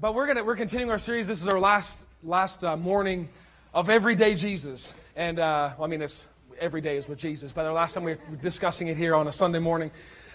but 0.00 0.14
we're 0.14 0.26
gonna 0.26 0.42
we're 0.42 0.56
continuing 0.56 0.90
our 0.90 0.98
series. 0.98 1.28
This 1.28 1.42
is 1.42 1.48
our 1.48 1.60
last 1.60 2.06
last 2.24 2.64
uh, 2.64 2.74
morning 2.74 3.28
of 3.74 3.90
Everyday 3.90 4.34
Jesus, 4.34 4.94
and 5.14 5.38
uh, 5.38 5.74
well, 5.76 5.84
I 5.84 5.90
mean 5.90 6.00
it's 6.00 6.26
every 6.58 6.80
day 6.80 6.96
is 6.96 7.06
with 7.06 7.18
Jesus. 7.18 7.52
But 7.52 7.66
our 7.66 7.72
last 7.74 7.92
time 7.92 8.04
we 8.04 8.12
were 8.12 8.36
discussing 8.40 8.88
it 8.88 8.96
here 8.96 9.14
on 9.14 9.28
a 9.28 9.32
Sunday 9.32 9.58
morning. 9.58 9.90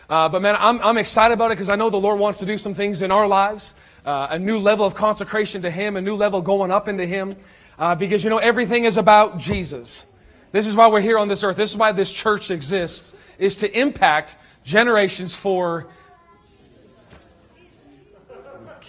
Uh, 0.08 0.30
but 0.30 0.44
man, 0.44 0.56
I'm 0.60 0.80
I'm 0.82 1.00
excited 1.00 1.34
about 1.34 1.52
it 1.52 1.56
because 1.56 1.70
I 1.70 1.76
know 1.76 1.90
the 1.90 1.98
Lord 1.98 2.20
wants 2.20 2.40
to 2.40 2.46
do 2.46 2.60
some 2.60 2.76
things 2.76 3.02
in 3.02 3.10
our 3.10 3.28
lives, 3.28 3.74
uh, 4.06 4.28
a 4.30 4.38
new 4.38 4.60
level 4.60 4.86
of 4.86 4.94
consecration 4.94 5.64
to 5.64 5.72
Him, 5.72 5.96
a 5.96 6.02
new 6.02 6.16
level 6.16 6.44
going 6.44 6.70
up 6.70 6.88
into 6.88 7.08
Him, 7.08 7.36
uh, 7.80 7.96
because 7.96 8.24
you 8.24 8.30
know 8.30 8.38
everything 8.38 8.86
is 8.86 8.98
about 8.98 9.40
Jesus. 9.40 10.04
This 10.52 10.68
is 10.68 10.76
why 10.76 10.88
we're 10.90 11.02
here 11.02 11.18
on 11.18 11.28
this 11.28 11.44
earth. 11.44 11.56
This 11.56 11.72
is 11.72 11.78
why 11.78 11.92
this 11.92 12.14
church 12.14 12.52
exists, 12.52 13.16
is 13.40 13.56
to 13.58 13.80
impact 13.80 14.38
generations 14.64 15.36
for 15.36 15.88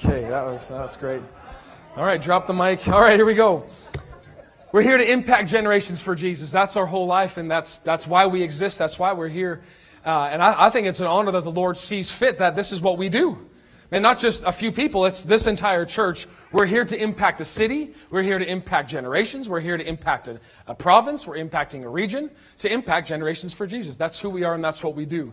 Okay, 0.05 0.29
that 0.29 0.45
was 0.45 0.69
that's 0.69 0.95
great. 0.99 1.23
All 1.97 2.05
right, 2.05 2.21
drop 2.21 2.47
the 2.47 2.53
mic. 2.53 2.87
All 2.87 3.01
right, 3.01 3.17
here 3.17 3.25
we 3.25 3.33
go. 3.33 3.65
We're 4.71 4.83
here 4.83 4.99
to 4.99 5.11
impact 5.11 5.49
generations 5.49 6.03
for 6.03 6.15
Jesus. 6.15 6.53
That's 6.53 6.77
our 6.77 6.85
whole 6.85 7.07
life, 7.07 7.39
and 7.39 7.51
that's 7.51 7.79
that's 7.79 8.07
why 8.07 8.27
we 8.27 8.43
exist. 8.43 8.77
That's 8.79 8.99
why 8.99 9.15
we're 9.15 9.31
here. 9.31 9.63
Uh, 10.05 10.29
and 10.31 10.43
I, 10.43 10.67
I 10.67 10.71
think 10.71 10.87
it's 10.87 11.01
an 11.01 11.07
honor 11.07 11.33
that 11.33 11.45
the 11.45 11.51
Lord 11.51 11.79
sees 11.79 12.11
fit 12.11 12.41
that 12.41 12.55
this 12.55 12.73
is 12.73 12.81
what 12.83 12.99
we 12.99 13.09
do. 13.09 13.39
And 13.91 14.03
not 14.03 14.19
just 14.19 14.43
a 14.45 14.53
few 14.53 14.71
people, 14.71 15.07
it's 15.07 15.23
this 15.23 15.47
entire 15.47 15.87
church. 15.87 16.27
We're 16.53 16.67
here 16.67 16.85
to 16.85 17.01
impact 17.01 17.41
a 17.41 17.47
city. 17.47 17.95
We're 18.11 18.23
here 18.23 18.39
to 18.39 18.47
impact 18.47 18.91
generations. 18.91 19.49
We're 19.49 19.61
here 19.61 19.79
to 19.79 19.89
impact 19.89 20.29
a, 20.29 20.41
a 20.67 20.75
province. 20.75 21.27
We're 21.27 21.39
impacting 21.39 21.85
a 21.85 21.89
region 21.89 22.31
to 22.59 22.71
impact 22.71 23.09
generations 23.09 23.55
for 23.55 23.67
Jesus. 23.67 23.97
That's 23.97 24.19
who 24.19 24.29
we 24.29 24.45
are, 24.45 24.55
and 24.55 24.63
that's 24.63 24.85
what 24.85 24.95
we 24.95 25.07
do. 25.07 25.33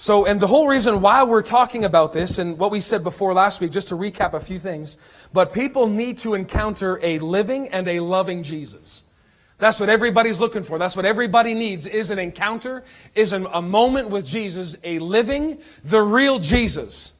So, 0.00 0.26
and 0.26 0.38
the 0.38 0.46
whole 0.46 0.68
reason 0.68 1.00
why 1.00 1.24
we're 1.24 1.42
talking 1.42 1.84
about 1.84 2.12
this 2.12 2.38
and 2.38 2.56
what 2.56 2.70
we 2.70 2.80
said 2.80 3.02
before 3.02 3.34
last 3.34 3.60
week, 3.60 3.72
just 3.72 3.88
to 3.88 3.96
recap 3.96 4.32
a 4.32 4.38
few 4.38 4.60
things, 4.60 4.96
but 5.32 5.52
people 5.52 5.88
need 5.88 6.18
to 6.18 6.34
encounter 6.34 7.00
a 7.02 7.18
living 7.18 7.66
and 7.70 7.88
a 7.88 7.98
loving 7.98 8.44
Jesus. 8.44 9.02
That's 9.58 9.80
what 9.80 9.88
everybody's 9.88 10.38
looking 10.38 10.62
for. 10.62 10.78
That's 10.78 10.94
what 10.94 11.04
everybody 11.04 11.52
needs 11.52 11.88
is 11.88 12.12
an 12.12 12.20
encounter, 12.20 12.84
is 13.16 13.32
an, 13.32 13.48
a 13.52 13.60
moment 13.60 14.10
with 14.10 14.24
Jesus, 14.24 14.76
a 14.84 15.00
living, 15.00 15.58
the 15.82 16.00
real 16.00 16.38
Jesus. 16.38 17.10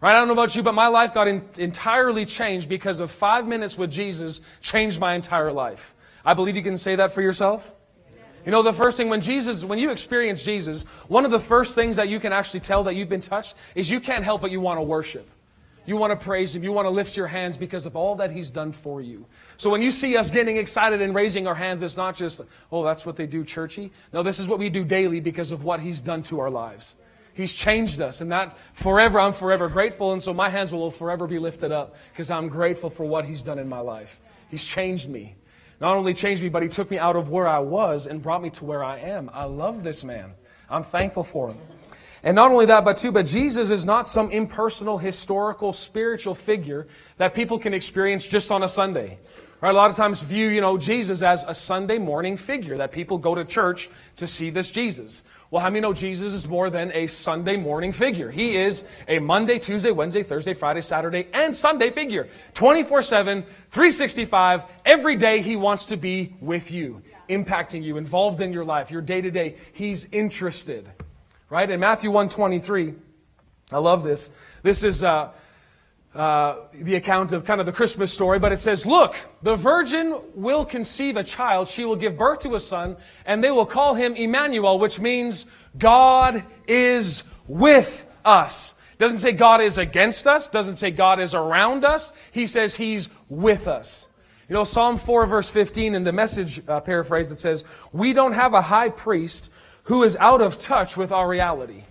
Right? 0.00 0.10
I 0.10 0.18
don't 0.18 0.26
know 0.26 0.34
about 0.34 0.56
you, 0.56 0.64
but 0.64 0.74
my 0.74 0.88
life 0.88 1.14
got 1.14 1.28
in, 1.28 1.44
entirely 1.58 2.26
changed 2.26 2.68
because 2.68 2.98
of 2.98 3.12
five 3.12 3.46
minutes 3.46 3.78
with 3.78 3.92
Jesus 3.92 4.40
changed 4.60 4.98
my 4.98 5.14
entire 5.14 5.52
life. 5.52 5.94
I 6.24 6.34
believe 6.34 6.56
you 6.56 6.62
can 6.64 6.76
say 6.76 6.96
that 6.96 7.12
for 7.12 7.22
yourself. 7.22 7.72
You 8.46 8.52
know, 8.52 8.62
the 8.62 8.72
first 8.72 8.96
thing 8.96 9.08
when 9.08 9.20
Jesus, 9.20 9.64
when 9.64 9.80
you 9.80 9.90
experience 9.90 10.40
Jesus, 10.40 10.84
one 11.08 11.24
of 11.24 11.32
the 11.32 11.40
first 11.40 11.74
things 11.74 11.96
that 11.96 12.08
you 12.08 12.20
can 12.20 12.32
actually 12.32 12.60
tell 12.60 12.84
that 12.84 12.94
you've 12.94 13.08
been 13.08 13.20
touched 13.20 13.56
is 13.74 13.90
you 13.90 13.98
can't 13.98 14.22
help 14.22 14.40
but 14.40 14.52
you 14.52 14.60
want 14.60 14.78
to 14.78 14.82
worship. 14.82 15.28
You 15.84 15.96
want 15.96 16.18
to 16.18 16.24
praise 16.24 16.54
Him. 16.54 16.62
You 16.62 16.70
want 16.70 16.86
to 16.86 16.90
lift 16.90 17.16
your 17.16 17.26
hands 17.26 17.56
because 17.56 17.86
of 17.86 17.96
all 17.96 18.14
that 18.16 18.30
He's 18.30 18.50
done 18.50 18.70
for 18.70 19.00
you. 19.00 19.26
So 19.56 19.68
when 19.68 19.82
you 19.82 19.90
see 19.90 20.16
us 20.16 20.30
getting 20.30 20.58
excited 20.58 21.02
and 21.02 21.12
raising 21.12 21.48
our 21.48 21.56
hands, 21.56 21.82
it's 21.82 21.96
not 21.96 22.14
just, 22.14 22.40
oh, 22.70 22.84
that's 22.84 23.04
what 23.04 23.16
they 23.16 23.26
do 23.26 23.44
churchy. 23.44 23.90
No, 24.12 24.22
this 24.22 24.38
is 24.38 24.46
what 24.46 24.60
we 24.60 24.70
do 24.70 24.84
daily 24.84 25.18
because 25.18 25.50
of 25.50 25.64
what 25.64 25.80
He's 25.80 26.00
done 26.00 26.22
to 26.24 26.38
our 26.38 26.50
lives. 26.50 26.94
He's 27.34 27.52
changed 27.52 28.00
us, 28.00 28.20
and 28.20 28.30
that 28.32 28.56
forever, 28.74 29.20
I'm 29.20 29.32
forever 29.32 29.68
grateful, 29.68 30.12
and 30.12 30.22
so 30.22 30.32
my 30.32 30.48
hands 30.48 30.72
will 30.72 30.90
forever 30.90 31.26
be 31.26 31.38
lifted 31.38 31.70
up 31.70 31.96
because 32.12 32.30
I'm 32.30 32.48
grateful 32.48 32.90
for 32.90 33.04
what 33.04 33.24
He's 33.24 33.42
done 33.42 33.58
in 33.58 33.68
my 33.68 33.80
life. 33.80 34.20
He's 34.50 34.64
changed 34.64 35.08
me 35.08 35.34
not 35.80 35.96
only 35.96 36.14
changed 36.14 36.42
me, 36.42 36.48
but 36.48 36.62
he 36.62 36.68
took 36.68 36.90
me 36.90 36.98
out 36.98 37.16
of 37.16 37.30
where 37.30 37.46
I 37.46 37.58
was 37.58 38.06
and 38.06 38.22
brought 38.22 38.42
me 38.42 38.50
to 38.50 38.64
where 38.64 38.82
I 38.82 38.98
am. 38.98 39.30
I 39.32 39.44
love 39.44 39.82
this 39.82 40.04
man. 40.04 40.32
I'm 40.70 40.84
thankful 40.84 41.22
for 41.22 41.48
him. 41.48 41.58
And 42.22 42.34
not 42.34 42.50
only 42.50 42.66
that, 42.66 42.84
but 42.84 42.96
too, 42.96 43.12
but 43.12 43.26
Jesus 43.26 43.70
is 43.70 43.86
not 43.86 44.08
some 44.08 44.30
impersonal, 44.30 44.98
historical, 44.98 45.72
spiritual 45.72 46.34
figure 46.34 46.88
that 47.18 47.34
people 47.34 47.58
can 47.58 47.72
experience 47.72 48.26
just 48.26 48.50
on 48.50 48.62
a 48.62 48.68
Sunday. 48.68 49.18
Right? 49.60 49.70
A 49.70 49.76
lot 49.76 49.90
of 49.90 49.96
times 49.96 50.22
view, 50.22 50.48
you 50.48 50.60
know, 50.60 50.76
Jesus 50.76 51.22
as 51.22 51.44
a 51.46 51.54
Sunday 51.54 51.98
morning 51.98 52.36
figure 52.36 52.76
that 52.78 52.90
people 52.90 53.18
go 53.18 53.34
to 53.34 53.44
church 53.44 53.88
to 54.16 54.26
see 54.26 54.50
this 54.50 54.70
Jesus. 54.70 55.22
Well, 55.50 55.62
how 55.62 55.68
many 55.68 55.80
know 55.80 55.92
Jesus 55.92 56.34
is 56.34 56.48
more 56.48 56.70
than 56.70 56.90
a 56.92 57.06
Sunday 57.06 57.56
morning 57.56 57.92
figure? 57.92 58.32
He 58.32 58.56
is 58.56 58.84
a 59.06 59.20
Monday, 59.20 59.60
Tuesday, 59.60 59.92
Wednesday, 59.92 60.24
Thursday, 60.24 60.54
Friday, 60.54 60.80
Saturday, 60.80 61.28
and 61.32 61.54
Sunday 61.54 61.90
figure. 61.90 62.28
24 62.54 63.02
7, 63.02 63.42
365. 63.70 64.64
Every 64.84 65.14
day 65.14 65.42
he 65.42 65.54
wants 65.54 65.86
to 65.86 65.96
be 65.96 66.34
with 66.40 66.72
you, 66.72 67.00
impacting 67.28 67.84
you, 67.84 67.96
involved 67.96 68.40
in 68.40 68.52
your 68.52 68.64
life, 68.64 68.90
your 68.90 69.02
day 69.02 69.20
to 69.20 69.30
day. 69.30 69.54
He's 69.72 70.06
interested. 70.10 70.90
Right? 71.48 71.70
In 71.70 71.78
Matthew 71.78 72.10
123, 72.10 72.94
I 73.70 73.78
love 73.78 74.02
this. 74.02 74.32
This 74.64 74.82
is, 74.82 75.04
uh, 75.04 75.30
uh, 76.16 76.56
the 76.72 76.94
account 76.94 77.32
of 77.32 77.44
kind 77.44 77.60
of 77.60 77.66
the 77.66 77.72
Christmas 77.72 78.12
story, 78.12 78.38
but 78.38 78.52
it 78.52 78.56
says, 78.56 78.86
Look, 78.86 79.14
the 79.42 79.54
virgin 79.54 80.18
will 80.34 80.64
conceive 80.64 81.16
a 81.16 81.24
child. 81.24 81.68
She 81.68 81.84
will 81.84 81.96
give 81.96 82.16
birth 82.16 82.40
to 82.40 82.54
a 82.54 82.60
son, 82.60 82.96
and 83.24 83.44
they 83.44 83.50
will 83.50 83.66
call 83.66 83.94
him 83.94 84.14
Emmanuel, 84.14 84.78
which 84.78 84.98
means 84.98 85.46
God 85.78 86.44
is 86.66 87.22
with 87.46 88.06
us. 88.24 88.74
Doesn't 88.98 89.18
say 89.18 89.32
God 89.32 89.60
is 89.60 89.78
against 89.78 90.26
us, 90.26 90.48
doesn't 90.48 90.76
say 90.76 90.90
God 90.90 91.20
is 91.20 91.34
around 91.34 91.84
us. 91.84 92.12
He 92.32 92.46
says 92.46 92.74
He's 92.74 93.10
with 93.28 93.68
us. 93.68 94.08
You 94.48 94.54
know, 94.54 94.64
Psalm 94.64 94.96
4, 94.96 95.26
verse 95.26 95.50
15, 95.50 95.94
in 95.94 96.04
the 96.04 96.12
message 96.12 96.66
uh, 96.68 96.80
paraphrase, 96.80 97.28
that 97.28 97.40
says, 97.40 97.64
We 97.92 98.12
don't 98.12 98.32
have 98.32 98.54
a 98.54 98.62
high 98.62 98.88
priest 98.88 99.50
who 99.84 100.02
is 100.02 100.16
out 100.16 100.40
of 100.40 100.58
touch 100.58 100.96
with 100.96 101.12
our 101.12 101.28
reality. 101.28 101.84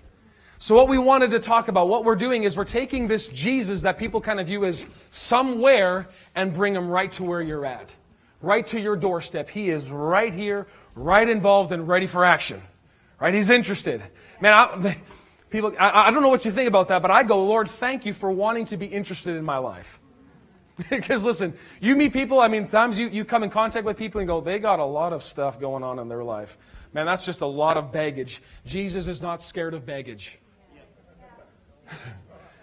So, 0.66 0.74
what 0.74 0.88
we 0.88 0.98
wanted 0.98 1.30
to 1.30 1.40
talk 1.40 1.68
about, 1.68 1.90
what 1.90 2.06
we're 2.06 2.16
doing 2.16 2.44
is 2.44 2.58
we're 2.58 2.66
taking 2.66 3.06
this 3.06 3.28
Jesus 3.28 3.84
that 3.84 4.00
people 4.00 4.20
kind 4.20 4.40
of 4.40 4.48
view 4.48 4.66
as 4.66 4.88
somewhere 5.12 6.08
and 6.34 6.56
bring 6.56 6.74
him 6.74 6.90
right 6.90 7.12
to 7.12 7.24
where 7.24 7.40
you're 7.40 7.68
at, 7.68 7.94
right 8.42 8.66
to 8.66 8.80
your 8.80 8.96
doorstep. 8.96 9.48
He 9.48 9.70
is 9.70 9.92
right 9.92 10.34
here, 10.34 10.66
right 10.96 11.30
involved, 11.30 11.72
and 11.72 11.88
ready 11.88 12.08
for 12.08 12.26
action. 12.26 12.64
Right? 13.22 13.32
He's 13.32 13.52
interested. 13.52 14.02
Man, 14.42 14.54
I, 14.56 14.98
people, 15.52 15.72
I, 15.80 16.08
I 16.08 16.10
don't 16.10 16.24
know 16.24 16.30
what 16.30 16.46
you 16.46 16.52
think 16.52 16.68
about 16.68 16.88
that, 16.88 17.04
but 17.04 17.12
I 17.12 17.22
go, 17.22 17.46
Lord, 17.46 17.70
thank 17.70 18.04
you 18.04 18.14
for 18.14 18.32
wanting 18.32 18.66
to 18.66 18.78
be 18.78 18.88
interested 18.88 19.36
in 19.36 19.46
my 19.46 19.60
life. 19.60 20.00
because 20.90 21.24
listen, 21.24 21.54
you 21.80 21.96
meet 21.96 22.12
people, 22.12 22.40
I 22.40 22.48
mean, 22.48 22.68
times 22.68 22.98
you, 22.98 23.08
you 23.10 23.24
come 23.24 23.44
in 23.44 23.52
contact 23.52 23.86
with 23.86 23.98
people 23.98 24.20
and 24.20 24.28
go, 24.28 24.42
they 24.42 24.58
got 24.58 24.80
a 24.80 24.86
lot 24.86 25.14
of 25.14 25.24
stuff 25.24 25.60
going 25.60 25.84
on 25.84 26.00
in 26.00 26.08
their 26.08 26.24
life. 26.24 26.58
Man, 26.92 27.06
that's 27.06 27.24
just 27.24 27.42
a 27.42 27.46
lot 27.46 27.78
of 27.78 27.92
baggage. 27.92 28.42
Jesus 28.66 29.08
is 29.08 29.22
not 29.22 29.44
scared 29.44 29.76
of 29.76 29.86
baggage. 29.86 30.40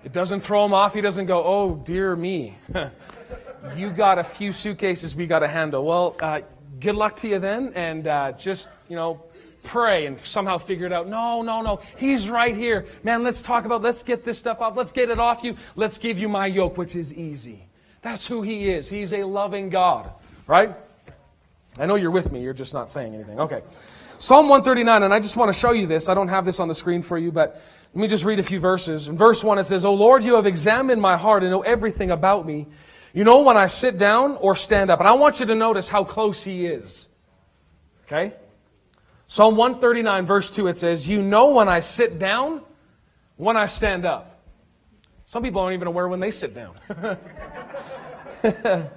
It 0.04 0.12
doesn't 0.12 0.40
throw 0.40 0.64
him 0.64 0.74
off. 0.74 0.94
He 0.94 1.00
doesn't 1.00 1.26
go, 1.26 1.42
oh, 1.44 1.76
dear 1.76 2.16
me. 2.16 2.56
you 3.76 3.90
got 3.90 4.18
a 4.18 4.24
few 4.24 4.52
suitcases 4.52 5.14
we 5.14 5.26
got 5.26 5.40
to 5.40 5.48
handle. 5.48 5.84
Well, 5.84 6.16
uh, 6.20 6.40
good 6.80 6.96
luck 6.96 7.14
to 7.16 7.28
you 7.28 7.38
then, 7.38 7.72
and 7.74 8.06
uh, 8.06 8.32
just, 8.32 8.68
you 8.88 8.96
know, 8.96 9.22
pray 9.62 10.06
and 10.06 10.18
somehow 10.18 10.58
figure 10.58 10.86
it 10.86 10.92
out. 10.92 11.08
No, 11.08 11.42
no, 11.42 11.62
no. 11.62 11.80
He's 11.96 12.28
right 12.28 12.56
here. 12.56 12.86
Man, 13.04 13.22
let's 13.22 13.42
talk 13.42 13.64
about, 13.64 13.82
let's 13.82 14.02
get 14.02 14.24
this 14.24 14.38
stuff 14.38 14.60
off. 14.60 14.76
Let's 14.76 14.92
get 14.92 15.08
it 15.08 15.18
off 15.18 15.44
you. 15.44 15.56
Let's 15.76 15.98
give 15.98 16.18
you 16.18 16.28
my 16.28 16.46
yoke, 16.46 16.76
which 16.76 16.96
is 16.96 17.14
easy. 17.14 17.64
That's 18.02 18.26
who 18.26 18.42
he 18.42 18.70
is. 18.70 18.88
He's 18.88 19.14
a 19.14 19.22
loving 19.22 19.68
God, 19.68 20.10
right? 20.48 20.74
I 21.78 21.86
know 21.86 21.94
you're 21.94 22.10
with 22.10 22.32
me. 22.32 22.42
You're 22.42 22.52
just 22.52 22.74
not 22.74 22.90
saying 22.90 23.14
anything. 23.14 23.38
Okay. 23.38 23.62
Psalm 24.18 24.48
139, 24.48 25.04
and 25.04 25.14
I 25.14 25.20
just 25.20 25.36
want 25.36 25.48
to 25.48 25.58
show 25.58 25.72
you 25.72 25.86
this. 25.86 26.08
I 26.08 26.14
don't 26.14 26.28
have 26.28 26.44
this 26.44 26.60
on 26.60 26.68
the 26.68 26.74
screen 26.74 27.02
for 27.02 27.18
you, 27.18 27.32
but 27.32 27.60
let 27.94 28.00
me 28.00 28.08
just 28.08 28.24
read 28.24 28.38
a 28.38 28.42
few 28.42 28.58
verses. 28.58 29.08
In 29.08 29.18
verse 29.18 29.44
1, 29.44 29.58
it 29.58 29.64
says, 29.64 29.84
O 29.84 29.92
Lord, 29.92 30.22
you 30.22 30.36
have 30.36 30.46
examined 30.46 31.02
my 31.02 31.16
heart 31.18 31.42
and 31.42 31.50
know 31.50 31.60
everything 31.60 32.10
about 32.10 32.46
me. 32.46 32.66
You 33.12 33.24
know 33.24 33.42
when 33.42 33.58
I 33.58 33.66
sit 33.66 33.98
down 33.98 34.36
or 34.36 34.56
stand 34.56 34.88
up. 34.88 34.98
And 34.98 35.08
I 35.08 35.12
want 35.12 35.40
you 35.40 35.46
to 35.46 35.54
notice 35.54 35.90
how 35.90 36.02
close 36.02 36.42
he 36.42 36.64
is. 36.64 37.08
Okay? 38.06 38.32
Psalm 39.26 39.56
139, 39.56 40.24
verse 40.24 40.50
2, 40.50 40.68
it 40.68 40.78
says, 40.78 41.06
You 41.06 41.20
know 41.20 41.50
when 41.50 41.68
I 41.68 41.80
sit 41.80 42.18
down, 42.18 42.62
when 43.36 43.58
I 43.58 43.66
stand 43.66 44.06
up. 44.06 44.40
Some 45.26 45.42
people 45.42 45.60
aren't 45.60 45.74
even 45.74 45.88
aware 45.88 46.08
when 46.08 46.20
they 46.20 46.30
sit 46.30 46.54
down. 46.54 46.76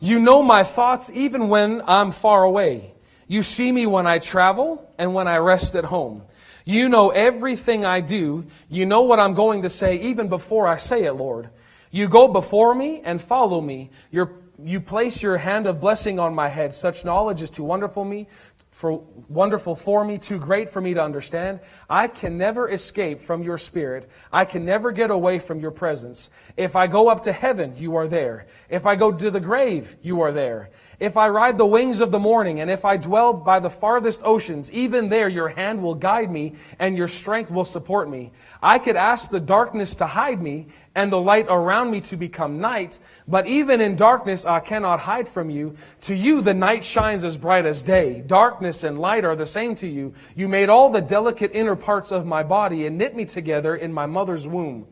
you 0.00 0.18
know 0.18 0.42
my 0.42 0.64
thoughts 0.64 1.10
even 1.14 1.48
when 1.48 1.82
I'm 1.86 2.10
far 2.10 2.42
away. 2.42 2.92
You 3.28 3.42
see 3.44 3.70
me 3.70 3.86
when 3.86 4.08
I 4.08 4.18
travel 4.18 4.88
and 4.98 5.14
when 5.14 5.28
I 5.28 5.36
rest 5.36 5.76
at 5.76 5.84
home. 5.84 6.22
You 6.64 6.88
know 6.88 7.10
everything 7.10 7.84
I 7.84 8.00
do. 8.00 8.46
You 8.68 8.86
know 8.86 9.02
what 9.02 9.18
I'm 9.18 9.34
going 9.34 9.62
to 9.62 9.68
say 9.68 9.96
even 9.96 10.28
before 10.28 10.66
I 10.66 10.76
say 10.76 11.04
it, 11.04 11.14
Lord. 11.14 11.50
You 11.90 12.08
go 12.08 12.28
before 12.28 12.74
me 12.74 13.00
and 13.04 13.20
follow 13.20 13.60
me. 13.60 13.90
You're, 14.10 14.32
you 14.62 14.80
place 14.80 15.22
your 15.22 15.38
hand 15.38 15.66
of 15.66 15.80
blessing 15.80 16.20
on 16.20 16.34
my 16.34 16.48
head. 16.48 16.72
Such 16.72 17.04
knowledge 17.04 17.42
is 17.42 17.50
too 17.50 17.64
wonderful 17.64 18.04
me, 18.04 18.28
for 18.70 19.04
wonderful 19.28 19.74
for 19.74 20.04
me, 20.04 20.16
too 20.16 20.38
great 20.38 20.68
for 20.68 20.80
me 20.80 20.94
to 20.94 21.02
understand. 21.02 21.58
I 21.88 22.06
can 22.06 22.38
never 22.38 22.70
escape 22.70 23.20
from 23.20 23.42
your 23.42 23.58
spirit. 23.58 24.08
I 24.32 24.44
can 24.44 24.64
never 24.64 24.92
get 24.92 25.10
away 25.10 25.40
from 25.40 25.58
your 25.58 25.72
presence. 25.72 26.30
If 26.56 26.76
I 26.76 26.86
go 26.86 27.08
up 27.08 27.24
to 27.24 27.32
heaven, 27.32 27.74
you 27.76 27.96
are 27.96 28.06
there. 28.06 28.46
If 28.68 28.86
I 28.86 28.94
go 28.94 29.10
to 29.10 29.30
the 29.30 29.40
grave, 29.40 29.96
you 30.02 30.20
are 30.20 30.30
there. 30.30 30.70
If 31.00 31.16
I 31.16 31.30
ride 31.30 31.56
the 31.56 31.64
wings 31.64 32.02
of 32.02 32.10
the 32.10 32.18
morning, 32.18 32.60
and 32.60 32.70
if 32.70 32.84
I 32.84 32.98
dwell 32.98 33.32
by 33.32 33.58
the 33.58 33.70
farthest 33.70 34.20
oceans, 34.22 34.70
even 34.70 35.08
there 35.08 35.30
your 35.30 35.48
hand 35.48 35.82
will 35.82 35.94
guide 35.94 36.30
me, 36.30 36.52
and 36.78 36.94
your 36.94 37.08
strength 37.08 37.50
will 37.50 37.64
support 37.64 38.10
me. 38.10 38.32
I 38.62 38.78
could 38.78 38.96
ask 38.96 39.30
the 39.30 39.40
darkness 39.40 39.94
to 39.94 40.06
hide 40.06 40.42
me, 40.42 40.66
and 40.94 41.10
the 41.10 41.18
light 41.18 41.46
around 41.48 41.90
me 41.90 42.02
to 42.02 42.18
become 42.18 42.60
night, 42.60 42.98
but 43.26 43.46
even 43.46 43.80
in 43.80 43.96
darkness 43.96 44.44
I 44.44 44.60
cannot 44.60 45.00
hide 45.00 45.26
from 45.26 45.48
you. 45.48 45.74
To 46.02 46.14
you 46.14 46.42
the 46.42 46.52
night 46.52 46.84
shines 46.84 47.24
as 47.24 47.38
bright 47.38 47.64
as 47.64 47.82
day. 47.82 48.20
Darkness 48.20 48.84
and 48.84 48.98
light 48.98 49.24
are 49.24 49.36
the 49.36 49.46
same 49.46 49.74
to 49.76 49.88
you. 49.88 50.12
You 50.36 50.48
made 50.48 50.68
all 50.68 50.90
the 50.90 51.00
delicate 51.00 51.52
inner 51.54 51.76
parts 51.76 52.12
of 52.12 52.26
my 52.26 52.42
body 52.42 52.84
and 52.84 52.98
knit 52.98 53.16
me 53.16 53.24
together 53.24 53.74
in 53.74 53.90
my 53.90 54.04
mother's 54.04 54.46
womb. 54.46 54.86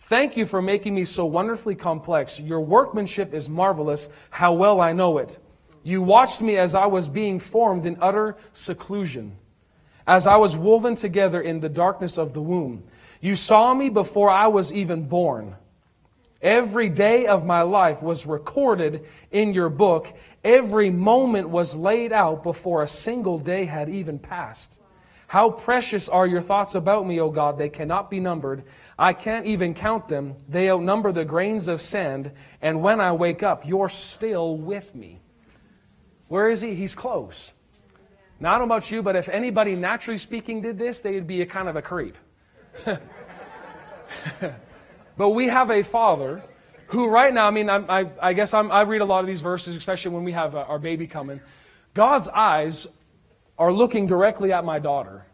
Thank 0.00 0.36
you 0.36 0.44
for 0.44 0.60
making 0.60 0.94
me 0.94 1.06
so 1.06 1.24
wonderfully 1.24 1.74
complex. 1.74 2.38
Your 2.38 2.60
workmanship 2.60 3.32
is 3.32 3.48
marvelous. 3.48 4.10
How 4.28 4.52
well 4.52 4.82
I 4.82 4.92
know 4.92 5.16
it. 5.16 5.38
You 5.84 6.00
watched 6.02 6.40
me 6.40 6.56
as 6.56 6.74
I 6.74 6.86
was 6.86 7.10
being 7.10 7.38
formed 7.38 7.84
in 7.84 7.98
utter 8.00 8.36
seclusion, 8.54 9.36
as 10.06 10.26
I 10.26 10.36
was 10.36 10.56
woven 10.56 10.94
together 10.94 11.40
in 11.40 11.60
the 11.60 11.68
darkness 11.68 12.18
of 12.18 12.32
the 12.32 12.42
womb. 12.42 12.84
You 13.20 13.36
saw 13.36 13.74
me 13.74 13.90
before 13.90 14.30
I 14.30 14.46
was 14.46 14.72
even 14.72 15.04
born. 15.04 15.56
Every 16.40 16.88
day 16.88 17.26
of 17.26 17.44
my 17.44 17.62
life 17.62 18.02
was 18.02 18.26
recorded 18.26 19.04
in 19.30 19.54
your 19.54 19.68
book. 19.68 20.12
Every 20.42 20.90
moment 20.90 21.50
was 21.50 21.76
laid 21.76 22.12
out 22.12 22.42
before 22.42 22.82
a 22.82 22.88
single 22.88 23.38
day 23.38 23.66
had 23.66 23.88
even 23.88 24.18
passed. 24.18 24.80
How 25.26 25.50
precious 25.50 26.08
are 26.08 26.26
your 26.26 26.42
thoughts 26.42 26.74
about 26.74 27.06
me, 27.06 27.18
O 27.18 27.30
God. 27.30 27.58
They 27.58 27.68
cannot 27.68 28.10
be 28.10 28.20
numbered. 28.20 28.64
I 28.98 29.14
can't 29.14 29.46
even 29.46 29.74
count 29.74 30.08
them. 30.08 30.36
They 30.48 30.70
outnumber 30.70 31.12
the 31.12 31.24
grains 31.24 31.68
of 31.68 31.80
sand. 31.80 32.30
And 32.62 32.82
when 32.82 33.00
I 33.00 33.12
wake 33.12 33.42
up, 33.42 33.66
you're 33.66 33.88
still 33.88 34.56
with 34.56 34.94
me. 34.94 35.20
Where 36.34 36.50
is 36.50 36.60
he? 36.60 36.74
He's 36.74 36.96
close. 36.96 37.52
Now, 38.40 38.56
I 38.56 38.58
don't 38.58 38.66
know 38.66 38.74
about 38.74 38.90
you, 38.90 39.04
but 39.04 39.14
if 39.14 39.28
anybody 39.28 39.76
naturally 39.76 40.18
speaking 40.18 40.62
did 40.62 40.76
this, 40.76 40.98
they'd 40.98 41.28
be 41.28 41.42
a 41.42 41.46
kind 41.46 41.68
of 41.68 41.76
a 41.76 41.82
creep. 41.82 42.16
but 45.16 45.28
we 45.28 45.46
have 45.46 45.70
a 45.70 45.84
father 45.84 46.42
who, 46.88 47.06
right 47.06 47.32
now, 47.32 47.46
I 47.46 47.52
mean, 47.52 47.70
I, 47.70 48.00
I, 48.00 48.10
I 48.20 48.32
guess 48.32 48.52
I'm, 48.52 48.72
i 48.72 48.80
read 48.80 49.00
a 49.00 49.04
lot 49.04 49.20
of 49.20 49.28
these 49.28 49.42
verses, 49.42 49.76
especially 49.76 50.10
when 50.10 50.24
we 50.24 50.32
have 50.32 50.56
uh, 50.56 50.64
our 50.66 50.80
baby 50.80 51.06
coming. 51.06 51.40
God's 51.94 52.28
eyes 52.28 52.88
are 53.56 53.72
looking 53.72 54.08
directly 54.08 54.52
at 54.52 54.64
my 54.64 54.80
daughter. 54.80 55.24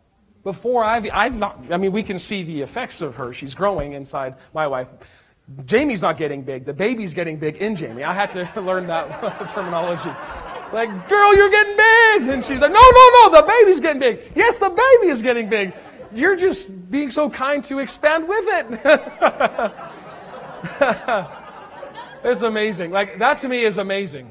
Before 0.45 0.85
I've, 0.85 1.09
I've 1.11 1.35
not, 1.35 1.63
I 1.71 1.79
mean, 1.79 1.93
we 1.93 2.03
can 2.03 2.19
see 2.19 2.43
the 2.43 2.61
effects 2.61 3.01
of 3.01 3.15
her. 3.15 3.33
She's 3.33 3.55
growing 3.55 3.95
inside 3.95 4.35
my 4.53 4.67
wife. 4.67 4.93
Jamie's 5.65 6.03
not 6.03 6.19
getting 6.19 6.43
big. 6.43 6.67
The 6.67 6.75
baby's 6.75 7.15
getting 7.15 7.39
big 7.39 7.57
in 7.57 7.75
Jamie. 7.75 8.05
I 8.05 8.13
had 8.13 8.31
to 8.33 8.61
learn 8.61 8.87
that 8.89 9.49
terminology. 9.51 10.11
Like, 10.73 11.09
girl, 11.09 11.35
you're 11.37 11.51
getting 11.51 11.77
big. 11.77 12.29
And 12.29 12.45
she's 12.45 12.61
like, 12.61 12.73
no, 12.73 12.81
no, 12.81 13.11
no, 13.15 13.41
the 13.41 13.47
baby's 13.47 13.81
getting 13.81 14.01
big. 14.01 14.33
Yes, 14.35 14.59
the 14.59 14.69
baby 14.69 15.11
is 15.11 15.23
getting 15.23 15.49
big. 15.49 15.75
You're 16.13 16.37
just 16.37 16.91
being 16.91 17.11
so 17.11 17.29
kind 17.31 17.65
to 17.65 17.79
expand 17.79 18.29
with 18.29 18.45
it. 18.49 18.67
it's 22.25 22.43
amazing. 22.43 22.91
Like, 22.91 23.19
that 23.19 23.39
to 23.39 23.49
me 23.49 23.65
is 23.65 23.79
amazing. 23.79 24.31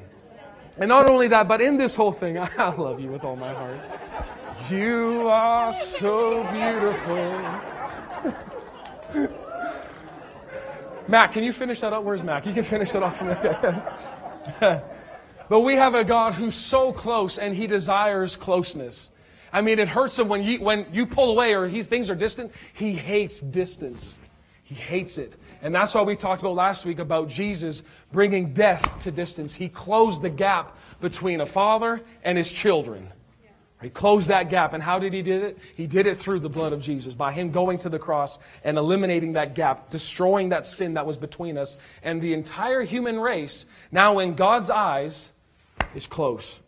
And 0.78 0.88
not 0.88 1.10
only 1.10 1.28
that, 1.30 1.48
but 1.48 1.62
in 1.62 1.78
this 1.78 1.96
whole 1.96 2.12
thing, 2.12 2.38
I 2.58 2.76
love 2.76 3.00
you 3.00 3.10
with 3.10 3.24
all 3.24 3.36
my 3.36 3.54
heart. 3.54 3.80
You 4.70 5.28
are 5.28 5.74
so 5.74 6.44
beautiful. 6.52 7.26
Mac, 11.08 11.34
can 11.34 11.44
you 11.44 11.52
finish 11.52 11.82
that 11.82 11.92
up? 11.92 12.04
Where's 12.04 12.24
Mac? 12.24 12.46
You 12.46 12.54
can 12.54 12.64
finish 12.64 12.92
that 12.92 13.04
off 13.04 13.18
from 13.18 13.28
there. 13.30 14.84
But 15.50 15.62
we 15.62 15.76
have 15.76 15.96
a 15.96 16.04
God 16.04 16.36
who's 16.36 16.56
so 16.56 16.94
close 16.94 17.40
and 17.40 17.56
he 17.56 17.68
desires 17.68 18.36
closeness. 18.36 19.10
I 19.52 19.62
mean, 19.62 19.80
it 19.80 19.88
hurts 19.88 20.18
him 20.18 20.28
when 20.28 20.44
you, 20.44 20.62
when 20.62 20.86
you 20.94 21.08
pull 21.08 21.32
away 21.32 21.56
or 21.56 21.68
he's, 21.68 21.88
things 21.88 22.12
are 22.12 22.16
distant. 22.16 22.52
He 22.74 22.94
hates 22.94 23.40
distance. 23.40 24.20
He 24.64 24.76
hates 24.76 25.18
it. 25.18 25.36
And 25.64 25.74
that's 25.74 25.96
why 25.96 26.04
we 26.04 26.16
talked 26.16 26.42
about 26.42 26.54
last 26.54 26.86
week 26.86 27.00
about 27.00 27.28
Jesus 27.28 27.82
bringing 28.12 28.54
death 28.54 29.00
to 29.00 29.12
distance. 29.12 29.56
He 29.56 29.68
closed 29.68 30.22
the 30.22 30.30
gap 30.30 30.78
between 31.02 31.42
a 31.42 31.46
father 31.48 32.02
and 32.24 32.38
his 32.38 32.52
children. 32.52 33.12
He 33.82 33.90
closed 33.90 34.28
that 34.28 34.50
gap. 34.50 34.74
And 34.74 34.84
how 34.84 35.00
did 35.00 35.14
he 35.14 35.22
do 35.24 35.42
it? 35.42 35.58
He 35.76 35.88
did 35.88 36.06
it 36.06 36.20
through 36.20 36.42
the 36.42 36.50
blood 36.50 36.74
of 36.74 36.82
Jesus, 36.82 37.16
by 37.16 37.32
him 37.32 37.52
going 37.52 37.78
to 37.80 37.90
the 37.90 37.98
cross 37.98 38.38
and 38.64 38.78
eliminating 38.78 39.34
that 39.34 39.56
gap, 39.56 39.90
destroying 39.90 40.50
that 40.50 40.66
sin 40.66 40.94
that 40.94 41.06
was 41.06 41.18
between 41.18 41.58
us. 41.58 41.78
And 42.04 42.22
the 42.22 42.34
entire 42.34 42.84
human 42.84 43.20
race, 43.20 43.66
now 43.92 44.20
in 44.20 44.36
God's 44.36 44.70
eyes, 44.70 45.32
is 45.96 46.08
close. 46.08 46.60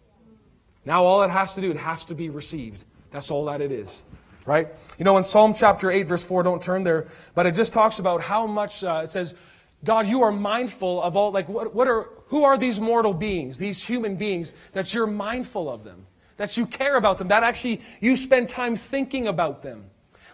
Now 0.85 1.05
all 1.05 1.23
it 1.23 1.29
has 1.29 1.53
to 1.55 1.61
do, 1.61 1.71
it 1.71 1.77
has 1.77 2.05
to 2.05 2.15
be 2.15 2.29
received. 2.29 2.83
That's 3.11 3.29
all 3.29 3.45
that 3.45 3.61
it 3.61 3.71
is. 3.71 4.03
Right? 4.45 4.69
You 4.97 5.05
know, 5.05 5.17
in 5.17 5.23
Psalm 5.23 5.53
chapter 5.53 5.91
8, 5.91 6.07
verse 6.07 6.23
4, 6.23 6.43
don't 6.43 6.61
turn 6.61 6.83
there, 6.83 7.07
but 7.35 7.45
it 7.45 7.53
just 7.53 7.73
talks 7.73 7.99
about 7.99 8.21
how 8.21 8.47
much, 8.47 8.83
uh, 8.83 9.01
it 9.03 9.11
says, 9.11 9.35
God, 9.83 10.07
you 10.07 10.23
are 10.23 10.31
mindful 10.31 11.01
of 11.01 11.15
all, 11.15 11.31
like, 11.31 11.47
what, 11.47 11.75
what 11.75 11.87
are, 11.87 12.09
who 12.27 12.43
are 12.43 12.57
these 12.57 12.79
mortal 12.79 13.13
beings, 13.13 13.57
these 13.57 13.83
human 13.83 14.15
beings, 14.15 14.53
that 14.73 14.93
you're 14.93 15.07
mindful 15.07 15.69
of 15.69 15.83
them, 15.83 16.07
that 16.37 16.57
you 16.57 16.65
care 16.65 16.97
about 16.97 17.19
them, 17.19 17.27
that 17.27 17.43
actually 17.43 17.81
you 17.99 18.15
spend 18.15 18.49
time 18.49 18.75
thinking 18.75 19.27
about 19.27 19.61
them. 19.61 19.85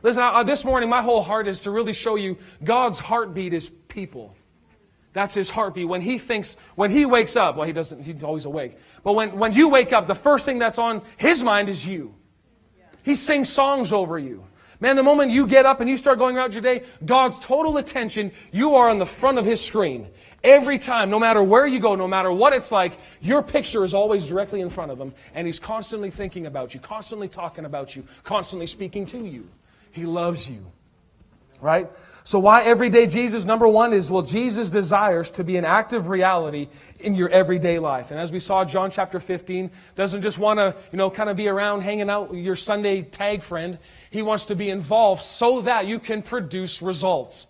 Listen, 0.03 0.23
uh, 0.23 0.43
this 0.43 0.63
morning, 0.63 0.89
my 0.89 1.01
whole 1.01 1.23
heart 1.23 1.47
is 1.47 1.61
to 1.61 1.71
really 1.71 1.93
show 1.93 2.15
you 2.15 2.37
God's 2.63 2.99
heartbeat 2.99 3.53
is 3.53 3.67
people. 3.67 4.35
That's 5.13 5.33
his 5.33 5.49
heartbeat. 5.49 5.87
When 5.87 6.01
he 6.01 6.17
thinks, 6.19 6.57
when 6.75 6.91
he 6.91 7.05
wakes 7.05 7.35
up, 7.35 7.55
well, 7.55 7.65
he 7.65 7.73
doesn't, 7.73 8.03
he's 8.03 8.23
always 8.23 8.45
awake. 8.45 8.77
But 9.03 9.13
when, 9.13 9.39
when 9.39 9.53
you 9.53 9.69
wake 9.69 9.93
up, 9.93 10.07
the 10.07 10.15
first 10.15 10.45
thing 10.45 10.59
that's 10.59 10.77
on 10.77 11.01
his 11.17 11.41
mind 11.41 11.69
is 11.69 11.85
you. 11.85 12.13
He 13.03 13.15
sings 13.15 13.49
songs 13.49 13.93
over 13.93 14.19
you. 14.19 14.45
Man, 14.79 14.95
the 14.95 15.03
moment 15.03 15.31
you 15.31 15.47
get 15.47 15.65
up 15.65 15.79
and 15.79 15.89
you 15.89 15.97
start 15.97 16.19
going 16.19 16.37
out 16.37 16.53
your 16.53 16.61
day, 16.61 16.83
God's 17.03 17.39
total 17.39 17.77
attention, 17.77 18.31
you 18.51 18.75
are 18.75 18.89
on 18.89 18.99
the 18.99 19.05
front 19.05 19.39
of 19.39 19.45
his 19.45 19.59
screen. 19.59 20.07
Every 20.43 20.77
time, 20.77 21.09
no 21.09 21.17
matter 21.17 21.41
where 21.41 21.65
you 21.65 21.79
go, 21.79 21.95
no 21.95 22.07
matter 22.07 22.31
what 22.31 22.53
it's 22.53 22.71
like, 22.71 22.99
your 23.19 23.41
picture 23.41 23.83
is 23.83 23.95
always 23.95 24.25
directly 24.25 24.61
in 24.61 24.69
front 24.69 24.91
of 24.91 24.99
him. 24.99 25.13
And 25.33 25.47
he's 25.47 25.57
constantly 25.57 26.11
thinking 26.11 26.45
about 26.45 26.75
you, 26.75 26.79
constantly 26.79 27.27
talking 27.27 27.65
about 27.65 27.95
you, 27.95 28.03
constantly 28.23 28.67
speaking 28.67 29.05
to 29.07 29.25
you. 29.25 29.49
He 29.91 30.05
loves 30.05 30.47
you. 30.47 30.63
Right? 31.59 31.89
So 32.27 32.39
why 32.39 32.63
everyday 32.63 33.07
Jesus? 33.07 33.45
Number 33.45 33.69
one 33.69 33.93
is, 33.93 34.11
well, 34.11 34.21
Jesus 34.21 34.69
desires 34.69 35.31
to 35.31 35.45
be 35.45 35.55
an 35.55 35.63
active 35.63 36.09
reality 36.09 36.67
in 36.99 37.15
your 37.15 37.29
everyday 37.29 37.79
life. 37.79 38.11
And 38.11 38.19
as 38.19 38.33
we 38.33 38.41
saw, 38.41 38.65
John 38.65 38.91
chapter 38.91 39.21
15 39.21 39.71
doesn't 39.95 40.21
just 40.21 40.37
want 40.37 40.59
to, 40.59 40.75
you 40.91 40.97
know, 40.97 41.09
kind 41.09 41.29
of 41.29 41.37
be 41.37 41.47
around 41.47 41.83
hanging 41.83 42.09
out 42.09 42.31
with 42.31 42.39
your 42.39 42.57
Sunday 42.57 43.01
tag 43.01 43.43
friend. 43.43 43.79
He 44.09 44.21
wants 44.23 44.43
to 44.47 44.55
be 44.55 44.69
involved 44.69 45.21
so 45.21 45.61
that 45.61 45.87
you 45.87 45.99
can 45.99 46.21
produce 46.21 46.81
results. 46.81 47.47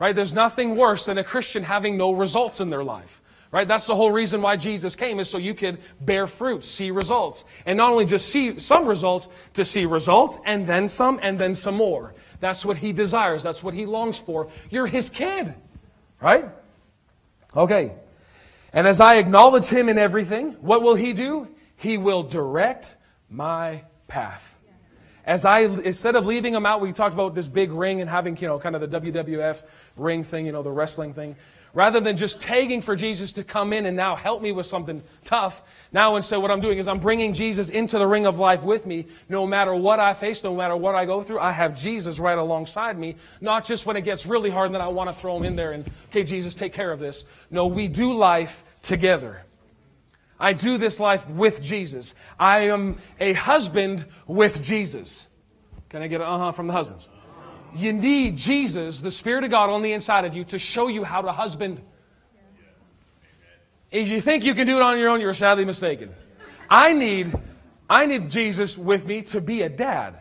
Right? 0.00 0.12
There's 0.12 0.34
nothing 0.34 0.74
worse 0.74 1.06
than 1.06 1.18
a 1.18 1.22
Christian 1.22 1.62
having 1.62 1.96
no 1.96 2.10
results 2.10 2.58
in 2.58 2.70
their 2.70 2.82
life. 2.82 3.22
Right? 3.52 3.68
That's 3.68 3.86
the 3.86 3.94
whole 3.94 4.10
reason 4.10 4.42
why 4.42 4.56
Jesus 4.56 4.96
came 4.96 5.20
is 5.20 5.30
so 5.30 5.38
you 5.38 5.54
could 5.54 5.78
bear 6.00 6.26
fruit, 6.26 6.64
see 6.64 6.90
results. 6.90 7.44
And 7.64 7.76
not 7.76 7.92
only 7.92 8.06
just 8.06 8.28
see 8.28 8.58
some 8.58 8.88
results, 8.88 9.28
to 9.52 9.64
see 9.64 9.86
results 9.86 10.40
and 10.44 10.66
then 10.66 10.88
some 10.88 11.20
and 11.22 11.38
then 11.38 11.54
some 11.54 11.76
more. 11.76 12.14
That's 12.44 12.62
what 12.62 12.76
he 12.76 12.92
desires. 12.92 13.42
That's 13.42 13.62
what 13.62 13.72
he 13.72 13.86
longs 13.86 14.18
for. 14.18 14.50
You're 14.68 14.86
his 14.86 15.08
kid. 15.08 15.54
Right? 16.20 16.44
Okay. 17.56 17.92
And 18.70 18.86
as 18.86 19.00
I 19.00 19.14
acknowledge 19.14 19.64
him 19.64 19.88
in 19.88 19.96
everything, 19.96 20.50
what 20.60 20.82
will 20.82 20.94
he 20.94 21.14
do? 21.14 21.48
He 21.76 21.96
will 21.96 22.22
direct 22.22 22.96
my 23.30 23.84
path. 24.08 24.46
As 25.24 25.46
I, 25.46 25.60
instead 25.60 26.16
of 26.16 26.26
leaving 26.26 26.54
him 26.54 26.66
out, 26.66 26.82
we 26.82 26.92
talked 26.92 27.14
about 27.14 27.34
this 27.34 27.48
big 27.48 27.72
ring 27.72 28.02
and 28.02 28.10
having, 28.10 28.36
you 28.36 28.46
know, 28.46 28.58
kind 28.58 28.76
of 28.76 28.90
the 28.90 29.00
WWF 29.00 29.62
ring 29.96 30.22
thing, 30.22 30.44
you 30.44 30.52
know, 30.52 30.62
the 30.62 30.70
wrestling 30.70 31.14
thing. 31.14 31.36
Rather 31.74 31.98
than 31.98 32.16
just 32.16 32.40
tagging 32.40 32.80
for 32.80 32.94
Jesus 32.94 33.32
to 33.32 33.42
come 33.42 33.72
in 33.72 33.84
and 33.84 33.96
now 33.96 34.14
help 34.14 34.40
me 34.40 34.52
with 34.52 34.64
something 34.64 35.02
tough, 35.24 35.60
now 35.92 36.14
instead 36.14 36.36
what 36.36 36.52
I'm 36.52 36.60
doing 36.60 36.78
is 36.78 36.86
I'm 36.86 37.00
bringing 37.00 37.32
Jesus 37.34 37.68
into 37.68 37.98
the 37.98 38.06
ring 38.06 38.26
of 38.26 38.38
life 38.38 38.62
with 38.62 38.86
me. 38.86 39.06
No 39.28 39.44
matter 39.44 39.74
what 39.74 39.98
I 39.98 40.14
face, 40.14 40.44
no 40.44 40.54
matter 40.54 40.76
what 40.76 40.94
I 40.94 41.04
go 41.04 41.22
through, 41.24 41.40
I 41.40 41.50
have 41.50 41.76
Jesus 41.76 42.20
right 42.20 42.38
alongside 42.38 42.96
me. 42.96 43.16
Not 43.40 43.64
just 43.64 43.86
when 43.86 43.96
it 43.96 44.02
gets 44.02 44.24
really 44.24 44.50
hard 44.50 44.66
and 44.66 44.74
then 44.76 44.82
I 44.82 44.88
want 44.88 45.10
to 45.10 45.16
throw 45.16 45.36
him 45.36 45.42
in 45.42 45.56
there 45.56 45.72
and, 45.72 45.90
okay, 46.10 46.22
Jesus, 46.22 46.54
take 46.54 46.72
care 46.72 46.92
of 46.92 47.00
this. 47.00 47.24
No, 47.50 47.66
we 47.66 47.88
do 47.88 48.14
life 48.14 48.62
together. 48.82 49.42
I 50.38 50.52
do 50.52 50.78
this 50.78 51.00
life 51.00 51.28
with 51.28 51.60
Jesus. 51.60 52.14
I 52.38 52.68
am 52.68 52.98
a 53.18 53.32
husband 53.32 54.04
with 54.28 54.62
Jesus. 54.62 55.26
Can 55.88 56.02
I 56.02 56.06
get 56.06 56.20
an 56.20 56.26
uh-huh 56.26 56.52
from 56.52 56.68
the 56.68 56.72
husbands? 56.72 57.08
You 57.74 57.92
need 57.92 58.36
Jesus, 58.36 59.00
the 59.00 59.10
Spirit 59.10 59.44
of 59.44 59.50
God 59.50 59.70
on 59.70 59.82
the 59.82 59.92
inside 59.92 60.24
of 60.24 60.34
you, 60.34 60.44
to 60.44 60.58
show 60.58 60.88
you 60.88 61.04
how 61.04 61.22
to 61.22 61.32
husband. 61.32 61.82
If 63.90 64.10
you 64.10 64.20
think 64.20 64.44
you 64.44 64.54
can 64.54 64.66
do 64.66 64.76
it 64.76 64.82
on 64.82 64.98
your 64.98 65.08
own, 65.08 65.20
you're 65.20 65.34
sadly 65.34 65.64
mistaken. 65.64 66.14
I 66.68 66.92
need 66.92 67.34
I 67.88 68.06
need 68.06 68.30
Jesus 68.30 68.78
with 68.78 69.06
me 69.06 69.22
to 69.22 69.40
be 69.40 69.62
a 69.62 69.68
dad. 69.68 70.20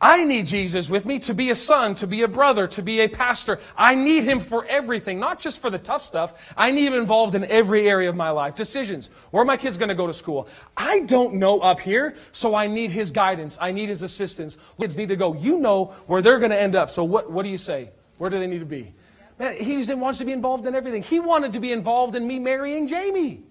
I 0.00 0.24
need 0.24 0.46
Jesus 0.46 0.88
with 0.88 1.04
me 1.04 1.18
to 1.20 1.34
be 1.34 1.50
a 1.50 1.54
son, 1.54 1.94
to 1.96 2.06
be 2.06 2.22
a 2.22 2.28
brother, 2.28 2.66
to 2.68 2.82
be 2.82 3.00
a 3.00 3.08
pastor. 3.08 3.60
I 3.76 3.94
need 3.94 4.24
him 4.24 4.40
for 4.40 4.64
everything, 4.64 5.20
not 5.20 5.38
just 5.38 5.60
for 5.60 5.68
the 5.68 5.78
tough 5.78 6.02
stuff. 6.02 6.32
I 6.56 6.70
need 6.70 6.86
him 6.86 6.94
involved 6.94 7.34
in 7.34 7.44
every 7.44 7.86
area 7.86 8.08
of 8.08 8.16
my 8.16 8.30
life. 8.30 8.54
Decisions. 8.54 9.10
Where 9.30 9.42
are 9.42 9.46
my 9.46 9.58
kids 9.58 9.76
going 9.76 9.90
to 9.90 9.94
go 9.94 10.06
to 10.06 10.12
school? 10.14 10.48
I 10.74 11.00
don't 11.00 11.34
know 11.34 11.60
up 11.60 11.80
here, 11.80 12.16
so 12.32 12.54
I 12.54 12.66
need 12.66 12.90
his 12.90 13.10
guidance. 13.10 13.58
I 13.60 13.72
need 13.72 13.90
his 13.90 14.02
assistance. 14.02 14.56
Kids 14.80 14.96
need 14.96 15.10
to 15.10 15.16
go. 15.16 15.34
You 15.34 15.60
know 15.60 15.94
where 16.06 16.22
they're 16.22 16.38
going 16.38 16.50
to 16.50 16.60
end 16.60 16.76
up. 16.76 16.90
So 16.90 17.04
what, 17.04 17.30
what 17.30 17.42
do 17.42 17.50
you 17.50 17.58
say? 17.58 17.90
Where 18.16 18.30
do 18.30 18.38
they 18.38 18.46
need 18.46 18.60
to 18.60 18.64
be? 18.64 18.94
Man, 19.38 19.56
he 19.56 19.84
wants 19.92 20.18
to 20.20 20.24
be 20.24 20.32
involved 20.32 20.66
in 20.66 20.74
everything. 20.74 21.02
He 21.02 21.20
wanted 21.20 21.52
to 21.52 21.60
be 21.60 21.72
involved 21.72 22.14
in 22.14 22.26
me 22.26 22.38
marrying 22.38 22.86
Jamie. 22.86 23.42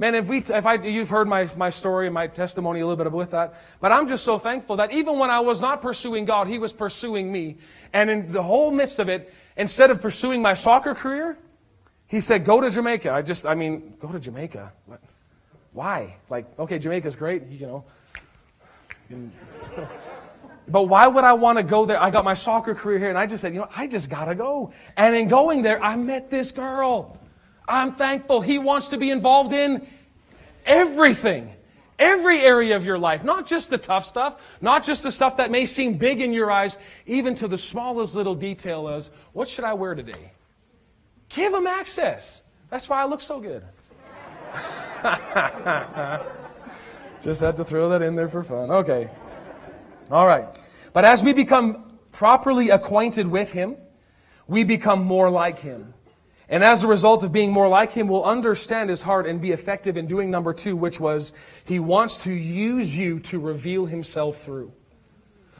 Man, 0.00 0.14
if 0.14 0.28
we, 0.28 0.38
if 0.38 0.64
I, 0.64 0.76
you've 0.76 1.10
heard 1.10 1.28
my, 1.28 1.46
my 1.58 1.68
story 1.68 2.06
and 2.06 2.14
my 2.14 2.26
testimony 2.26 2.80
a 2.80 2.86
little 2.86 3.04
bit 3.04 3.12
with 3.12 3.32
that, 3.32 3.52
but 3.82 3.92
I'm 3.92 4.08
just 4.08 4.24
so 4.24 4.38
thankful 4.38 4.76
that 4.76 4.92
even 4.92 5.18
when 5.18 5.28
I 5.28 5.40
was 5.40 5.60
not 5.60 5.82
pursuing 5.82 6.24
God, 6.24 6.46
He 6.46 6.58
was 6.58 6.72
pursuing 6.72 7.30
me. 7.30 7.58
And 7.92 8.08
in 8.08 8.32
the 8.32 8.42
whole 8.42 8.70
midst 8.70 8.98
of 8.98 9.10
it, 9.10 9.30
instead 9.58 9.90
of 9.90 10.00
pursuing 10.00 10.40
my 10.40 10.54
soccer 10.54 10.94
career, 10.94 11.36
He 12.06 12.20
said, 12.20 12.46
go 12.46 12.62
to 12.62 12.70
Jamaica. 12.70 13.10
I 13.12 13.20
just, 13.20 13.44
I 13.46 13.54
mean, 13.54 13.92
go 14.00 14.10
to 14.10 14.18
Jamaica. 14.18 14.72
What? 14.86 15.02
Why? 15.74 16.16
Like, 16.30 16.46
okay, 16.58 16.78
Jamaica's 16.78 17.14
great, 17.14 17.46
you 17.48 17.66
know. 17.66 17.84
But 20.68 20.84
why 20.84 21.08
would 21.08 21.24
I 21.24 21.32
want 21.32 21.58
to 21.58 21.64
go 21.64 21.84
there? 21.84 22.00
I 22.00 22.10
got 22.10 22.24
my 22.24 22.34
soccer 22.34 22.76
career 22.76 22.98
here, 22.98 23.08
and 23.08 23.18
I 23.18 23.26
just 23.26 23.40
said, 23.40 23.52
you 23.52 23.58
know, 23.58 23.68
I 23.74 23.88
just 23.88 24.08
gotta 24.08 24.36
go. 24.36 24.72
And 24.96 25.16
in 25.16 25.26
going 25.26 25.62
there, 25.62 25.82
I 25.82 25.96
met 25.96 26.30
this 26.30 26.52
girl. 26.52 27.19
I'm 27.68 27.92
thankful 27.92 28.40
He 28.40 28.58
wants 28.58 28.88
to 28.88 28.98
be 28.98 29.10
involved 29.10 29.52
in 29.52 29.86
everything. 30.64 31.52
Every 31.98 32.40
area 32.40 32.76
of 32.76 32.84
your 32.84 32.98
life, 32.98 33.24
not 33.24 33.46
just 33.46 33.68
the 33.68 33.76
tough 33.76 34.06
stuff, 34.06 34.40
not 34.62 34.84
just 34.84 35.02
the 35.02 35.10
stuff 35.10 35.36
that 35.36 35.50
may 35.50 35.66
seem 35.66 35.98
big 35.98 36.22
in 36.22 36.32
your 36.32 36.50
eyes, 36.50 36.78
even 37.06 37.34
to 37.36 37.48
the 37.48 37.58
smallest 37.58 38.14
little 38.14 38.34
detail 38.34 38.88
as, 38.88 39.10
what 39.34 39.50
should 39.50 39.64
I 39.64 39.74
wear 39.74 39.94
today? 39.94 40.32
Give 41.28 41.52
him 41.52 41.66
access. 41.66 42.40
That's 42.70 42.88
why 42.88 43.02
I 43.02 43.04
look 43.04 43.20
so 43.20 43.38
good. 43.38 43.62
just 47.22 47.42
had 47.42 47.56
to 47.56 47.64
throw 47.64 47.90
that 47.90 48.00
in 48.00 48.16
there 48.16 48.28
for 48.28 48.42
fun. 48.42 48.70
Okay. 48.70 49.10
All 50.10 50.26
right. 50.26 50.48
But 50.92 51.04
as 51.04 51.22
we 51.22 51.34
become 51.34 51.98
properly 52.12 52.70
acquainted 52.70 53.26
with 53.26 53.52
him, 53.52 53.76
we 54.48 54.64
become 54.64 55.04
more 55.04 55.30
like 55.30 55.58
him. 55.58 55.94
And 56.50 56.64
as 56.64 56.82
a 56.82 56.88
result 56.88 57.22
of 57.22 57.30
being 57.30 57.52
more 57.52 57.68
like 57.68 57.92
him, 57.92 58.08
will 58.08 58.24
understand 58.24 58.90
his 58.90 59.02
heart 59.02 59.24
and 59.24 59.40
be 59.40 59.52
effective 59.52 59.96
in 59.96 60.08
doing 60.08 60.32
number 60.32 60.52
two, 60.52 60.76
which 60.76 60.98
was 60.98 61.32
he 61.64 61.78
wants 61.78 62.24
to 62.24 62.32
use 62.32 62.98
you 62.98 63.20
to 63.20 63.38
reveal 63.38 63.86
himself 63.86 64.42
through. 64.42 64.72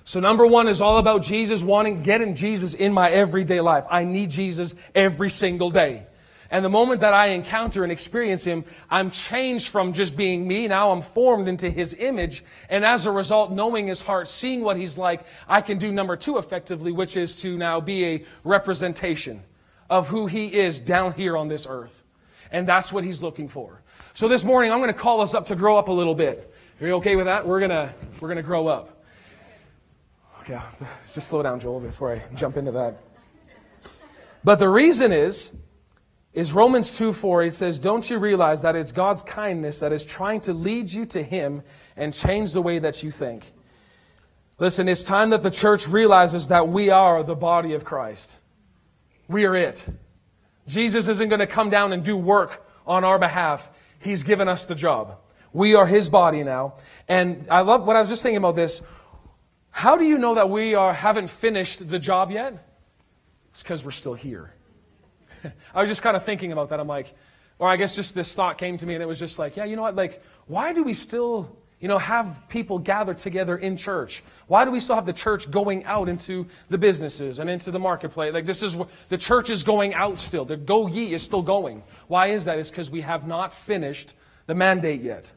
So 0.04 0.18
number 0.18 0.44
one 0.44 0.66
is 0.66 0.80
all 0.80 0.98
about 0.98 1.22
Jesus 1.22 1.62
wanting, 1.62 2.02
getting 2.02 2.34
Jesus 2.34 2.74
in 2.74 2.92
my 2.92 3.08
everyday 3.08 3.60
life. 3.60 3.84
I 3.88 4.02
need 4.02 4.30
Jesus 4.30 4.74
every 4.92 5.30
single 5.30 5.70
day. 5.70 6.06
And 6.50 6.64
the 6.64 6.68
moment 6.68 7.02
that 7.02 7.14
I 7.14 7.28
encounter 7.28 7.84
and 7.84 7.92
experience 7.92 8.42
Him, 8.42 8.64
I'm 8.90 9.12
changed 9.12 9.68
from 9.68 9.92
just 9.92 10.16
being 10.16 10.48
me. 10.48 10.66
Now 10.66 10.90
I'm 10.90 11.02
formed 11.02 11.46
into 11.46 11.70
His 11.70 11.94
image. 11.94 12.42
And 12.68 12.84
as 12.84 13.06
a 13.06 13.12
result, 13.12 13.52
knowing 13.52 13.86
His 13.86 14.02
heart, 14.02 14.26
seeing 14.26 14.62
what 14.62 14.76
He's 14.76 14.98
like, 14.98 15.22
I 15.48 15.60
can 15.60 15.78
do 15.78 15.92
number 15.92 16.16
two 16.16 16.38
effectively, 16.38 16.90
which 16.90 17.16
is 17.16 17.36
to 17.42 17.56
now 17.56 17.80
be 17.80 18.04
a 18.04 18.24
representation 18.42 19.44
of 19.90 20.08
who 20.08 20.26
He 20.26 20.46
is 20.46 20.80
down 20.80 21.12
here 21.12 21.36
on 21.36 21.48
this 21.48 21.66
earth. 21.68 22.02
And 22.50 22.66
that's 22.66 22.92
what 22.92 23.04
He's 23.04 23.20
looking 23.20 23.48
for. 23.48 23.82
So 24.14 24.28
this 24.28 24.44
morning, 24.44 24.72
I'm 24.72 24.78
going 24.78 24.92
to 24.92 24.98
call 24.98 25.20
us 25.20 25.34
up 25.34 25.48
to 25.48 25.56
grow 25.56 25.76
up 25.76 25.88
a 25.88 25.92
little 25.92 26.14
bit. 26.14 26.54
Are 26.80 26.86
you 26.86 26.94
okay 26.94 27.16
with 27.16 27.26
that? 27.26 27.46
We're 27.46 27.58
going 27.58 27.70
to, 27.70 27.92
we're 28.20 28.28
going 28.28 28.36
to 28.36 28.42
grow 28.42 28.68
up. 28.68 29.04
Okay, 30.40 30.58
just 31.12 31.28
slow 31.28 31.42
down, 31.42 31.60
Joel, 31.60 31.80
before 31.80 32.14
I 32.14 32.22
jump 32.34 32.56
into 32.56 32.72
that. 32.72 33.02
But 34.42 34.58
the 34.58 34.68
reason 34.68 35.12
is, 35.12 35.50
is 36.32 36.52
Romans 36.52 36.96
2 36.96 37.12
4. 37.12 37.44
It 37.44 37.54
says, 37.54 37.78
Don't 37.78 38.08
you 38.08 38.18
realize 38.18 38.62
that 38.62 38.76
it's 38.76 38.92
God's 38.92 39.22
kindness 39.22 39.80
that 39.80 39.92
is 39.92 40.04
trying 40.04 40.40
to 40.42 40.52
lead 40.52 40.90
you 40.90 41.04
to 41.06 41.22
Him 41.22 41.62
and 41.96 42.14
change 42.14 42.52
the 42.52 42.62
way 42.62 42.78
that 42.78 43.02
you 43.02 43.10
think? 43.10 43.52
Listen, 44.58 44.88
it's 44.88 45.02
time 45.02 45.30
that 45.30 45.42
the 45.42 45.50
church 45.50 45.88
realizes 45.88 46.48
that 46.48 46.68
we 46.68 46.90
are 46.90 47.22
the 47.22 47.34
body 47.34 47.74
of 47.74 47.84
Christ. 47.84 48.39
We 49.30 49.44
are 49.44 49.54
it. 49.54 49.86
Jesus 50.66 51.06
isn't 51.06 51.28
going 51.28 51.38
to 51.38 51.46
come 51.46 51.70
down 51.70 51.92
and 51.92 52.02
do 52.02 52.16
work 52.16 52.66
on 52.84 53.04
our 53.04 53.16
behalf. 53.16 53.70
He's 54.00 54.24
given 54.24 54.48
us 54.48 54.66
the 54.66 54.74
job. 54.74 55.18
We 55.52 55.76
are 55.76 55.86
His 55.86 56.08
body 56.08 56.42
now. 56.42 56.74
And 57.06 57.46
I 57.48 57.60
love 57.60 57.86
what 57.86 57.94
I 57.94 58.00
was 58.00 58.08
just 58.08 58.24
thinking 58.24 58.38
about 58.38 58.56
this. 58.56 58.82
How 59.70 59.96
do 59.96 60.04
you 60.04 60.18
know 60.18 60.34
that 60.34 60.50
we 60.50 60.74
are, 60.74 60.92
haven't 60.92 61.28
finished 61.28 61.88
the 61.88 62.00
job 62.00 62.32
yet? 62.32 62.66
It's 63.52 63.62
because 63.62 63.84
we're 63.84 63.92
still 63.92 64.14
here. 64.14 64.52
I 65.74 65.80
was 65.80 65.88
just 65.88 66.02
kind 66.02 66.16
of 66.16 66.24
thinking 66.24 66.50
about 66.50 66.70
that. 66.70 66.80
I'm 66.80 66.88
like, 66.88 67.14
or 67.60 67.68
I 67.68 67.76
guess 67.76 67.94
just 67.94 68.16
this 68.16 68.34
thought 68.34 68.58
came 68.58 68.78
to 68.78 68.86
me 68.86 68.94
and 68.94 69.02
it 69.02 69.06
was 69.06 69.20
just 69.20 69.38
like, 69.38 69.56
yeah, 69.56 69.64
you 69.64 69.76
know 69.76 69.82
what? 69.82 69.94
Like, 69.94 70.24
why 70.48 70.72
do 70.72 70.82
we 70.82 70.92
still 70.92 71.56
you 71.80 71.88
know, 71.88 71.98
have 71.98 72.44
people 72.48 72.78
gather 72.78 73.14
together 73.14 73.56
in 73.56 73.76
church? 73.76 74.22
Why 74.46 74.66
do 74.66 74.70
we 74.70 74.80
still 74.80 74.96
have 74.96 75.06
the 75.06 75.14
church 75.14 75.50
going 75.50 75.84
out 75.84 76.10
into 76.10 76.46
the 76.68 76.76
businesses 76.76 77.38
and 77.38 77.48
into 77.48 77.70
the 77.70 77.78
marketplace? 77.78 78.34
Like 78.34 78.44
this 78.44 78.62
is 78.62 78.76
the 79.08 79.16
church 79.16 79.48
is 79.48 79.62
going 79.62 79.94
out 79.94 80.18
still. 80.18 80.44
The 80.44 80.58
go 80.58 80.86
ye 80.86 81.14
is 81.14 81.22
still 81.22 81.42
going. 81.42 81.82
Why 82.06 82.28
is 82.28 82.44
that? 82.44 82.58
It's 82.58 82.70
because 82.70 82.90
we 82.90 83.00
have 83.00 83.26
not 83.26 83.54
finished 83.54 84.14
the 84.46 84.54
mandate 84.54 85.00
yet. 85.00 85.32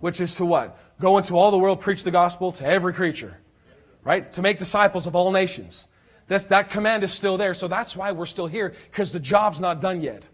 Which 0.00 0.20
is 0.20 0.34
to 0.36 0.44
what? 0.44 0.76
Go 0.98 1.18
into 1.18 1.36
all 1.36 1.52
the 1.52 1.58
world, 1.58 1.80
preach 1.80 2.02
the 2.02 2.10
gospel 2.10 2.50
to 2.52 2.66
every 2.66 2.92
creature. 2.92 3.38
Right? 4.02 4.30
To 4.32 4.42
make 4.42 4.58
disciples 4.58 5.06
of 5.06 5.14
all 5.14 5.30
nations. 5.30 5.86
That's, 6.26 6.44
that 6.44 6.70
command 6.70 7.04
is 7.04 7.12
still 7.12 7.36
there. 7.36 7.54
So 7.54 7.68
that's 7.68 7.94
why 7.94 8.12
we're 8.12 8.26
still 8.26 8.46
here, 8.46 8.74
because 8.90 9.12
the 9.12 9.20
job's 9.20 9.60
not 9.60 9.80
done 9.80 10.00
yet. 10.00 10.28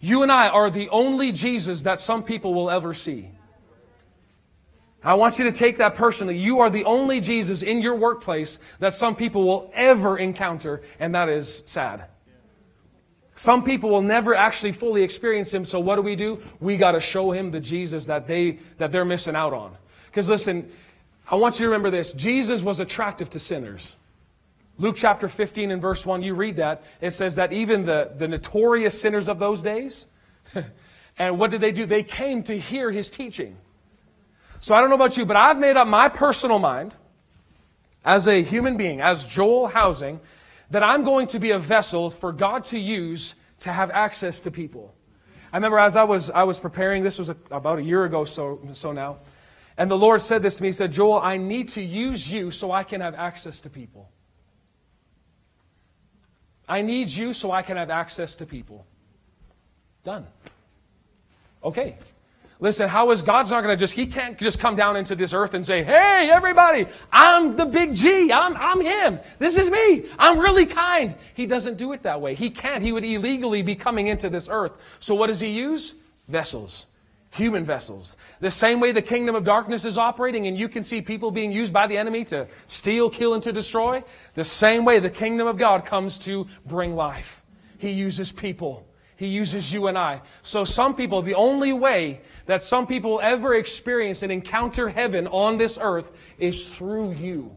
You 0.00 0.22
and 0.22 0.32
I 0.32 0.48
are 0.48 0.68
the 0.68 0.88
only 0.90 1.32
Jesus 1.32 1.82
that 1.82 2.00
some 2.00 2.22
people 2.22 2.52
will 2.52 2.70
ever 2.70 2.92
see. 2.92 3.30
I 5.04 5.14
want 5.14 5.38
you 5.38 5.44
to 5.44 5.52
take 5.52 5.76
that 5.76 5.94
personally. 5.94 6.38
You 6.38 6.60
are 6.60 6.70
the 6.70 6.84
only 6.86 7.20
Jesus 7.20 7.62
in 7.62 7.82
your 7.82 7.94
workplace 7.94 8.58
that 8.78 8.94
some 8.94 9.14
people 9.14 9.44
will 9.46 9.70
ever 9.74 10.16
encounter, 10.16 10.80
and 10.98 11.14
that 11.14 11.28
is 11.28 11.62
sad. 11.66 12.06
Some 13.34 13.64
people 13.64 13.90
will 13.90 14.02
never 14.02 14.34
actually 14.34 14.72
fully 14.72 15.02
experience 15.02 15.52
him, 15.52 15.66
so 15.66 15.78
what 15.78 15.96
do 15.96 16.02
we 16.02 16.16
do? 16.16 16.40
We 16.60 16.78
got 16.78 16.92
to 16.92 17.00
show 17.00 17.32
him 17.32 17.50
the 17.50 17.60
Jesus 17.60 18.06
that 18.06 18.26
they 18.26 18.60
that 18.78 18.92
they're 18.92 19.04
missing 19.04 19.36
out 19.36 19.52
on. 19.52 19.76
Because 20.06 20.30
listen, 20.30 20.70
I 21.28 21.34
want 21.34 21.56
you 21.58 21.66
to 21.66 21.70
remember 21.70 21.90
this. 21.90 22.12
Jesus 22.12 22.62
was 22.62 22.80
attractive 22.80 23.28
to 23.30 23.38
sinners. 23.38 23.96
Luke 24.78 24.96
chapter 24.96 25.28
15 25.28 25.70
and 25.70 25.82
verse 25.82 26.04
1, 26.04 26.22
you 26.22 26.34
read 26.34 26.56
that. 26.56 26.82
It 27.00 27.10
says 27.10 27.36
that 27.36 27.52
even 27.52 27.84
the, 27.84 28.12
the 28.16 28.26
notorious 28.26 28.98
sinners 28.98 29.28
of 29.28 29.38
those 29.38 29.62
days, 29.62 30.06
and 31.18 31.38
what 31.38 31.50
did 31.50 31.60
they 31.60 31.72
do? 31.72 31.86
They 31.86 32.02
came 32.02 32.42
to 32.44 32.58
hear 32.58 32.90
his 32.90 33.08
teaching. 33.08 33.56
So 34.64 34.74
I 34.74 34.80
don't 34.80 34.88
know 34.88 34.96
about 34.96 35.18
you, 35.18 35.26
but 35.26 35.36
I've 35.36 35.58
made 35.58 35.76
up 35.76 35.86
my 35.86 36.08
personal 36.08 36.58
mind 36.58 36.96
as 38.02 38.26
a 38.26 38.42
human 38.42 38.78
being, 38.78 39.02
as 39.02 39.26
Joel 39.26 39.66
Housing, 39.66 40.20
that 40.70 40.82
I'm 40.82 41.04
going 41.04 41.26
to 41.26 41.38
be 41.38 41.50
a 41.50 41.58
vessel 41.58 42.08
for 42.08 42.32
God 42.32 42.64
to 42.72 42.78
use 42.78 43.34
to 43.60 43.70
have 43.70 43.90
access 43.90 44.40
to 44.40 44.50
people. 44.50 44.94
I 45.52 45.58
remember 45.58 45.78
as 45.78 45.98
I 45.98 46.04
was, 46.04 46.30
I 46.30 46.44
was 46.44 46.58
preparing, 46.58 47.02
this 47.02 47.18
was 47.18 47.28
a, 47.28 47.36
about 47.50 47.78
a 47.78 47.82
year 47.82 48.06
ago 48.06 48.24
so, 48.24 48.58
so 48.72 48.92
now, 48.92 49.18
and 49.76 49.90
the 49.90 49.98
Lord 49.98 50.22
said 50.22 50.42
this 50.42 50.54
to 50.54 50.62
me. 50.62 50.70
He 50.70 50.72
said, 50.72 50.92
Joel, 50.92 51.20
I 51.20 51.36
need 51.36 51.68
to 51.70 51.82
use 51.82 52.32
you 52.32 52.50
so 52.50 52.72
I 52.72 52.84
can 52.84 53.02
have 53.02 53.14
access 53.14 53.60
to 53.60 53.68
people. 53.68 54.08
I 56.66 56.80
need 56.80 57.10
you 57.10 57.34
so 57.34 57.52
I 57.52 57.60
can 57.60 57.76
have 57.76 57.90
access 57.90 58.34
to 58.36 58.46
people. 58.46 58.86
Done. 60.04 60.26
Okay. 61.62 61.98
Listen, 62.64 62.88
how 62.88 63.10
is 63.10 63.20
God's 63.20 63.50
not 63.50 63.62
going 63.62 63.76
to 63.76 63.78
just, 63.78 63.92
He 63.92 64.06
can't 64.06 64.38
just 64.38 64.58
come 64.58 64.74
down 64.74 64.96
into 64.96 65.14
this 65.14 65.34
earth 65.34 65.52
and 65.52 65.66
say, 65.66 65.84
hey, 65.84 66.30
everybody, 66.32 66.86
I'm 67.12 67.56
the 67.56 67.66
big 67.66 67.94
G. 67.94 68.32
I'm, 68.32 68.56
I'm 68.56 68.80
Him. 68.80 69.20
This 69.38 69.58
is 69.58 69.68
me. 69.68 70.06
I'm 70.18 70.38
really 70.38 70.64
kind. 70.64 71.14
He 71.34 71.44
doesn't 71.44 71.76
do 71.76 71.92
it 71.92 72.04
that 72.04 72.22
way. 72.22 72.34
He 72.34 72.48
can't. 72.48 72.82
He 72.82 72.90
would 72.90 73.04
illegally 73.04 73.60
be 73.60 73.74
coming 73.74 74.06
into 74.06 74.30
this 74.30 74.48
earth. 74.50 74.72
So 74.98 75.14
what 75.14 75.26
does 75.26 75.40
He 75.40 75.50
use? 75.50 75.92
Vessels. 76.26 76.86
Human 77.32 77.66
vessels. 77.66 78.16
The 78.40 78.50
same 78.50 78.80
way 78.80 78.92
the 78.92 79.02
kingdom 79.02 79.34
of 79.34 79.44
darkness 79.44 79.84
is 79.84 79.98
operating 79.98 80.46
and 80.46 80.56
you 80.56 80.70
can 80.70 80.84
see 80.84 81.02
people 81.02 81.30
being 81.30 81.52
used 81.52 81.70
by 81.74 81.86
the 81.86 81.98
enemy 81.98 82.24
to 82.26 82.48
steal, 82.66 83.10
kill, 83.10 83.34
and 83.34 83.42
to 83.42 83.52
destroy. 83.52 84.02
The 84.32 84.44
same 84.44 84.86
way 84.86 85.00
the 85.00 85.10
kingdom 85.10 85.46
of 85.46 85.58
God 85.58 85.84
comes 85.84 86.16
to 86.20 86.46
bring 86.64 86.96
life. 86.96 87.42
He 87.76 87.90
uses 87.90 88.32
people. 88.32 88.86
He 89.16 89.28
uses 89.28 89.72
you 89.72 89.86
and 89.86 89.96
I. 89.96 90.22
So 90.42 90.64
some 90.64 90.94
people, 90.94 91.22
the 91.22 91.34
only 91.34 91.72
way 91.72 92.20
that 92.46 92.62
some 92.62 92.86
people 92.86 93.20
ever 93.22 93.54
experience 93.54 94.22
and 94.22 94.32
encounter 94.32 94.88
heaven 94.88 95.26
on 95.28 95.56
this 95.56 95.78
earth 95.80 96.10
is 96.38 96.64
through 96.64 97.12
you. 97.12 97.56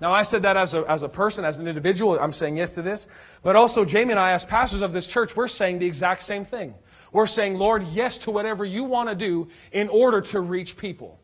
Now, 0.00 0.12
I 0.12 0.22
said 0.22 0.42
that 0.42 0.56
as 0.56 0.74
a, 0.74 0.80
as 0.90 1.02
a 1.02 1.08
person, 1.08 1.44
as 1.44 1.58
an 1.58 1.66
individual, 1.66 2.18
I'm 2.18 2.32
saying 2.32 2.58
yes 2.58 2.74
to 2.74 2.82
this. 2.82 3.08
But 3.42 3.56
also, 3.56 3.84
Jamie 3.84 4.10
and 4.10 4.20
I, 4.20 4.32
as 4.32 4.44
pastors 4.44 4.82
of 4.82 4.92
this 4.92 5.08
church, 5.08 5.34
we're 5.34 5.48
saying 5.48 5.78
the 5.78 5.86
exact 5.86 6.22
same 6.24 6.44
thing. 6.44 6.74
We're 7.12 7.26
saying, 7.26 7.54
Lord, 7.54 7.86
yes 7.88 8.18
to 8.18 8.30
whatever 8.30 8.64
you 8.64 8.84
want 8.84 9.08
to 9.08 9.14
do 9.14 9.48
in 9.72 9.88
order 9.88 10.20
to 10.20 10.40
reach 10.40 10.76
people. 10.76 11.20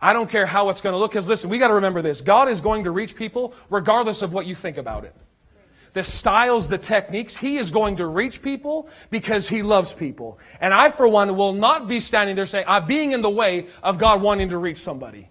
I 0.00 0.12
don't 0.12 0.28
care 0.28 0.44
how 0.44 0.68
it's 0.68 0.80
going 0.80 0.92
to 0.92 0.98
look. 0.98 1.12
Because 1.12 1.28
listen, 1.28 1.48
we 1.48 1.58
got 1.58 1.68
to 1.68 1.74
remember 1.74 2.02
this 2.02 2.20
God 2.20 2.48
is 2.48 2.60
going 2.60 2.84
to 2.84 2.90
reach 2.90 3.16
people 3.16 3.54
regardless 3.70 4.22
of 4.22 4.32
what 4.32 4.44
you 4.44 4.54
think 4.54 4.76
about 4.76 5.04
it. 5.04 5.14
The 5.94 6.02
styles, 6.02 6.68
the 6.68 6.76
techniques, 6.76 7.36
He 7.36 7.56
is 7.56 7.70
going 7.70 7.96
to 7.96 8.06
reach 8.06 8.42
people 8.42 8.88
because 9.10 9.48
He 9.48 9.62
loves 9.62 9.94
people. 9.94 10.38
And 10.60 10.74
I, 10.74 10.90
for 10.90 11.08
one, 11.08 11.34
will 11.36 11.54
not 11.54 11.88
be 11.88 12.00
standing 12.00 12.36
there 12.36 12.46
saying, 12.46 12.66
I'm 12.68 12.86
being 12.86 13.12
in 13.12 13.22
the 13.22 13.30
way 13.30 13.68
of 13.82 13.96
God 13.96 14.20
wanting 14.20 14.50
to 14.50 14.58
reach 14.58 14.78
somebody. 14.78 15.30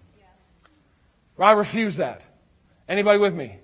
I 1.38 1.52
refuse 1.52 1.96
that. 1.96 2.22
Anybody 2.88 3.18
with 3.18 3.34
me? 3.34 3.58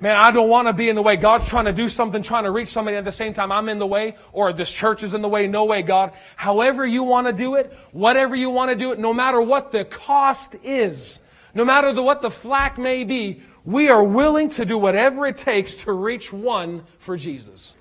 Man, 0.00 0.16
I 0.16 0.32
don't 0.32 0.48
want 0.48 0.66
to 0.66 0.72
be 0.72 0.88
in 0.88 0.96
the 0.96 1.02
way. 1.02 1.14
God's 1.14 1.46
trying 1.46 1.66
to 1.66 1.72
do 1.72 1.88
something, 1.88 2.24
trying 2.24 2.42
to 2.42 2.50
reach 2.50 2.68
somebody 2.68 2.96
at 2.96 3.04
the 3.04 3.12
same 3.12 3.34
time. 3.34 3.52
I'm 3.52 3.68
in 3.68 3.78
the 3.78 3.86
way, 3.86 4.16
or 4.32 4.52
this 4.52 4.72
church 4.72 5.04
is 5.04 5.14
in 5.14 5.22
the 5.22 5.28
way. 5.28 5.46
No 5.46 5.64
way, 5.64 5.82
God. 5.82 6.12
However 6.34 6.84
you 6.84 7.04
want 7.04 7.28
to 7.28 7.32
do 7.32 7.54
it, 7.54 7.72
whatever 7.92 8.34
you 8.34 8.50
want 8.50 8.70
to 8.70 8.76
do 8.76 8.90
it, 8.90 8.98
no 8.98 9.14
matter 9.14 9.40
what 9.40 9.70
the 9.70 9.84
cost 9.84 10.56
is, 10.64 11.20
no 11.54 11.64
matter 11.64 11.92
the, 11.92 12.02
what 12.02 12.20
the 12.20 12.30
flack 12.30 12.78
may 12.78 13.04
be, 13.04 13.42
we 13.64 13.88
are 13.88 14.02
willing 14.02 14.48
to 14.50 14.64
do 14.64 14.76
whatever 14.76 15.26
it 15.26 15.36
takes 15.36 15.74
to 15.74 15.92
reach 15.92 16.32
one 16.32 16.84
for 16.98 17.16
Jesus. 17.16 17.74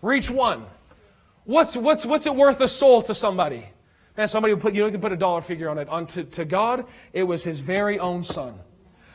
Reach 0.00 0.30
one. 0.30 0.64
What's, 1.44 1.76
what's, 1.76 2.06
what's 2.06 2.26
it 2.26 2.34
worth 2.34 2.60
a 2.60 2.68
soul 2.68 3.02
to 3.02 3.14
somebody? 3.14 3.66
Man, 4.16 4.28
somebody 4.28 4.54
put, 4.56 4.74
you 4.74 4.80
know, 4.80 4.86
you 4.86 4.92
can 4.92 5.00
put 5.00 5.12
a 5.12 5.16
dollar 5.16 5.40
figure 5.40 5.68
on 5.68 5.78
it. 5.78 5.88
On 5.88 6.06
to, 6.08 6.24
to 6.24 6.44
God, 6.44 6.86
it 7.12 7.22
was 7.24 7.42
his 7.42 7.60
very 7.60 7.98
own 7.98 8.22
son. 8.22 8.58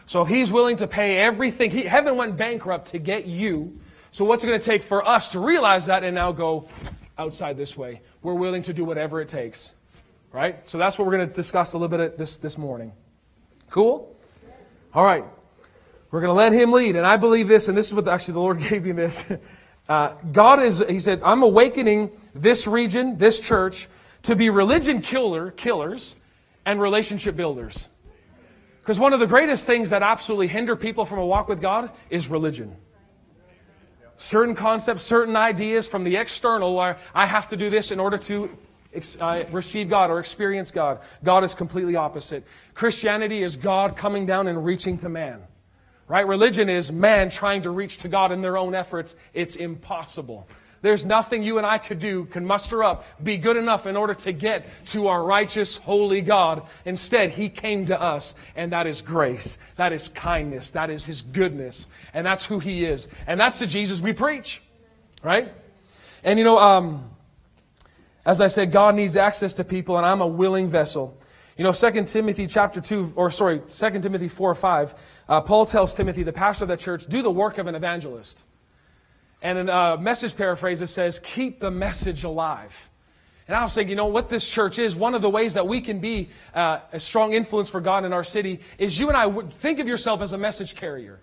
So 0.07 0.21
if 0.21 0.27
he's 0.27 0.51
willing 0.51 0.77
to 0.77 0.87
pay 0.87 1.17
everything, 1.17 1.71
he, 1.71 1.83
heaven 1.83 2.15
went 2.15 2.37
bankrupt 2.37 2.87
to 2.87 2.99
get 2.99 3.25
you. 3.25 3.79
So 4.11 4.25
what's 4.25 4.43
it 4.43 4.47
going 4.47 4.59
to 4.59 4.65
take 4.65 4.81
for 4.81 5.07
us 5.07 5.29
to 5.29 5.39
realize 5.39 5.85
that 5.85 6.03
and 6.03 6.15
now 6.15 6.31
go 6.31 6.67
outside 7.17 7.57
this 7.57 7.77
way? 7.77 8.01
We're 8.21 8.33
willing 8.33 8.63
to 8.63 8.73
do 8.73 8.83
whatever 8.83 9.21
it 9.21 9.27
takes. 9.27 9.73
Right? 10.31 10.67
So 10.67 10.77
that's 10.77 10.97
what 10.97 11.07
we're 11.07 11.17
going 11.17 11.29
to 11.29 11.33
discuss 11.33 11.73
a 11.73 11.77
little 11.77 11.95
bit 11.95 12.17
this, 12.17 12.37
this 12.37 12.57
morning. 12.57 12.91
Cool? 13.69 14.16
All 14.93 15.03
right. 15.03 15.25
We're 16.11 16.21
going 16.21 16.29
to 16.29 16.33
let 16.33 16.53
him 16.53 16.71
lead. 16.71 16.95
And 16.95 17.05
I 17.05 17.17
believe 17.17 17.47
this, 17.47 17.67
and 17.67 17.77
this 17.77 17.87
is 17.87 17.93
what 17.93 18.07
actually 18.07 18.35
the 18.35 18.39
Lord 18.39 18.59
gave 18.69 18.83
me 18.83 18.91
this. 18.91 19.23
Uh, 19.87 20.13
God 20.31 20.61
is, 20.61 20.83
he 20.89 20.99
said, 20.99 21.21
I'm 21.23 21.43
awakening 21.43 22.11
this 22.35 22.67
region, 22.67 23.17
this 23.17 23.39
church, 23.39 23.87
to 24.23 24.35
be 24.35 24.49
religion 24.49 25.01
killer, 25.01 25.51
killers 25.51 26.15
and 26.65 26.81
relationship 26.81 27.35
builders. 27.35 27.87
Because 28.81 28.99
one 28.99 29.13
of 29.13 29.19
the 29.19 29.27
greatest 29.27 29.65
things 29.65 29.89
that 29.91 30.03
absolutely 30.03 30.47
hinder 30.47 30.75
people 30.75 31.05
from 31.05 31.19
a 31.19 31.25
walk 31.25 31.47
with 31.47 31.61
God 31.61 31.91
is 32.09 32.27
religion. 32.27 32.75
Certain 34.17 34.55
concepts, 34.55 35.03
certain 35.03 35.35
ideas 35.35 35.87
from 35.87 36.03
the 36.03 36.17
external, 36.17 36.79
I 36.79 37.25
have 37.25 37.47
to 37.49 37.57
do 37.57 37.69
this 37.69 37.91
in 37.91 37.99
order 37.99 38.17
to 38.17 38.49
uh, 39.19 39.43
receive 39.51 39.89
God 39.89 40.09
or 40.09 40.19
experience 40.19 40.71
God. 40.71 40.99
God 41.23 41.43
is 41.43 41.55
completely 41.55 41.95
opposite. 41.95 42.45
Christianity 42.73 43.43
is 43.43 43.55
God 43.55 43.95
coming 43.95 44.25
down 44.25 44.47
and 44.47 44.63
reaching 44.63 44.97
to 44.97 45.09
man. 45.09 45.41
Right? 46.07 46.25
Religion 46.25 46.69
is 46.69 46.91
man 46.91 47.29
trying 47.29 47.63
to 47.63 47.69
reach 47.69 47.97
to 47.99 48.07
God 48.07 48.31
in 48.31 48.41
their 48.41 48.57
own 48.57 48.73
efforts. 48.73 49.15
It's 49.33 49.57
impossible. 49.57 50.47
There's 50.81 51.05
nothing 51.05 51.43
you 51.43 51.57
and 51.57 51.65
I 51.65 51.79
could 51.79 51.99
do, 51.99 52.25
can 52.25 52.45
muster 52.45 52.83
up, 52.83 53.03
be 53.21 53.37
good 53.37 53.57
enough 53.57 53.87
in 53.87 53.97
order 53.97 54.13
to 54.13 54.31
get 54.31 54.67
to 54.87 55.07
our 55.07 55.23
righteous, 55.23 55.75
holy 55.75 56.21
God. 56.21 56.63
Instead, 56.85 57.31
He 57.31 57.49
came 57.49 57.87
to 57.87 57.99
us, 57.99 58.35
and 58.55 58.71
that 58.71 58.87
is 58.87 59.01
grace. 59.01 59.57
That 59.75 59.91
is 59.91 60.07
kindness. 60.09 60.71
That 60.71 60.89
is 60.89 61.03
His 61.03 61.21
goodness. 61.21 61.87
And 62.13 62.25
that's 62.25 62.45
who 62.45 62.59
He 62.59 62.85
is. 62.85 63.07
And 63.25 63.39
that's 63.39 63.59
the 63.59 63.67
Jesus 63.67 63.99
we 63.99 64.13
preach. 64.13 64.61
Right? 65.23 65.51
And 66.23 66.37
you 66.37 66.45
know, 66.45 66.59
um, 66.59 67.09
as 68.27 68.41
I 68.41 68.47
said, 68.47 68.73
God 68.73 68.95
needs 68.95 69.15
access 69.15 69.53
to 69.53 69.63
people, 69.63 69.95
and 69.95 70.05
I'm 70.05 70.19
a 70.19 70.27
willing 70.27 70.67
vessel. 70.67 71.17
You 71.55 71.63
know, 71.63 71.71
2 71.71 72.03
Timothy 72.03 72.45
chapter 72.45 72.81
2, 72.81 73.13
or 73.15 73.31
sorry, 73.31 73.61
2 73.61 73.89
Timothy 74.01 74.27
4 74.27 74.51
or 74.51 74.53
5, 74.53 74.95
uh, 75.29 75.41
Paul 75.41 75.65
tells 75.65 75.93
Timothy, 75.93 76.23
the 76.23 76.33
pastor 76.33 76.65
of 76.65 76.69
the 76.69 76.75
church, 76.75 77.07
do 77.07 77.23
the 77.23 77.31
work 77.31 77.57
of 77.57 77.67
an 77.67 77.73
evangelist. 77.73 78.43
And 79.41 79.69
a 79.69 79.97
message 79.97 80.35
paraphrase, 80.35 80.81
that 80.81 80.87
says, 80.87 81.19
keep 81.19 81.61
the 81.61 81.71
message 81.71 82.25
alive. 82.25 82.73
And 83.47 83.55
I 83.55 83.63
was 83.63 83.73
thinking, 83.73 83.91
you 83.91 83.95
know, 83.95 84.07
what 84.07 84.27
this 84.27 84.45
church 84.45 84.77
is, 84.77 84.93
one 84.93 85.15
of 85.15 85.21
the 85.21 85.29
ways 85.29 85.53
that 85.53 85.65
we 85.65 85.79
can 85.79 86.01
be 86.01 86.29
uh, 86.53 86.79
a 86.91 86.99
strong 86.99 87.31
influence 87.31 87.69
for 87.69 87.79
God 87.79 88.03
in 88.03 88.11
our 88.11 88.25
city 88.25 88.59
is 88.77 88.99
you 88.99 89.07
and 89.07 89.15
I 89.15 89.25
would 89.25 89.53
think 89.53 89.79
of 89.79 89.87
yourself 89.87 90.21
as 90.21 90.33
a 90.33 90.37
message 90.37 90.75
carrier. 90.75 91.21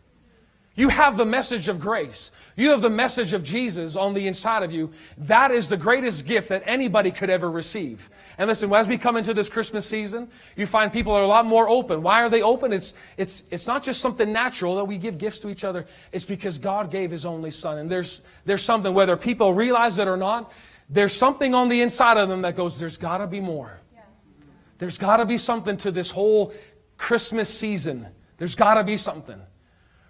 You 0.77 0.89
have 0.89 1.17
the 1.17 1.25
message 1.25 1.69
of 1.69 1.79
grace. 1.79 2.33
You 2.57 2.71
have 2.71 2.81
the 2.81 2.91
message 2.91 3.33
of 3.33 3.45
Jesus 3.45 3.95
on 3.95 4.13
the 4.13 4.27
inside 4.27 4.65
of 4.65 4.73
you. 4.73 4.91
That 5.19 5.53
is 5.53 5.69
the 5.69 5.77
greatest 5.77 6.27
gift 6.27 6.49
that 6.49 6.65
anybody 6.67 7.13
could 7.13 7.31
ever 7.31 7.49
receive. 7.49 8.11
And 8.39 8.49
listen, 8.49 8.73
as 8.73 8.89
we 8.89 8.99
come 8.99 9.17
into 9.17 9.35
this 9.35 9.49
Christmas 9.49 9.87
season, 9.87 10.29
you 10.57 10.67
find 10.67 10.93
people 10.93 11.13
are 11.13 11.23
a 11.23 11.29
lot 11.29 11.47
more 11.47 11.69
open. 11.69 12.03
Why 12.03 12.23
are 12.23 12.29
they 12.29 12.43
open? 12.43 12.73
It's, 12.73 12.95
it's, 13.17 13.45
it's 13.53 13.69
not 13.69 13.85
just 13.85 14.01
something 14.01 14.33
natural 14.33 14.75
that 14.77 14.87
we 14.87 14.99
give 14.99 15.17
gifts 15.17 15.39
to 15.41 15.49
each 15.49 15.63
other. 15.63 15.87
It's 16.11 16.25
because 16.25 16.59
God 16.59 16.91
gave 16.91 17.13
His 17.13 17.25
only 17.25 17.53
Son. 17.53 17.79
And 17.79 17.89
there's, 17.89 18.21
there's 18.45 18.63
something, 18.63 18.93
whether 18.93 19.17
people 19.17 19.55
realize 19.55 19.99
it 20.01 20.09
or 20.09 20.17
not, 20.17 20.51
there's 20.91 21.13
something 21.13 21.55
on 21.55 21.69
the 21.69 21.83
inside 21.83 22.17
of 22.17 22.29
them 22.29 22.43
that 22.43 22.57
goes, 22.57 22.81
there's 22.81 22.97
gotta 22.97 23.29
be 23.29 23.41
more. 23.41 23.81
There's 24.79 24.99
gotta 24.99 25.25
be 25.25 25.39
something 25.39 25.77
to 25.79 25.93
this 25.93 26.11
whole 26.11 26.53
Christmas 26.99 27.49
season. 27.49 28.09
There's 28.39 28.57
gotta 28.57 28.83
be 28.83 28.97
something. 28.97 29.41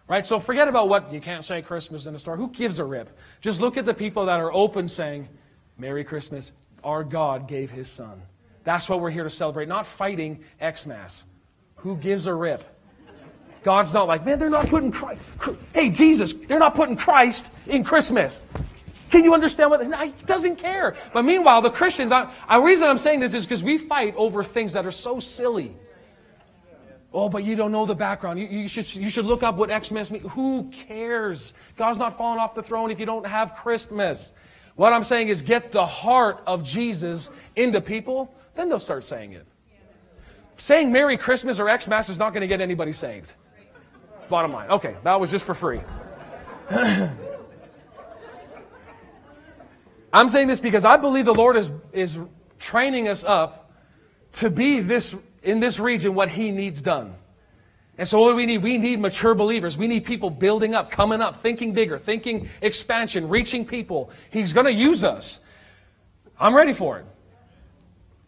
Right? 0.07 0.25
So 0.27 0.39
forget 0.39 0.69
about 0.69 0.89
what 0.89 1.13
you 1.13 1.21
can't 1.21 1.45
say 1.45 1.63
Christmas 1.63 2.07
in 2.07 2.15
a 2.15 2.19
store. 2.19 2.37
Who 2.37 2.49
gives 2.49 2.79
a 2.79 2.85
rip? 2.85 3.17
Just 3.41 3.61
look 3.61 3.77
at 3.77 3.87
the 3.87 3.95
people 3.95 4.27
that 4.27 4.39
are 4.39 4.53
open 4.53 4.89
saying, 4.89 5.29
Merry 5.79 6.05
Christmas. 6.05 6.53
Our 6.83 7.03
God 7.03 7.49
gave 7.49 7.71
his 7.71 7.89
son. 7.89 8.23
That's 8.65 8.89
what 8.89 9.01
we're 9.01 9.11
here 9.11 9.25
to 9.25 9.31
celebrate, 9.31 9.69
not 9.69 9.87
fighting 9.87 10.45
Xmas. 10.61 11.25
Who 11.77 11.97
gives 11.97 12.27
a 12.27 12.35
rip? 12.35 12.65
God's 13.63 13.95
not 13.95 14.07
like, 14.07 14.27
man, 14.27 14.39
they're 14.39 14.51
not 14.51 14.67
putting 14.67 14.93
Christ. 14.93 15.21
Hey, 15.73 15.89
Jesus, 15.89 16.35
they're 16.35 16.59
not 16.59 16.75
putting 16.75 16.97
Christ 16.97 17.51
in 17.67 17.83
Christmas. 17.83 18.43
Can 19.11 19.25
you 19.25 19.33
understand 19.33 19.71
what? 19.71 19.87
No, 19.87 19.97
he 19.99 20.13
doesn't 20.27 20.57
care. 20.57 20.97
But 21.15 21.25
meanwhile, 21.25 21.63
the 21.63 21.71
Christians, 21.71 22.13
I, 22.13 22.31
the 22.51 22.61
reason 22.61 22.89
I'm 22.89 22.99
saying 22.99 23.21
this 23.21 23.33
is 23.33 23.47
because 23.47 23.65
we 23.65 23.79
fight 23.79 24.15
over 24.17 24.45
things 24.45 24.75
that 24.75 24.85
are 24.85 24.91
so 24.91 25.19
silly. 25.19 25.75
Oh, 27.17 27.29
but 27.29 27.45
you 27.45 27.55
don't 27.55 27.71
know 27.71 27.87
the 27.87 27.95
background. 27.95 28.41
You, 28.41 28.49
you, 28.49 28.67
should, 28.67 28.93
you 28.93 29.09
should 29.09 29.25
look 29.25 29.45
up 29.45 29.55
what 29.55 29.71
Xmas 29.71 30.11
means. 30.11 30.27
Who 30.33 30.69
cares? 30.73 31.55
God's 31.77 31.99
not 31.99 32.19
falling 32.19 32.41
off 32.41 32.57
the 32.57 32.63
throne 32.63 32.91
if 32.91 32.99
you 32.99 33.07
don't 33.07 33.25
have 33.25 33.55
Christmas. 33.55 34.33
What 34.75 34.93
I'm 34.93 35.05
saying 35.05 35.29
is 35.29 35.41
get 35.41 35.71
the 35.71 35.87
heart 35.87 36.43
of 36.45 36.65
Jesus 36.65 37.31
into 37.55 37.81
people, 37.81 38.35
then 38.57 38.69
they'll 38.69 38.81
start 38.81 39.05
saying 39.05 39.33
it. 39.33 39.47
Saying 40.57 40.91
Merry 40.91 41.17
Christmas 41.17 41.61
or 41.61 41.79
Xmas 41.79 42.09
is 42.09 42.19
not 42.19 42.31
going 42.31 42.41
to 42.41 42.49
get 42.49 42.61
anybody 42.61 42.91
saved. 42.91 43.33
Bottom 44.29 44.53
line. 44.53 44.69
Okay, 44.71 44.97
that 45.05 45.21
was 45.21 45.31
just 45.31 45.47
for 45.47 45.55
free. 45.55 45.81
I'm 50.13 50.29
saying 50.29 50.49
this 50.49 50.59
because 50.59 50.85
I 50.85 50.97
believe 50.97 51.27
the 51.27 51.35
Lord 51.35 51.57
is, 51.57 51.71
is 51.93 52.19
training 52.59 53.07
us 53.07 53.23
up 53.25 53.71
to 54.33 54.51
be 54.51 54.81
this 54.81 55.15
in 55.45 55.61
this 55.61 55.79
region 55.79 56.15
what 56.15 56.29
He 56.29 56.51
needs 56.51 56.83
done. 56.83 57.15
And 57.97 58.09
so 58.09 58.21
what 58.21 58.31
do 58.31 58.37
we 58.37 58.47
need? 58.47 58.59
We 58.59 58.77
need 58.77 58.99
mature 58.99 59.35
believers. 59.35 59.79
We 59.79 59.87
need 59.87 60.05
people 60.05 60.29
building 60.29 60.75
up, 60.75 60.91
coming 60.91 61.21
up, 61.21 61.43
thinking 61.43 61.73
bigger, 61.73 61.97
thinking 61.97 62.49
expansion, 62.61 63.29
reaching 63.29 63.65
people. 63.65 64.11
He's 64.31 64.53
going 64.53 64.67
to 64.67 64.73
use 64.73 65.05
us. 65.05 65.39
I'm 66.39 66.55
ready 66.55 66.73
for 66.73 66.99
it. 66.99 67.07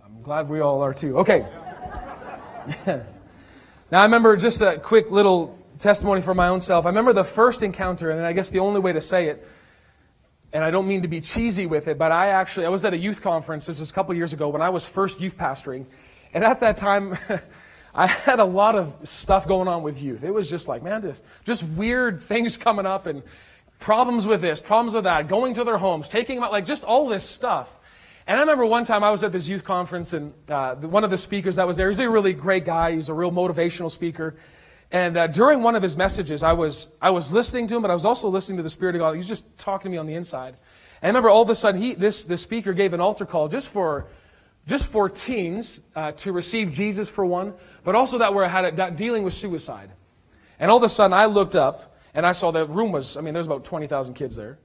I'm 0.05 0.23
glad 0.23 0.49
we 0.49 0.61
all 0.61 0.83
are 0.83 0.95
too. 0.95 1.19
Okay. 1.19 1.41
now 2.87 4.01
I 4.01 4.05
remember 4.05 4.37
just 4.37 4.61
a 4.61 4.79
quick 4.79 5.11
little 5.11 5.59
testimony 5.81 6.21
for 6.21 6.35
my 6.35 6.49
own 6.49 6.61
self. 6.61 6.87
I 6.87 6.91
remember 6.91 7.13
the 7.13 7.25
first 7.25 7.65
encounter, 7.65 8.11
and 8.11 8.25
I 8.25 8.33
guess 8.33 8.51
the 8.51 8.61
only 8.61 8.81
way 8.81 8.93
to 8.93 9.01
say 9.01 9.29
it, 9.29 9.47
and 10.53 10.63
I 10.63 10.71
don't 10.71 10.87
mean 10.87 11.03
to 11.03 11.09
be 11.09 11.21
cheesy 11.21 11.67
with 11.67 11.89
it, 11.89 11.99
but 11.99 12.13
I 12.13 12.29
actually 12.29 12.67
I 12.67 12.69
was 12.69 12.85
at 12.85 12.95
a 12.95 12.97
youth 12.97 13.21
conference. 13.21 13.67
This 13.67 13.81
was 13.81 13.91
a 13.91 13.93
couple 13.93 14.15
years 14.15 14.33
ago 14.33 14.49
when 14.49 14.63
I 14.63 14.71
was 14.71 14.87
first 14.87 15.21
youth 15.21 15.37
pastoring, 15.37 15.87
and 16.37 16.45
at 16.45 16.61
that 16.61 16.77
time, 16.77 17.17
I 17.95 18.07
had 18.07 18.41
a 18.41 18.45
lot 18.45 18.75
of 18.75 18.95
stuff 19.05 19.49
going 19.49 19.69
on 19.69 19.83
with 19.83 20.03
youth. 20.03 20.23
It 20.23 20.35
was 20.35 20.51
just 20.51 20.69
like, 20.69 20.83
man, 20.83 21.01
just, 21.01 21.25
just 21.45 21.63
weird 21.63 22.21
things 22.21 22.59
coming 22.59 22.85
up 22.85 23.07
and 23.07 23.23
problems 23.79 24.27
with 24.27 24.43
this, 24.43 24.61
problems 24.61 24.95
with 24.95 25.05
that, 25.05 25.29
going 25.29 25.55
to 25.55 25.65
their 25.65 25.79
homes, 25.79 26.11
taking 26.11 26.37
them 26.37 26.45
out, 26.45 26.53
like 26.53 26.67
just 26.67 26.85
all 26.85 27.09
this 27.09 27.25
stuff. 27.25 27.71
And 28.27 28.37
I 28.37 28.41
remember 28.41 28.67
one 28.67 28.85
time 28.85 29.03
I 29.03 29.11
was 29.11 29.25
at 29.25 29.33
this 29.33 29.49
youth 29.49 29.65
conference, 29.65 30.13
and 30.13 30.35
uh, 30.51 30.75
one 30.75 31.05
of 31.05 31.11
the 31.11 31.17
speakers 31.17 31.57
that 31.57 31.67
was 31.67 31.79
there, 31.79 31.89
he's 31.89 31.99
a 32.01 32.11
really 32.11 32.35
great 32.35 32.67
guy. 32.67 32.95
He's 32.95 33.09
a 33.09 33.15
real 33.15 33.33
motivational 33.33 33.91
speaker. 33.91 34.37
And 34.93 35.17
uh, 35.17 35.29
during 35.29 35.63
one 35.63 35.75
of 35.75 35.83
his 35.83 35.97
messages, 35.97 36.43
I 36.43 36.53
was, 36.53 36.89
I 37.01 37.09
was 37.13 37.33
listening 37.33 37.67
to 37.69 37.77
him, 37.77 37.81
but 37.81 37.91
I 37.91 37.95
was 37.95 38.05
also 38.05 38.29
listening 38.29 38.59
to 38.59 38.63
the 38.63 38.69
Spirit 38.69 38.95
of 38.95 38.99
God. 38.99 39.13
He 39.13 39.19
was 39.19 39.29
just 39.29 39.57
talking 39.57 39.91
to 39.91 39.95
me 39.95 39.99
on 39.99 40.07
the 40.07 40.15
inside. 40.15 40.55
And 41.01 41.05
I 41.05 41.07
remember 41.09 41.31
all 41.31 41.41
of 41.41 41.49
a 41.49 41.55
sudden, 41.55 41.81
he, 41.81 41.95
this, 41.95 42.25
this 42.25 42.43
speaker 42.43 42.75
gave 42.75 42.93
an 42.93 43.01
altar 43.01 43.25
call 43.25 43.49
just 43.49 43.71
for 43.71 44.09
just 44.67 44.87
for 44.89 45.09
teens 45.09 45.81
uh, 45.95 46.13
to 46.13 46.33
receive 46.33 46.73
Jesus 46.73 47.09
for 47.09 47.25
one, 47.25 47.55
but 47.85 47.95
also 47.95 48.19
that 48.19 48.35
we're 48.35 48.49
had 48.49 48.77
that 48.77 48.97
dealing 48.97 49.23
with 49.23 49.35
suicide. 49.35 49.91
And 50.59 50.71
all 50.71 50.77
of 50.77 50.83
a 50.83 50.89
sudden, 50.89 51.13
I 51.13 51.27
looked 51.27 51.55
up 51.55 51.97
and 52.15 52.27
I 52.27 52.33
saw 52.33 52.51
the 52.51 52.67
room 52.67 52.93
was, 52.93 53.17
I 53.17 53.21
mean, 53.21 53.35
there's 53.35 53.47
about 53.47 53.65
20,000 53.65 54.15
kids 54.15 54.35
there. 54.35 54.59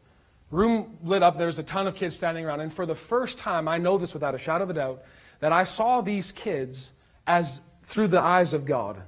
Room 0.49 0.97
lit 1.03 1.23
up, 1.23 1.37
there's 1.37 1.59
a 1.59 1.63
ton 1.63 1.87
of 1.87 1.95
kids 1.95 2.15
standing 2.15 2.45
around. 2.45 2.61
And 2.61 2.73
for 2.73 2.85
the 2.85 2.95
first 2.95 3.37
time, 3.37 3.67
I 3.67 3.77
know 3.77 3.97
this 3.97 4.13
without 4.13 4.35
a 4.35 4.37
shadow 4.37 4.63
of 4.63 4.69
a 4.69 4.73
doubt, 4.73 5.03
that 5.39 5.51
I 5.51 5.63
saw 5.63 6.01
these 6.01 6.31
kids 6.31 6.91
as 7.27 7.61
through 7.83 8.07
the 8.07 8.21
eyes 8.21 8.53
of 8.53 8.65
God. 8.65 9.01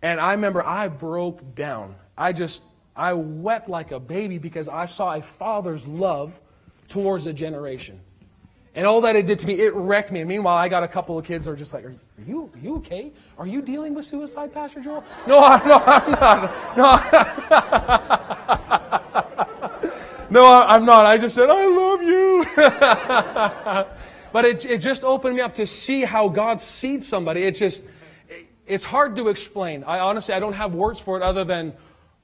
And 0.00 0.20
I 0.20 0.32
remember 0.32 0.64
I 0.64 0.88
broke 0.88 1.54
down. 1.54 1.94
I 2.16 2.32
just, 2.32 2.62
I 2.96 3.12
wept 3.12 3.68
like 3.68 3.92
a 3.92 4.00
baby 4.00 4.38
because 4.38 4.68
I 4.68 4.86
saw 4.86 5.14
a 5.14 5.22
father's 5.22 5.86
love 5.86 6.38
towards 6.88 7.26
a 7.26 7.32
generation. 7.32 8.00
And 8.74 8.86
all 8.86 9.02
that 9.02 9.16
it 9.16 9.26
did 9.26 9.38
to 9.40 9.46
me, 9.46 9.60
it 9.60 9.74
wrecked 9.74 10.10
me. 10.10 10.20
And 10.20 10.28
meanwhile, 10.28 10.56
I 10.56 10.68
got 10.68 10.82
a 10.82 10.88
couple 10.88 11.18
of 11.18 11.26
kids 11.26 11.44
that 11.44 11.50
are 11.50 11.56
just 11.56 11.74
like, 11.74 11.84
Are 11.84 11.94
you, 12.26 12.50
are 12.54 12.58
you 12.58 12.76
okay? 12.76 13.12
Are 13.36 13.46
you 13.46 13.60
dealing 13.60 13.94
with 13.94 14.06
suicide, 14.06 14.54
Pastor 14.54 14.80
Joel? 14.80 15.04
No, 15.26 15.40
I, 15.40 15.58
no, 15.66 15.78
I'm 15.84 16.10
not. 16.12 16.56
No, 20.30 20.40
no, 20.40 20.62
I'm 20.62 20.86
not. 20.86 21.04
I 21.04 21.18
just 21.18 21.34
said, 21.34 21.50
I 21.50 21.66
love 21.66 22.02
you. 22.02 22.46
but 24.32 24.46
it, 24.46 24.64
it 24.64 24.78
just 24.78 25.04
opened 25.04 25.36
me 25.36 25.42
up 25.42 25.54
to 25.56 25.66
see 25.66 26.04
how 26.04 26.28
God 26.28 26.58
sees 26.58 27.06
somebody. 27.06 27.42
It 27.42 27.56
just, 27.56 27.82
it, 28.30 28.46
it's 28.66 28.84
hard 28.84 29.16
to 29.16 29.28
explain. 29.28 29.84
I 29.84 29.98
honestly, 29.98 30.32
I 30.32 30.40
don't 30.40 30.54
have 30.54 30.74
words 30.74 30.98
for 30.98 31.18
it 31.18 31.22
other 31.22 31.44
than, 31.44 31.74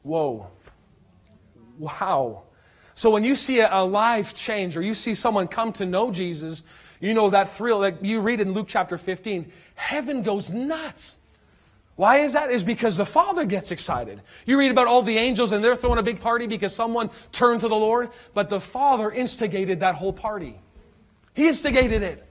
whoa, 0.03 0.47
wow. 1.79 2.45
So 2.99 3.11
when 3.11 3.23
you 3.23 3.37
see 3.37 3.61
a, 3.61 3.85
life 3.85 4.35
change 4.35 4.77
or 4.77 4.83
you 4.83 4.93
see 4.93 5.15
someone 5.15 5.47
come 5.47 5.73
to 5.75 5.87
know 5.87 6.11
Jesus, 6.11 6.65
you 6.99 7.15
know 7.15 7.31
that 7.31 7.55
thrill. 7.55 7.79
Like 7.79 7.99
you 8.03 8.19
read 8.19 8.41
in 8.41 8.55
Luke 8.55 8.67
chapter 8.67 8.99
15, 8.99 9.53
heaven 9.77 10.25
goes 10.25 10.53
nuts. 10.53 11.17
Why 11.95 12.23
is 12.23 12.33
that? 12.33 12.51
Is 12.51 12.65
because 12.65 12.97
the 12.97 13.07
Father 13.07 13.45
gets 13.45 13.71
excited. 13.71 14.21
You 14.47 14.59
read 14.59 14.73
about 14.73 14.89
all 14.89 15.03
the 15.03 15.17
angels 15.17 15.53
and 15.53 15.63
they're 15.63 15.77
throwing 15.77 16.01
a 16.01 16.03
big 16.03 16.21
party 16.21 16.49
because 16.49 16.75
someone 16.75 17.11
turned 17.31 17.61
to 17.61 17.69
the 17.69 17.77
Lord, 17.77 18.11
but 18.35 18.49
the 18.49 18.59
Father 18.59 19.13
instigated 19.13 19.79
that 19.79 19.95
whole 19.95 20.13
party. 20.13 20.59
He 21.35 21.47
instigated 21.47 22.03
it. 22.03 22.27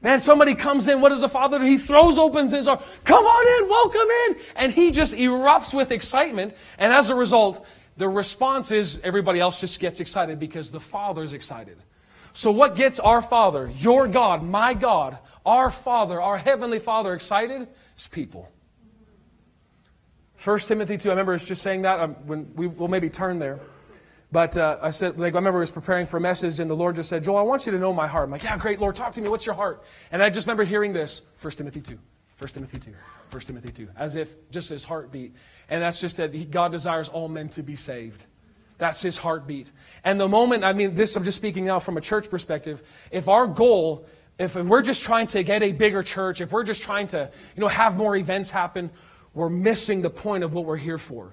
Man, 0.00 0.20
somebody 0.20 0.54
comes 0.54 0.86
in, 0.86 1.00
what 1.00 1.08
does 1.08 1.22
the 1.22 1.28
Father 1.28 1.58
do? 1.58 1.64
He 1.64 1.78
throws 1.78 2.18
open 2.18 2.48
his 2.48 2.68
arms, 2.68 2.82
come 3.02 3.24
on 3.24 3.64
in, 3.64 3.68
welcome 3.68 4.08
in. 4.28 4.36
And 4.54 4.72
he 4.72 4.92
just 4.92 5.14
erupts 5.14 5.74
with 5.74 5.90
excitement. 5.90 6.54
And 6.78 6.92
as 6.92 7.10
a 7.10 7.16
result, 7.16 7.66
the 7.96 8.08
response 8.08 8.70
is 8.70 9.00
everybody 9.04 9.40
else 9.40 9.60
just 9.60 9.78
gets 9.80 10.00
excited 10.00 10.40
because 10.40 10.70
the 10.70 10.80
Father's 10.80 11.32
excited. 11.32 11.78
So, 12.32 12.50
what 12.50 12.74
gets 12.74 12.98
our 12.98 13.22
Father, 13.22 13.70
your 13.78 14.08
God, 14.08 14.42
my 14.42 14.74
God, 14.74 15.18
our 15.46 15.70
Father, 15.70 16.20
our 16.20 16.36
Heavenly 16.36 16.80
Father 16.80 17.14
excited 17.14 17.68
is 17.96 18.08
people. 18.08 18.50
1 20.42 20.58
Timothy 20.60 20.98
2, 20.98 21.08
I 21.08 21.12
remember 21.12 21.34
it's 21.34 21.46
just 21.46 21.62
saying 21.62 21.82
that 21.82 22.00
um, 22.00 22.14
when 22.26 22.52
we 22.54 22.66
will 22.66 22.88
maybe 22.88 23.08
turn 23.08 23.38
there. 23.38 23.60
But 24.32 24.56
uh, 24.56 24.78
I 24.82 24.90
said, 24.90 25.18
like, 25.18 25.34
I 25.34 25.36
remember 25.36 25.60
I 25.60 25.60
was 25.60 25.70
preparing 25.70 26.06
for 26.06 26.16
a 26.16 26.20
message, 26.20 26.58
and 26.58 26.68
the 26.68 26.74
Lord 26.74 26.96
just 26.96 27.08
said, 27.08 27.22
Joel, 27.22 27.36
I 27.36 27.42
want 27.42 27.66
you 27.66 27.72
to 27.72 27.78
know 27.78 27.92
my 27.92 28.08
heart. 28.08 28.24
I'm 28.24 28.32
like, 28.32 28.42
yeah, 28.42 28.58
great, 28.58 28.80
Lord, 28.80 28.96
talk 28.96 29.14
to 29.14 29.20
me. 29.20 29.28
What's 29.28 29.46
your 29.46 29.54
heart? 29.54 29.84
And 30.10 30.20
I 30.20 30.28
just 30.28 30.48
remember 30.48 30.64
hearing 30.64 30.92
this 30.92 31.22
1 31.40 31.52
Timothy 31.52 31.80
2. 31.80 31.96
1 32.38 32.48
Timothy 32.50 32.78
2. 32.80 32.94
1 33.34 33.42
Timothy 33.42 33.72
2. 33.72 33.88
As 33.96 34.14
if 34.14 34.30
just 34.50 34.68
his 34.68 34.84
heartbeat. 34.84 35.34
And 35.68 35.82
that's 35.82 36.00
just 36.00 36.18
that 36.18 36.32
he, 36.32 36.44
God 36.44 36.70
desires 36.70 37.08
all 37.08 37.28
men 37.28 37.48
to 37.50 37.62
be 37.64 37.74
saved. 37.74 38.26
That's 38.78 39.02
his 39.02 39.16
heartbeat. 39.16 39.70
And 40.04 40.20
the 40.20 40.28
moment, 40.28 40.62
I 40.62 40.72
mean, 40.72 40.94
this, 40.94 41.16
I'm 41.16 41.24
just 41.24 41.36
speaking 41.36 41.64
now 41.64 41.80
from 41.80 41.96
a 41.96 42.00
church 42.00 42.30
perspective. 42.30 42.82
If 43.10 43.28
our 43.28 43.48
goal, 43.48 44.06
if 44.38 44.54
we're 44.54 44.82
just 44.82 45.02
trying 45.02 45.26
to 45.28 45.42
get 45.42 45.64
a 45.64 45.72
bigger 45.72 46.04
church, 46.04 46.40
if 46.40 46.52
we're 46.52 46.62
just 46.62 46.82
trying 46.82 47.08
to, 47.08 47.30
you 47.56 47.60
know, 47.60 47.68
have 47.68 47.96
more 47.96 48.14
events 48.14 48.50
happen, 48.50 48.90
we're 49.32 49.48
missing 49.48 50.00
the 50.00 50.10
point 50.10 50.44
of 50.44 50.54
what 50.54 50.64
we're 50.64 50.76
here 50.76 50.98
for. 50.98 51.32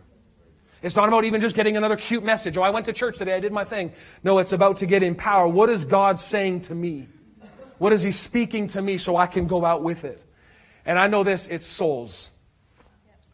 It's 0.81 0.95
not 0.95 1.07
about 1.07 1.25
even 1.25 1.39
just 1.39 1.55
getting 1.55 1.77
another 1.77 1.97
cute 1.97 2.23
message. 2.23 2.57
Oh, 2.57 2.63
I 2.63 2.71
went 2.71 2.87
to 2.87 2.93
church 2.93 3.19
today. 3.19 3.35
I 3.35 3.39
did 3.39 3.51
my 3.51 3.63
thing. 3.63 3.93
No, 4.23 4.39
it's 4.39 4.53
about 4.53 4.77
to 4.77 4.87
get 4.87 5.03
in 5.03 5.13
power. 5.13 5.47
What 5.47 5.69
is 5.69 5.85
God 5.85 6.17
saying 6.17 6.61
to 6.61 6.73
me? 6.73 7.07
What 7.77 7.93
is 7.93 8.01
He 8.01 8.09
speaking 8.09 8.67
to 8.69 8.81
me 8.81 8.97
so 8.97 9.17
I 9.17 9.27
can 9.27 9.45
go 9.45 9.63
out 9.65 9.83
with 9.83 10.03
it? 10.03 10.23
And 10.85 10.97
I 10.97 11.07
know 11.07 11.23
this, 11.23 11.47
it's 11.47 11.65
souls. 11.65 12.29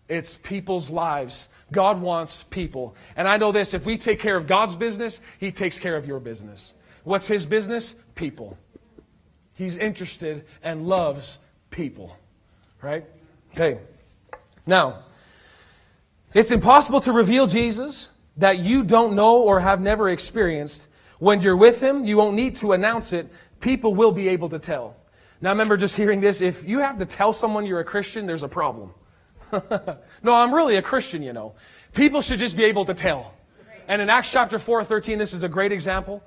It's 0.10 0.38
people's 0.38 0.90
lives. 0.90 1.50
God 1.72 2.02
wants 2.02 2.44
people. 2.44 2.96
And 3.16 3.28
I 3.28 3.38
know 3.38 3.52
this 3.52 3.74
if 3.74 3.86
we 3.86 3.98
take 3.98 4.20
care 4.20 4.38
of 4.38 4.48
God's 4.48 4.76
business, 4.76 5.22
He 5.40 5.52
takes 5.52 5.80
care 5.80 5.96
of 5.96 6.06
your 6.06 6.20
business. 6.20 6.74
What's 7.04 7.28
His 7.28 7.46
business? 7.46 7.96
People. 8.16 8.58
He's 9.54 9.76
interested 9.76 10.46
and 10.64 10.88
loves 10.88 11.40
people. 11.72 12.16
Right? 12.82 13.06
Okay. 13.54 13.80
Now, 14.66 15.04
it's 16.34 16.52
impossible 16.52 17.02
to 17.02 17.12
reveal 17.12 17.48
Jesus 17.48 18.10
that 18.38 18.60
you 18.60 18.84
don't 18.84 19.16
know 19.16 19.38
or 19.42 19.62
have 19.62 19.82
never 19.82 20.10
experienced. 20.10 20.90
When 21.20 21.42
you're 21.42 21.58
with 21.58 21.82
Him, 21.82 22.04
you 22.04 22.18
won't 22.18 22.36
need 22.36 22.58
to 22.58 22.74
announce 22.74 23.14
it. 23.14 23.32
People 23.60 23.96
will 23.96 24.12
be 24.12 24.28
able 24.28 24.50
to 24.50 24.60
tell. 24.60 24.97
Now, 25.42 25.50
I 25.50 25.52
remember 25.52 25.78
just 25.78 25.96
hearing 25.96 26.20
this. 26.20 26.42
If 26.42 26.68
you 26.68 26.80
have 26.80 26.98
to 26.98 27.06
tell 27.06 27.32
someone 27.32 27.66
you're 27.66 27.80
a 27.80 27.86
Christian, 27.86 28.26
there's 28.26 28.44
a 28.44 28.48
problem. 28.48 28.92
no, 29.52 30.34
I'm 30.34 30.54
really 30.54 30.78
a 30.78 30.82
Christian, 30.82 31.22
you 31.22 31.34
know. 31.34 31.54
People 31.94 32.22
should 32.22 32.40
just 32.40 32.58
be 32.58 32.64
able 32.64 32.86
to 32.86 32.94
tell. 32.94 33.34
And 33.88 34.02
in 34.02 34.10
Acts 34.10 34.32
chapter 34.32 34.60
4, 34.60 34.84
13, 34.84 35.18
this 35.18 35.34
is 35.34 35.44
a 35.44 35.50
great 35.50 35.72
example. 35.72 36.24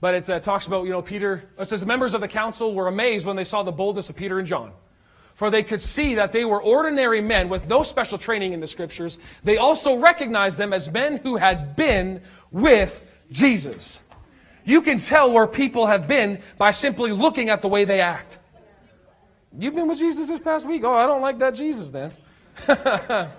But 0.00 0.14
it 0.14 0.30
uh, 0.30 0.40
talks 0.40 0.66
about, 0.66 0.84
you 0.84 0.90
know, 0.90 1.02
Peter, 1.02 1.44
it 1.58 1.68
says 1.68 1.80
the 1.80 1.86
members 1.86 2.14
of 2.14 2.20
the 2.20 2.28
council 2.28 2.74
were 2.74 2.88
amazed 2.88 3.24
when 3.24 3.36
they 3.36 3.44
saw 3.44 3.62
the 3.62 3.70
boldness 3.70 4.10
of 4.10 4.16
Peter 4.16 4.38
and 4.38 4.48
John. 4.48 4.72
For 5.34 5.50
they 5.50 5.62
could 5.62 5.80
see 5.80 6.16
that 6.16 6.32
they 6.32 6.44
were 6.44 6.60
ordinary 6.60 7.20
men 7.20 7.48
with 7.48 7.66
no 7.66 7.82
special 7.82 8.18
training 8.18 8.52
in 8.52 8.60
the 8.60 8.66
scriptures. 8.66 9.18
They 9.44 9.58
also 9.58 9.96
recognized 9.96 10.58
them 10.58 10.72
as 10.72 10.90
men 10.90 11.18
who 11.18 11.36
had 11.36 11.76
been 11.76 12.22
with 12.50 13.04
Jesus. 13.30 14.00
You 14.64 14.82
can 14.82 14.98
tell 14.98 15.30
where 15.30 15.46
people 15.46 15.86
have 15.86 16.06
been 16.06 16.42
by 16.58 16.70
simply 16.72 17.12
looking 17.12 17.48
at 17.48 17.62
the 17.62 17.68
way 17.68 17.84
they 17.84 18.00
act. 18.00 18.38
You've 19.58 19.74
been 19.74 19.88
with 19.88 19.98
Jesus 19.98 20.28
this 20.28 20.38
past 20.38 20.66
week? 20.66 20.82
Oh, 20.84 20.94
I 20.94 21.06
don't 21.06 21.20
like 21.20 21.38
that 21.40 21.54
Jesus 21.54 21.90
then. 21.90 22.12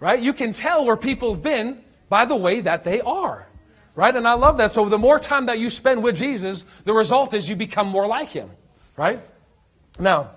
right? 0.00 0.20
You 0.20 0.32
can 0.32 0.52
tell 0.52 0.84
where 0.84 0.96
people 0.96 1.34
have 1.34 1.42
been 1.42 1.82
by 2.08 2.24
the 2.24 2.36
way 2.36 2.60
that 2.60 2.84
they 2.84 3.00
are. 3.00 3.48
Right? 3.96 4.14
And 4.14 4.26
I 4.26 4.34
love 4.34 4.56
that. 4.58 4.70
So 4.70 4.88
the 4.88 4.98
more 4.98 5.18
time 5.18 5.46
that 5.46 5.58
you 5.58 5.70
spend 5.70 6.02
with 6.02 6.16
Jesus, 6.16 6.64
the 6.84 6.92
result 6.92 7.34
is 7.34 7.48
you 7.48 7.56
become 7.56 7.88
more 7.88 8.06
like 8.06 8.28
him. 8.28 8.50
Right? 8.96 9.22
Now, 9.98 10.30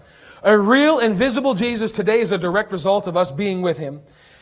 a 0.44 0.58
real 0.58 1.00
invisible 1.00 1.56
Jesus 1.56 1.92
today 1.92 2.20
is 2.20 2.32
a 2.32 2.38
direct 2.38 2.72
result 2.72 3.08
of 3.08 3.18
us 3.18 3.32
being 3.32 3.62
with 3.62 3.78
him. 3.78 4.02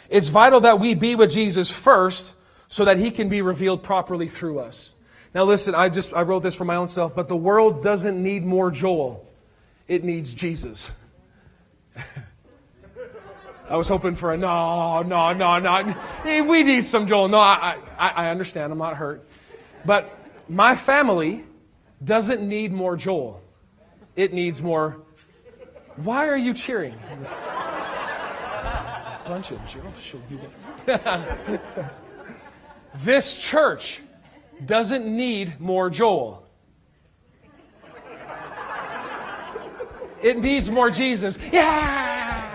It's 0.09 0.27
vital 0.27 0.61
that 0.61 0.79
we 0.79 0.93
be 0.93 1.15
with 1.15 1.31
Jesus 1.31 1.71
first 1.71 2.33
so 2.67 2.85
that 2.85 2.97
he 2.97 3.11
can 3.11 3.29
be 3.29 3.41
revealed 3.41 3.83
properly 3.83 4.27
through 4.27 4.59
us. 4.59 4.93
Now 5.33 5.43
listen, 5.43 5.75
I 5.75 5.89
just 5.89 6.13
I 6.13 6.21
wrote 6.21 6.43
this 6.43 6.55
for 6.55 6.65
my 6.65 6.75
own 6.75 6.87
self, 6.87 7.15
but 7.15 7.27
the 7.27 7.35
world 7.35 7.83
doesn't 7.83 8.21
need 8.21 8.45
more 8.45 8.71
Joel. 8.71 9.25
It 9.87 10.03
needs 10.03 10.33
Jesus. 10.33 10.89
I 13.69 13.75
was 13.75 13.87
hoping 13.87 14.15
for 14.15 14.33
a 14.33 14.37
no, 14.37 15.01
no, 15.01 15.33
no, 15.33 15.59
no. 15.59 15.95
Eh, 16.23 16.41
we 16.41 16.63
need 16.63 16.83
some 16.83 17.07
Joel. 17.07 17.27
No, 17.27 17.39
I, 17.39 17.77
I, 17.97 18.09
I 18.09 18.29
understand. 18.29 18.71
I'm 18.71 18.77
not 18.77 18.95
hurt. 18.95 19.27
But 19.85 20.17
my 20.47 20.75
family 20.75 21.43
doesn't 22.03 22.47
need 22.47 22.71
more 22.71 22.95
Joel. 22.95 23.41
It 24.15 24.33
needs 24.33 24.61
more. 24.61 25.01
Why 25.97 26.27
are 26.27 26.37
you 26.37 26.53
cheering? 26.53 26.95
Bunch 29.25 29.51
of 29.51 29.59
Joel. 29.65 29.91
this 32.97 33.35
church 33.37 34.01
doesn't 34.65 35.05
need 35.05 35.59
more 35.59 35.89
Joel. 35.89 36.44
It 40.21 40.39
needs 40.39 40.69
more 40.69 40.89
Jesus. 40.89 41.37
Yeah! 41.51 42.51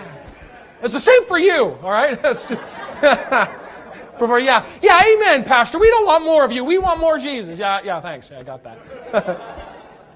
It's 0.83 0.93
the 0.93 1.01
same 1.01 1.25
for 1.25 1.39
you, 1.39 1.77
all 1.83 1.91
right? 1.91 2.19
for, 4.19 4.39
yeah, 4.39 4.67
yeah, 4.83 5.01
amen, 5.05 5.45
Pastor. 5.45 5.79
We 5.79 5.89
don't 5.89 6.07
want 6.07 6.25
more 6.25 6.45
of 6.45 6.53
you. 6.53 6.65
We 6.65 6.79
want 6.79 7.01
more 7.01 7.19
Jesus. 7.19 7.59
Yeah, 7.59 7.81
yeah, 7.83 8.01
thanks. 8.01 8.31
Yeah, 8.31 8.41
I 8.41 8.43
got 8.43 8.63
that. 8.65 9.67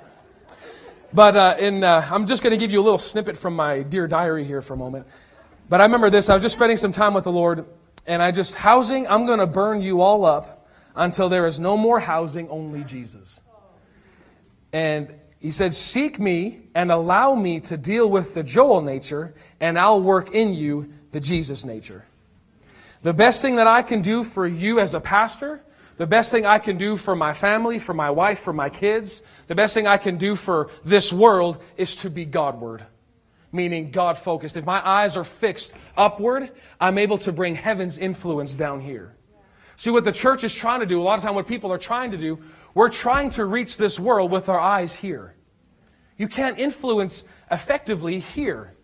but 1.12 1.36
uh, 1.36 1.56
in, 1.58 1.84
uh, 1.84 2.06
I'm 2.10 2.26
just 2.26 2.42
going 2.42 2.52
to 2.52 2.56
give 2.56 2.70
you 2.70 2.80
a 2.80 2.84
little 2.84 2.98
snippet 2.98 3.36
from 3.36 3.56
my 3.56 3.82
dear 3.82 4.06
diary 4.06 4.44
here 4.44 4.62
for 4.62 4.74
a 4.74 4.76
moment. 4.76 5.06
But 5.68 5.80
I 5.80 5.84
remember 5.84 6.10
this. 6.10 6.28
I 6.28 6.34
was 6.34 6.42
just 6.42 6.54
spending 6.54 6.76
some 6.76 6.92
time 6.92 7.14
with 7.14 7.24
the 7.24 7.32
Lord, 7.32 7.66
and 8.06 8.22
I 8.22 8.30
just, 8.30 8.54
housing, 8.54 9.06
I'm 9.08 9.26
going 9.26 9.38
to 9.38 9.46
burn 9.46 9.80
you 9.80 10.00
all 10.00 10.24
up 10.24 10.66
until 10.94 11.28
there 11.28 11.46
is 11.46 11.58
no 11.58 11.76
more 11.76 12.00
housing, 12.00 12.48
only 12.50 12.84
Jesus. 12.84 13.40
And 14.72 15.14
he 15.44 15.50
said, 15.50 15.74
Seek 15.74 16.18
me 16.18 16.62
and 16.74 16.90
allow 16.90 17.34
me 17.34 17.60
to 17.60 17.76
deal 17.76 18.08
with 18.08 18.32
the 18.32 18.42
Joel 18.42 18.80
nature, 18.80 19.34
and 19.60 19.78
I'll 19.78 20.00
work 20.00 20.30
in 20.30 20.54
you 20.54 20.90
the 21.12 21.20
Jesus 21.20 21.66
nature. 21.66 22.06
The 23.02 23.12
best 23.12 23.42
thing 23.42 23.56
that 23.56 23.66
I 23.66 23.82
can 23.82 24.00
do 24.00 24.24
for 24.24 24.46
you 24.46 24.80
as 24.80 24.94
a 24.94 25.00
pastor, 25.00 25.60
the 25.98 26.06
best 26.06 26.30
thing 26.30 26.46
I 26.46 26.58
can 26.58 26.78
do 26.78 26.96
for 26.96 27.14
my 27.14 27.34
family, 27.34 27.78
for 27.78 27.92
my 27.92 28.10
wife, 28.10 28.38
for 28.38 28.54
my 28.54 28.70
kids, 28.70 29.20
the 29.46 29.54
best 29.54 29.74
thing 29.74 29.86
I 29.86 29.98
can 29.98 30.16
do 30.16 30.34
for 30.34 30.70
this 30.82 31.12
world 31.12 31.62
is 31.76 31.94
to 31.96 32.08
be 32.08 32.24
Godward, 32.24 32.82
meaning 33.52 33.90
God 33.90 34.16
focused. 34.16 34.56
If 34.56 34.64
my 34.64 34.80
eyes 34.82 35.14
are 35.18 35.24
fixed 35.24 35.74
upward, 35.94 36.52
I'm 36.80 36.96
able 36.96 37.18
to 37.18 37.32
bring 37.32 37.54
heaven's 37.54 37.98
influence 37.98 38.56
down 38.56 38.80
here. 38.80 39.14
See 39.76 39.90
what 39.90 40.04
the 40.04 40.12
church 40.12 40.42
is 40.42 40.54
trying 40.54 40.80
to 40.80 40.86
do, 40.86 41.02
a 41.02 41.04
lot 41.04 41.18
of 41.18 41.22
time 41.22 41.34
what 41.34 41.46
people 41.46 41.70
are 41.70 41.76
trying 41.76 42.12
to 42.12 42.16
do, 42.16 42.38
we're 42.72 42.88
trying 42.88 43.28
to 43.30 43.44
reach 43.44 43.76
this 43.76 44.00
world 44.00 44.30
with 44.30 44.48
our 44.48 44.58
eyes 44.58 44.94
here. 44.94 45.33
You 46.16 46.28
can't 46.28 46.58
influence 46.58 47.24
effectively 47.50 48.20
here. 48.20 48.74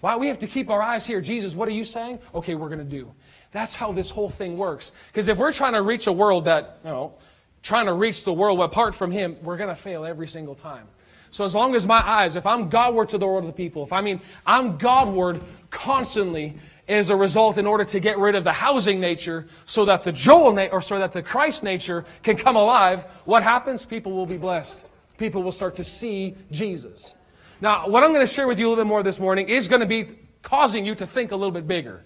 Why 0.00 0.16
we 0.16 0.28
have 0.28 0.38
to 0.40 0.46
keep 0.46 0.68
our 0.68 0.82
eyes 0.82 1.06
here. 1.06 1.20
Jesus, 1.20 1.54
what 1.54 1.66
are 1.66 1.72
you 1.72 1.84
saying? 1.84 2.18
Okay, 2.34 2.54
we're 2.54 2.68
going 2.68 2.78
to 2.78 2.84
do. 2.84 3.10
That's 3.52 3.74
how 3.74 3.92
this 3.92 4.10
whole 4.10 4.28
thing 4.28 4.58
works. 4.58 4.92
Because 5.06 5.28
if 5.28 5.38
we're 5.38 5.52
trying 5.52 5.72
to 5.72 5.82
reach 5.82 6.06
a 6.06 6.12
world 6.12 6.44
that, 6.44 6.80
you 6.84 6.90
know, 6.90 7.14
trying 7.62 7.86
to 7.86 7.94
reach 7.94 8.24
the 8.24 8.32
world 8.32 8.60
apart 8.60 8.94
from 8.94 9.10
Him, 9.10 9.36
we're 9.42 9.56
going 9.56 9.74
to 9.74 9.80
fail 9.80 10.04
every 10.04 10.26
single 10.26 10.54
time. 10.54 10.86
So 11.30 11.44
as 11.44 11.54
long 11.54 11.74
as 11.74 11.86
my 11.86 12.06
eyes, 12.06 12.36
if 12.36 12.46
I'm 12.46 12.68
Godward 12.68 13.08
to 13.08 13.18
the 13.18 13.26
world 13.26 13.44
of 13.44 13.48
the 13.48 13.56
people, 13.56 13.82
if 13.82 13.92
I 13.92 14.02
mean 14.02 14.20
I'm 14.46 14.76
Godward 14.76 15.40
constantly 15.70 16.56
as 16.86 17.10
a 17.10 17.16
result 17.16 17.56
in 17.58 17.66
order 17.66 17.84
to 17.84 17.98
get 17.98 18.18
rid 18.18 18.34
of 18.34 18.44
the 18.44 18.52
housing 18.52 19.00
nature 19.00 19.46
so 19.64 19.84
that 19.86 20.02
the 20.02 20.12
Joel 20.12 20.52
na- 20.52 20.68
or 20.70 20.80
so 20.80 20.98
that 20.98 21.12
the 21.12 21.22
Christ 21.22 21.62
nature 21.62 22.04
can 22.22 22.36
come 22.36 22.56
alive, 22.56 23.04
what 23.24 23.42
happens? 23.42 23.84
People 23.84 24.12
will 24.12 24.26
be 24.26 24.36
blessed. 24.36 24.86
People 25.16 25.42
will 25.42 25.52
start 25.52 25.76
to 25.76 25.84
see 25.84 26.34
Jesus. 26.50 27.14
Now, 27.60 27.88
what 27.88 28.02
I'm 28.02 28.12
going 28.12 28.26
to 28.26 28.32
share 28.32 28.46
with 28.46 28.58
you 28.58 28.66
a 28.66 28.70
little 28.70 28.84
bit 28.84 28.88
more 28.88 29.02
this 29.02 29.20
morning 29.20 29.48
is 29.48 29.68
going 29.68 29.80
to 29.80 29.86
be 29.86 30.08
causing 30.42 30.84
you 30.84 30.94
to 30.96 31.06
think 31.06 31.30
a 31.30 31.36
little 31.36 31.52
bit 31.52 31.66
bigger. 31.66 32.04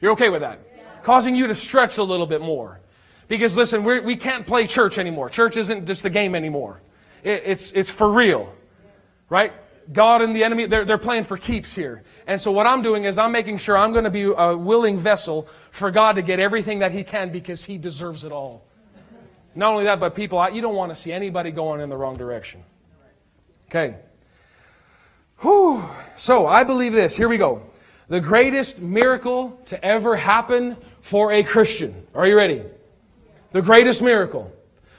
You're 0.00 0.12
okay 0.12 0.28
with 0.28 0.40
that? 0.40 0.60
Causing 1.02 1.34
you 1.34 1.46
to 1.46 1.54
stretch 1.54 1.98
a 1.98 2.02
little 2.02 2.26
bit 2.26 2.40
more. 2.40 2.80
Because 3.28 3.56
listen, 3.56 3.84
we're, 3.84 4.02
we 4.02 4.16
can 4.16 4.40
not 4.40 4.46
play 4.46 4.66
church 4.66 4.98
anymore. 4.98 5.28
Church 5.28 5.56
isn't 5.56 5.86
just 5.86 6.04
a 6.04 6.10
game 6.10 6.34
anymore. 6.34 6.80
It, 7.22 7.42
it's, 7.44 7.72
it's 7.72 7.90
for 7.90 8.10
real. 8.10 8.52
Right? 9.28 9.52
God 9.92 10.22
and 10.22 10.34
the 10.34 10.44
enemy, 10.44 10.66
they're, 10.66 10.84
they're 10.84 10.98
playing 10.98 11.24
for 11.24 11.36
keeps 11.36 11.74
here. 11.74 12.02
And 12.26 12.40
so 12.40 12.50
what 12.50 12.66
I'm 12.66 12.82
doing 12.82 13.04
is 13.04 13.18
I'm 13.18 13.32
making 13.32 13.58
sure 13.58 13.76
I'm 13.76 13.92
going 13.92 14.04
to 14.04 14.10
be 14.10 14.24
a 14.24 14.56
willing 14.56 14.98
vessel 14.98 15.48
for 15.70 15.90
God 15.90 16.16
to 16.16 16.22
get 16.22 16.40
everything 16.40 16.80
that 16.80 16.92
He 16.92 17.04
can 17.04 17.30
because 17.30 17.64
He 17.64 17.78
deserves 17.78 18.24
it 18.24 18.32
all. 18.32 18.64
Not 19.58 19.72
only 19.72 19.84
that, 19.84 19.98
but 19.98 20.14
people, 20.14 20.48
you 20.50 20.62
don't 20.62 20.76
want 20.76 20.92
to 20.92 20.94
see 20.94 21.12
anybody 21.12 21.50
going 21.50 21.80
in 21.80 21.88
the 21.88 21.96
wrong 21.96 22.16
direction. 22.16 22.62
Okay. 23.66 23.96
Whew. 25.40 25.82
So 26.14 26.46
I 26.46 26.62
believe 26.62 26.92
this. 26.92 27.16
Here 27.16 27.28
we 27.28 27.38
go. 27.38 27.62
The 28.06 28.20
greatest 28.20 28.78
miracle 28.78 29.60
to 29.66 29.84
ever 29.84 30.14
happen 30.14 30.76
for 31.00 31.32
a 31.32 31.42
Christian. 31.42 32.06
Are 32.14 32.24
you 32.24 32.36
ready? 32.36 32.62
The 33.50 33.60
greatest 33.60 34.00
miracle. 34.00 34.52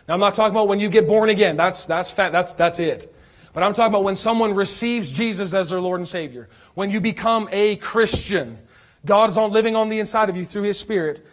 Now 0.10 0.16
I'm 0.16 0.20
not 0.20 0.34
talking 0.34 0.52
about 0.52 0.68
when 0.68 0.82
you 0.82 0.90
get 0.90 1.08
born 1.08 1.30
again. 1.30 1.56
That's, 1.56 1.86
that's, 1.86 2.12
that's, 2.12 2.52
that's 2.52 2.80
it. 2.80 3.16
But 3.54 3.64
I'm 3.64 3.74
talking 3.74 3.94
about 3.94 4.04
when 4.04 4.18
someone 4.18 4.54
receives 4.54 5.14
Jesus 5.14 5.54
as 5.54 5.70
their 5.70 5.80
Lord 5.80 6.02
and 6.02 6.08
Savior. 6.08 6.50
When 6.74 6.92
you 6.92 7.00
become 7.00 7.48
a 7.54 7.78
Christian. 7.78 8.58
God 9.06 9.30
is 9.30 9.38
on, 9.38 9.52
living 9.52 9.78
on 9.78 9.88
the 9.88 10.00
inside 10.00 10.30
of 10.30 10.36
you 10.36 10.44
through 10.44 10.64
His 10.64 10.78
Spirit. 10.78 11.26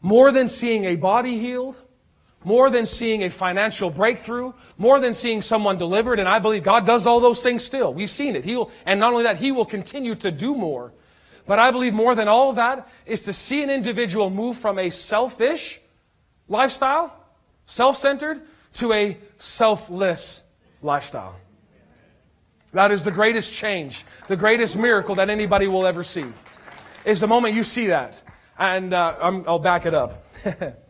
More 0.00 0.32
than 0.32 0.48
seeing 0.48 0.84
a 0.84 0.96
body 0.96 1.38
healed, 1.38 1.76
more 2.44 2.70
than 2.70 2.86
seeing 2.86 3.22
a 3.22 3.30
financial 3.30 3.90
breakthrough, 3.90 4.52
more 4.78 5.00
than 5.00 5.14
seeing 5.14 5.42
someone 5.42 5.78
delivered, 5.78 6.18
and 6.18 6.28
I 6.28 6.38
believe 6.38 6.62
God 6.62 6.86
does 6.86 7.06
all 7.06 7.20
those 7.20 7.42
things 7.42 7.64
still. 7.64 7.92
We've 7.94 8.10
seen 8.10 8.36
it. 8.36 8.44
He 8.44 8.56
will, 8.56 8.70
and 8.84 8.98
not 9.00 9.12
only 9.12 9.24
that, 9.24 9.36
He 9.36 9.52
will 9.52 9.64
continue 9.64 10.14
to 10.16 10.30
do 10.30 10.54
more. 10.54 10.92
But 11.46 11.58
I 11.58 11.70
believe 11.70 11.92
more 11.92 12.14
than 12.14 12.28
all 12.28 12.50
of 12.50 12.56
that 12.56 12.88
is 13.04 13.22
to 13.22 13.32
see 13.32 13.62
an 13.62 13.70
individual 13.70 14.30
move 14.30 14.58
from 14.58 14.78
a 14.78 14.90
selfish 14.90 15.80
lifestyle, 16.48 17.12
self-centered, 17.66 18.42
to 18.74 18.92
a 18.92 19.18
selfless 19.38 20.40
lifestyle. 20.82 21.36
That 22.72 22.90
is 22.90 23.02
the 23.04 23.10
greatest 23.10 23.52
change, 23.52 24.04
the 24.28 24.36
greatest 24.36 24.78
miracle 24.78 25.16
that 25.16 25.28
anybody 25.28 25.66
will 25.66 25.86
ever 25.86 26.02
see. 26.02 26.24
Is 27.04 27.20
the 27.20 27.26
moment 27.26 27.54
you 27.54 27.64
see 27.64 27.88
that. 27.88 28.22
And 28.58 28.94
uh, 28.94 29.16
i 29.20 29.28
will 29.28 29.58
back 29.58 29.86
it 29.86 29.94
up. 29.94 30.24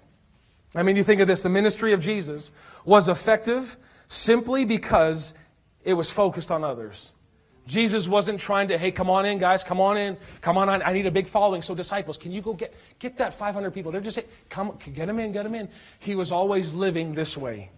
I 0.74 0.82
mean, 0.82 0.96
you 0.96 1.04
think 1.04 1.20
of 1.20 1.28
this 1.28 1.42
the 1.42 1.48
ministry 1.48 1.92
of 1.92 2.00
Jesus 2.00 2.52
was 2.84 3.08
effective 3.08 3.76
simply 4.08 4.64
because 4.64 5.34
it 5.84 5.94
was 5.94 6.10
focused 6.10 6.50
on 6.50 6.64
others. 6.64 7.12
Jesus 7.66 8.08
wasn't 8.08 8.40
trying 8.40 8.68
to, 8.68 8.78
hey, 8.78 8.90
come 8.90 9.08
on 9.08 9.24
in, 9.24 9.38
guys, 9.38 9.62
come 9.62 9.80
on 9.80 9.96
in, 9.96 10.16
come 10.40 10.58
on 10.58 10.68
in. 10.68 10.82
I 10.82 10.92
need 10.92 11.06
a 11.06 11.12
big 11.12 11.28
following. 11.28 11.62
So, 11.62 11.74
disciples, 11.74 12.18
can 12.18 12.32
you 12.32 12.42
go 12.42 12.54
get, 12.54 12.74
get 12.98 13.16
that 13.18 13.34
500 13.34 13.70
people? 13.72 13.92
They're 13.92 14.00
just 14.00 14.16
saying, 14.16 14.26
come, 14.48 14.76
get 14.92 15.06
them 15.06 15.20
in, 15.20 15.32
get 15.32 15.44
them 15.44 15.54
in. 15.54 15.68
He 16.00 16.16
was 16.16 16.32
always 16.32 16.72
living 16.72 17.14
this 17.14 17.36
way. 17.36 17.70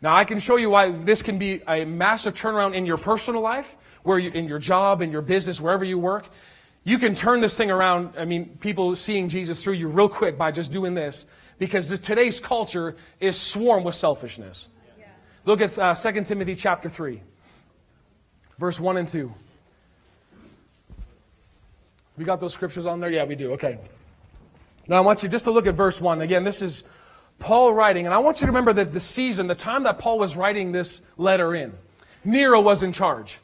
Now, 0.00 0.14
I 0.14 0.24
can 0.24 0.38
show 0.38 0.56
you 0.56 0.70
why 0.70 0.90
this 0.90 1.20
can 1.20 1.38
be 1.38 1.62
a 1.66 1.84
massive 1.84 2.34
turnaround 2.34 2.74
in 2.74 2.86
your 2.86 2.96
personal 2.96 3.40
life, 3.40 3.76
where 4.04 4.18
you, 4.18 4.30
in 4.30 4.46
your 4.46 4.60
job, 4.60 5.02
in 5.02 5.10
your 5.10 5.22
business, 5.22 5.60
wherever 5.60 5.84
you 5.84 5.98
work. 5.98 6.28
You 6.84 6.98
can 6.98 7.16
turn 7.16 7.40
this 7.40 7.56
thing 7.56 7.72
around. 7.72 8.14
I 8.16 8.24
mean, 8.24 8.56
people 8.60 8.94
seeing 8.94 9.28
Jesus 9.28 9.64
through 9.64 9.74
you 9.74 9.88
real 9.88 10.08
quick 10.08 10.38
by 10.38 10.52
just 10.52 10.70
doing 10.70 10.94
this, 10.94 11.26
because 11.58 11.88
the, 11.88 11.98
today's 11.98 12.40
culture 12.40 12.96
is 13.20 13.38
swarmed 13.38 13.84
with 13.84 13.94
selfishness. 13.94 14.68
Yeah. 14.98 15.06
Look 15.44 15.60
at 15.60 15.78
uh, 15.78 15.94
2 15.94 16.24
Timothy 16.24 16.54
chapter 16.54 16.88
3, 16.88 17.22
verse 18.58 18.78
1 18.78 18.96
and 18.96 19.08
2. 19.08 19.32
We 22.16 22.24
got 22.24 22.40
those 22.40 22.54
scriptures 22.54 22.86
on 22.86 23.00
there? 23.00 23.10
Yeah, 23.10 23.24
we 23.24 23.34
do. 23.34 23.52
Okay. 23.52 23.78
Now 24.88 24.96
I 24.96 25.00
want 25.00 25.22
you 25.22 25.28
just 25.28 25.44
to 25.44 25.50
look 25.50 25.66
at 25.66 25.74
verse 25.74 26.00
1. 26.00 26.22
Again, 26.22 26.44
this 26.44 26.62
is 26.62 26.84
Paul 27.38 27.74
writing, 27.74 28.06
and 28.06 28.14
I 28.14 28.18
want 28.18 28.40
you 28.40 28.46
to 28.46 28.52
remember 28.52 28.72
that 28.74 28.92
the 28.92 29.00
season, 29.00 29.46
the 29.46 29.54
time 29.54 29.82
that 29.82 29.98
Paul 29.98 30.18
was 30.18 30.36
writing 30.36 30.72
this 30.72 31.02
letter 31.18 31.54
in, 31.54 31.72
Nero 32.24 32.60
was 32.60 32.82
in 32.82 32.92
charge. 32.92 33.38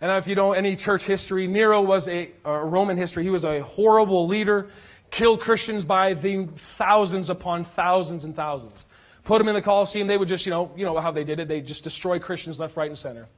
And 0.00 0.10
if 0.12 0.26
you 0.26 0.34
know 0.34 0.52
any 0.52 0.76
church 0.76 1.04
history, 1.04 1.46
Nero 1.46 1.80
was 1.80 2.08
a, 2.08 2.30
a 2.44 2.64
Roman 2.64 2.96
history. 2.96 3.22
He 3.22 3.30
was 3.30 3.44
a 3.44 3.60
horrible 3.60 4.26
leader, 4.26 4.68
killed 5.14 5.40
Christians 5.40 5.84
by 5.84 6.12
the 6.14 6.48
thousands 6.56 7.30
upon 7.30 7.64
thousands 7.64 8.24
and 8.24 8.34
thousands. 8.34 8.84
Put 9.22 9.38
them 9.38 9.46
in 9.46 9.54
the 9.54 9.62
Colosseum, 9.62 10.08
they 10.08 10.18
would 10.18 10.28
just, 10.28 10.44
you 10.44 10.50
know, 10.50 10.72
you 10.76 10.84
know 10.84 10.98
how 10.98 11.12
they 11.12 11.22
did 11.22 11.38
it. 11.38 11.46
They 11.46 11.60
just 11.60 11.84
destroy 11.84 12.18
Christians 12.18 12.58
left, 12.58 12.76
right, 12.76 12.88
and 12.88 12.98
center. 12.98 13.28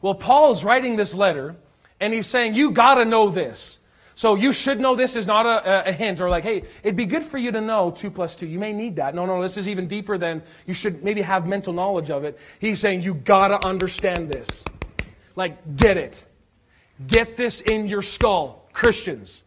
Well, 0.00 0.14
Paul's 0.14 0.62
writing 0.62 0.94
this 0.94 1.14
letter, 1.14 1.56
and 1.98 2.14
he's 2.14 2.28
saying, 2.28 2.54
you 2.54 2.70
gotta 2.70 3.04
know 3.04 3.28
this. 3.28 3.78
So 4.14 4.36
you 4.36 4.52
should 4.52 4.78
know 4.78 4.94
this 4.94 5.16
is 5.16 5.26
not 5.26 5.46
a, 5.46 5.88
a, 5.88 5.92
hint 5.92 6.20
or 6.20 6.30
like, 6.30 6.44
hey, 6.44 6.62
it'd 6.84 6.96
be 6.96 7.04
good 7.04 7.24
for 7.24 7.38
you 7.38 7.50
to 7.50 7.60
know 7.60 7.90
2 7.90 8.08
plus 8.08 8.36
2. 8.36 8.46
You 8.46 8.60
may 8.60 8.72
need 8.72 8.94
that. 8.96 9.14
No, 9.14 9.26
no, 9.26 9.42
this 9.42 9.56
is 9.56 9.68
even 9.68 9.88
deeper 9.88 10.16
than 10.16 10.42
you 10.64 10.74
should 10.74 11.02
maybe 11.02 11.22
have 11.22 11.46
mental 11.46 11.72
knowledge 11.72 12.08
of 12.08 12.22
it. 12.22 12.38
He's 12.60 12.78
saying 12.78 13.02
you 13.02 13.14
gotta 13.14 13.62
understand 13.66 14.28
this. 14.28 14.62
Like, 15.34 15.76
get 15.76 15.96
it. 15.96 16.24
Get 17.08 17.36
this 17.36 17.62
in 17.62 17.88
your 17.88 18.00
skull, 18.00 18.68
Christians. 18.72 19.42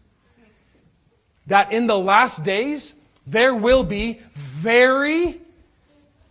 That 1.50 1.72
in 1.72 1.86
the 1.86 1.98
last 1.98 2.44
days, 2.44 2.96
there 3.28 3.54
will 3.54 3.84
be 3.84 4.22
very 4.34 5.40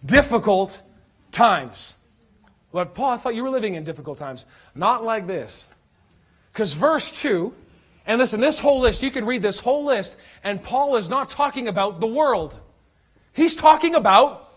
difficult 0.04 0.82
times. 1.30 1.94
But 2.72 2.94
Paul, 2.94 3.10
I 3.10 3.16
thought 3.18 3.34
you 3.34 3.42
were 3.42 3.50
living 3.50 3.74
in 3.74 3.84
difficult 3.84 4.18
times. 4.18 4.46
Not 4.74 5.04
like 5.04 5.26
this. 5.26 5.68
Because 6.52 6.72
verse 6.72 7.12
2 7.12 7.54
and 8.08 8.18
listen, 8.18 8.40
this 8.40 8.58
whole 8.58 8.80
list, 8.80 9.02
you 9.02 9.10
can 9.10 9.26
read 9.26 9.42
this 9.42 9.58
whole 9.58 9.84
list, 9.84 10.16
and 10.42 10.62
Paul 10.62 10.96
is 10.96 11.10
not 11.10 11.28
talking 11.28 11.68
about 11.68 12.00
the 12.00 12.06
world. 12.06 12.58
He's 13.34 13.54
talking 13.54 13.94
about 13.94 14.50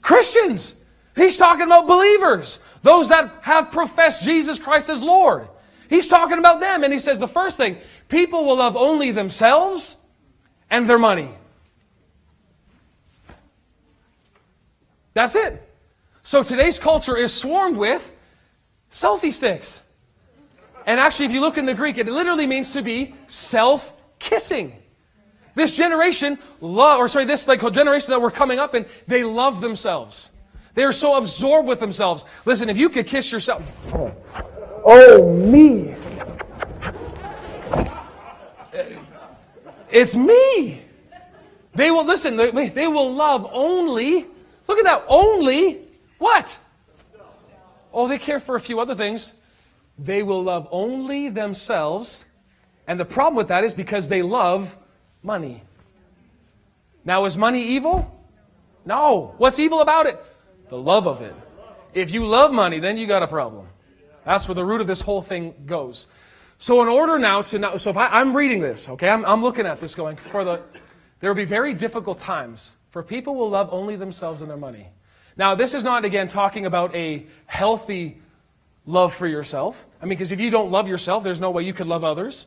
Christians. 0.00 0.72
He's 1.14 1.36
talking 1.36 1.66
about 1.66 1.86
believers, 1.86 2.58
those 2.82 3.10
that 3.10 3.30
have 3.42 3.70
professed 3.70 4.22
Jesus 4.22 4.58
Christ 4.58 4.88
as 4.88 5.02
Lord. 5.02 5.48
He's 5.90 6.06
talking 6.06 6.38
about 6.38 6.60
them, 6.60 6.84
and 6.84 6.92
he 6.92 7.00
says 7.00 7.18
the 7.18 7.28
first 7.28 7.56
thing 7.56 7.76
people 8.08 8.44
will 8.44 8.56
love 8.56 8.76
only 8.76 9.10
themselves 9.10 9.96
and 10.70 10.88
their 10.88 10.98
money. 10.98 11.28
That's 15.12 15.34
it. 15.34 15.60
So 16.22 16.44
today's 16.44 16.78
culture 16.78 17.16
is 17.16 17.34
swarmed 17.34 17.76
with 17.76 18.14
selfie 18.92 19.32
sticks. 19.32 19.82
And 20.86 21.00
actually, 21.00 21.26
if 21.26 21.32
you 21.32 21.40
look 21.40 21.58
in 21.58 21.66
the 21.66 21.74
Greek, 21.74 21.98
it 21.98 22.06
literally 22.06 22.46
means 22.46 22.70
to 22.70 22.82
be 22.82 23.14
self 23.26 23.92
kissing. 24.20 24.76
This 25.56 25.74
generation 25.74 26.38
love, 26.60 27.00
or 27.00 27.08
sorry, 27.08 27.24
this 27.24 27.48
like 27.48 27.60
generation 27.72 28.10
that 28.10 28.22
we're 28.22 28.30
coming 28.30 28.60
up 28.60 28.76
in, 28.76 28.86
they 29.08 29.24
love 29.24 29.60
themselves. 29.60 30.30
They 30.74 30.84
are 30.84 30.92
so 30.92 31.16
absorbed 31.16 31.66
with 31.66 31.80
themselves. 31.80 32.24
Listen, 32.44 32.68
if 32.68 32.78
you 32.78 32.88
could 32.88 33.08
kiss 33.08 33.32
yourself, 33.32 33.62
oh 34.84 35.34
me, 35.34 35.94
it's 39.90 40.14
me. 40.14 40.82
They 41.74 41.90
will 41.90 42.04
listen. 42.04 42.36
They, 42.36 42.88
will 42.88 43.14
love 43.14 43.48
only. 43.52 44.26
Look 44.66 44.78
at 44.78 44.84
that. 44.84 45.04
Only 45.08 45.78
what? 46.18 46.58
Oh, 47.92 48.08
they 48.08 48.18
care 48.18 48.40
for 48.40 48.56
a 48.56 48.60
few 48.60 48.80
other 48.80 48.94
things 48.94 49.32
they 50.00 50.22
will 50.22 50.42
love 50.42 50.66
only 50.70 51.28
themselves. 51.28 52.24
And 52.86 52.98
the 52.98 53.04
problem 53.04 53.36
with 53.36 53.48
that 53.48 53.64
is 53.64 53.74
because 53.74 54.08
they 54.08 54.22
love 54.22 54.76
money. 55.22 55.62
Now, 57.04 57.24
is 57.26 57.36
money 57.36 57.62
evil? 57.62 58.10
No. 58.84 59.34
What's 59.38 59.58
evil 59.58 59.80
about 59.80 60.06
it? 60.06 60.18
The 60.68 60.78
love 60.78 61.06
of 61.06 61.20
it. 61.20 61.34
If 61.92 62.10
you 62.12 62.26
love 62.26 62.52
money, 62.52 62.78
then 62.78 62.96
you 62.96 63.06
got 63.06 63.22
a 63.22 63.26
problem. 63.26 63.66
That's 64.24 64.48
where 64.48 64.54
the 64.54 64.64
root 64.64 64.80
of 64.80 64.86
this 64.86 65.00
whole 65.00 65.22
thing 65.22 65.54
goes. 65.66 66.06
So, 66.58 66.82
in 66.82 66.88
order 66.88 67.18
now 67.18 67.42
to 67.42 67.58
now, 67.58 67.76
so 67.76 67.90
if 67.90 67.96
I, 67.96 68.20
am 68.20 68.36
reading 68.36 68.60
this, 68.60 68.88
okay, 68.88 69.08
I'm, 69.08 69.24
I'm 69.24 69.42
looking 69.42 69.64
at 69.64 69.80
this 69.80 69.94
going, 69.94 70.16
for 70.16 70.44
the, 70.44 70.60
there 71.20 71.30
will 71.30 71.36
be 71.36 71.46
very 71.46 71.72
difficult 71.72 72.18
times 72.18 72.74
for 72.90 73.02
people 73.02 73.34
will 73.34 73.48
love 73.48 73.68
only 73.72 73.96
themselves 73.96 74.40
and 74.40 74.50
their 74.50 74.56
money. 74.56 74.88
Now, 75.36 75.54
this 75.54 75.74
is 75.74 75.84
not, 75.84 76.04
again, 76.04 76.28
talking 76.28 76.66
about 76.66 76.94
a 76.94 77.24
healthy 77.46 78.18
love 78.84 79.14
for 79.14 79.26
yourself. 79.26 79.86
I 80.02 80.04
mean, 80.04 80.10
because 80.10 80.32
if 80.32 80.40
you 80.40 80.50
don't 80.50 80.70
love 80.70 80.88
yourself, 80.88 81.22
there's 81.22 81.40
no 81.40 81.50
way 81.50 81.62
you 81.62 81.72
could 81.72 81.86
love 81.86 82.04
others. 82.04 82.46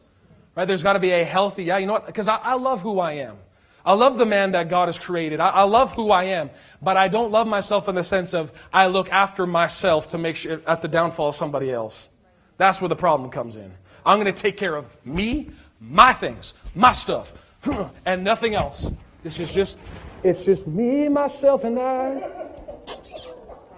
Right? 0.55 0.65
There's 0.65 0.83
got 0.83 0.93
to 0.93 0.99
be 0.99 1.11
a 1.11 1.23
healthy, 1.23 1.63
yeah, 1.63 1.77
you 1.77 1.87
know 1.87 1.93
what? 1.93 2.05
Because 2.05 2.27
I, 2.27 2.35
I 2.35 2.53
love 2.55 2.81
who 2.81 2.99
I 2.99 3.13
am. 3.13 3.37
I 3.85 3.93
love 3.93 4.17
the 4.17 4.25
man 4.25 4.53
that 4.53 4.69
God 4.69 4.87
has 4.87 4.97
created. 4.97 5.39
I, 5.39 5.49
I, 5.49 5.63
love 5.63 5.91
who 5.91 6.11
I 6.11 6.25
am. 6.25 6.49
But 6.81 6.95
I 6.95 7.09
don't 7.09 7.31
love 7.31 7.47
myself 7.47 7.89
in 7.89 7.95
the 7.95 8.03
sense 8.03 8.33
of 8.33 8.51
I 8.71 8.87
look 8.87 9.11
after 9.11 9.45
myself 9.45 10.07
to 10.09 10.17
make 10.17 10.37
sure 10.37 10.61
at 10.65 10.81
the 10.81 10.87
downfall 10.87 11.29
of 11.29 11.35
somebody 11.35 11.69
else. 11.69 12.09
That's 12.57 12.81
where 12.81 12.89
the 12.89 12.95
problem 12.95 13.29
comes 13.29 13.57
in. 13.57 13.73
I'm 14.05 14.19
going 14.19 14.33
to 14.33 14.41
take 14.41 14.57
care 14.57 14.75
of 14.75 14.85
me, 15.05 15.49
my 15.81 16.13
things, 16.13 16.53
my 16.75 16.93
stuff, 16.93 17.33
and 18.05 18.23
nothing 18.23 18.55
else. 18.55 18.89
This 19.21 19.39
is 19.39 19.51
just, 19.51 19.79
it's 20.23 20.45
just 20.45 20.67
me, 20.67 21.09
myself, 21.09 21.63
and 21.63 21.79
I. 21.79 22.29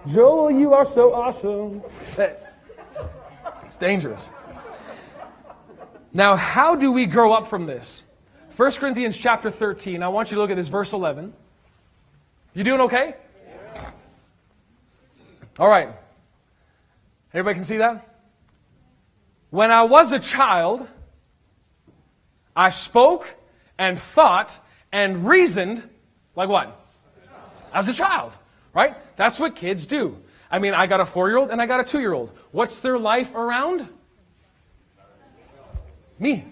Joel, 0.06 0.52
you 0.52 0.72
are 0.72 0.84
so 0.84 1.12
awesome. 1.14 1.82
It's 2.16 3.76
dangerous. 3.76 4.30
Now, 6.12 6.36
how 6.36 6.76
do 6.76 6.92
we 6.92 7.06
grow 7.06 7.32
up 7.32 7.48
from 7.48 7.66
this? 7.66 8.05
1 8.56 8.70
Corinthians 8.72 9.18
chapter 9.18 9.50
13. 9.50 10.02
I 10.02 10.08
want 10.08 10.30
you 10.30 10.36
to 10.36 10.40
look 10.40 10.50
at 10.50 10.56
this, 10.56 10.68
verse 10.68 10.94
11. 10.94 11.30
You 12.54 12.64
doing 12.64 12.80
okay? 12.82 13.14
All 15.58 15.68
right. 15.68 15.90
Everybody 17.34 17.54
can 17.56 17.64
see 17.64 17.76
that? 17.76 18.08
When 19.50 19.70
I 19.70 19.82
was 19.82 20.12
a 20.12 20.18
child, 20.18 20.88
I 22.54 22.70
spoke 22.70 23.34
and 23.78 23.98
thought 23.98 24.58
and 24.90 25.28
reasoned 25.28 25.86
like 26.34 26.48
what? 26.48 26.80
As 27.74 27.88
a 27.88 27.92
child, 27.92 28.32
right? 28.72 28.96
That's 29.16 29.38
what 29.38 29.54
kids 29.54 29.84
do. 29.84 30.16
I 30.50 30.60
mean, 30.60 30.72
I 30.72 30.86
got 30.86 31.00
a 31.00 31.04
four 31.04 31.28
year 31.28 31.36
old 31.36 31.50
and 31.50 31.60
I 31.60 31.66
got 31.66 31.80
a 31.80 31.84
two 31.84 32.00
year 32.00 32.14
old. 32.14 32.32
What's 32.52 32.80
their 32.80 32.98
life 32.98 33.34
around? 33.34 33.86
Me. 36.18 36.46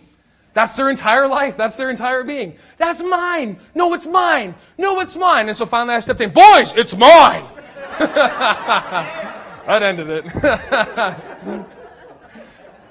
That's 0.55 0.77
their 0.77 0.89
entire 0.89 1.29
life. 1.29 1.57
That's 1.57 1.77
their 1.77 1.91
entire 1.91 2.23
being. 2.23 2.57
That's 2.79 3.03
mine. 3.03 3.59
No, 3.75 3.93
it's 3.93 4.07
mine. 4.07 4.55
No, 4.79 5.01
it's 5.01 5.17
mine. 5.17 5.49
And 5.49 5.57
so 5.57 5.67
finally 5.67 5.97
I 5.97 6.01
stepped 6.01 6.21
in. 6.21 6.31
Boys, 6.31 6.73
it's 6.77 6.97
mine. 6.97 7.45
that 7.99 9.83
ended 9.83 10.09
it. 10.09 11.67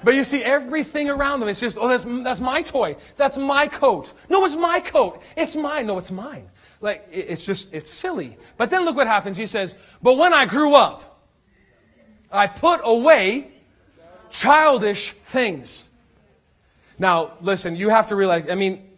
But 0.04 0.14
you 0.14 0.22
see, 0.22 0.42
everything 0.42 1.08
around 1.08 1.40
them, 1.40 1.48
it's 1.48 1.58
just, 1.58 1.78
oh, 1.80 1.88
that's, 1.88 2.04
that's 2.04 2.40
my 2.40 2.60
toy. 2.60 2.96
That's 3.16 3.38
my 3.38 3.66
coat. 3.66 4.12
No, 4.28 4.44
it's 4.44 4.54
my 4.54 4.78
coat. 4.78 5.22
It's 5.34 5.56
mine. 5.56 5.86
No, 5.86 5.96
it's 5.96 6.10
mine. 6.10 6.50
Like, 6.82 7.08
it's 7.10 7.46
just, 7.46 7.72
it's 7.72 7.90
silly. 7.90 8.36
But 8.58 8.68
then 8.68 8.84
look 8.84 8.96
what 8.96 9.06
happens. 9.06 9.38
He 9.38 9.46
says, 9.46 9.74
but 10.02 10.18
when 10.18 10.34
I 10.34 10.44
grew 10.44 10.74
up, 10.74 11.22
I 12.30 12.46
put 12.46 12.82
away 12.84 13.50
childish 14.30 15.14
things. 15.24 15.86
Now, 16.98 17.32
listen, 17.40 17.76
you 17.76 17.88
have 17.88 18.08
to 18.08 18.16
realize, 18.16 18.48
I 18.48 18.54
mean, 18.54 18.90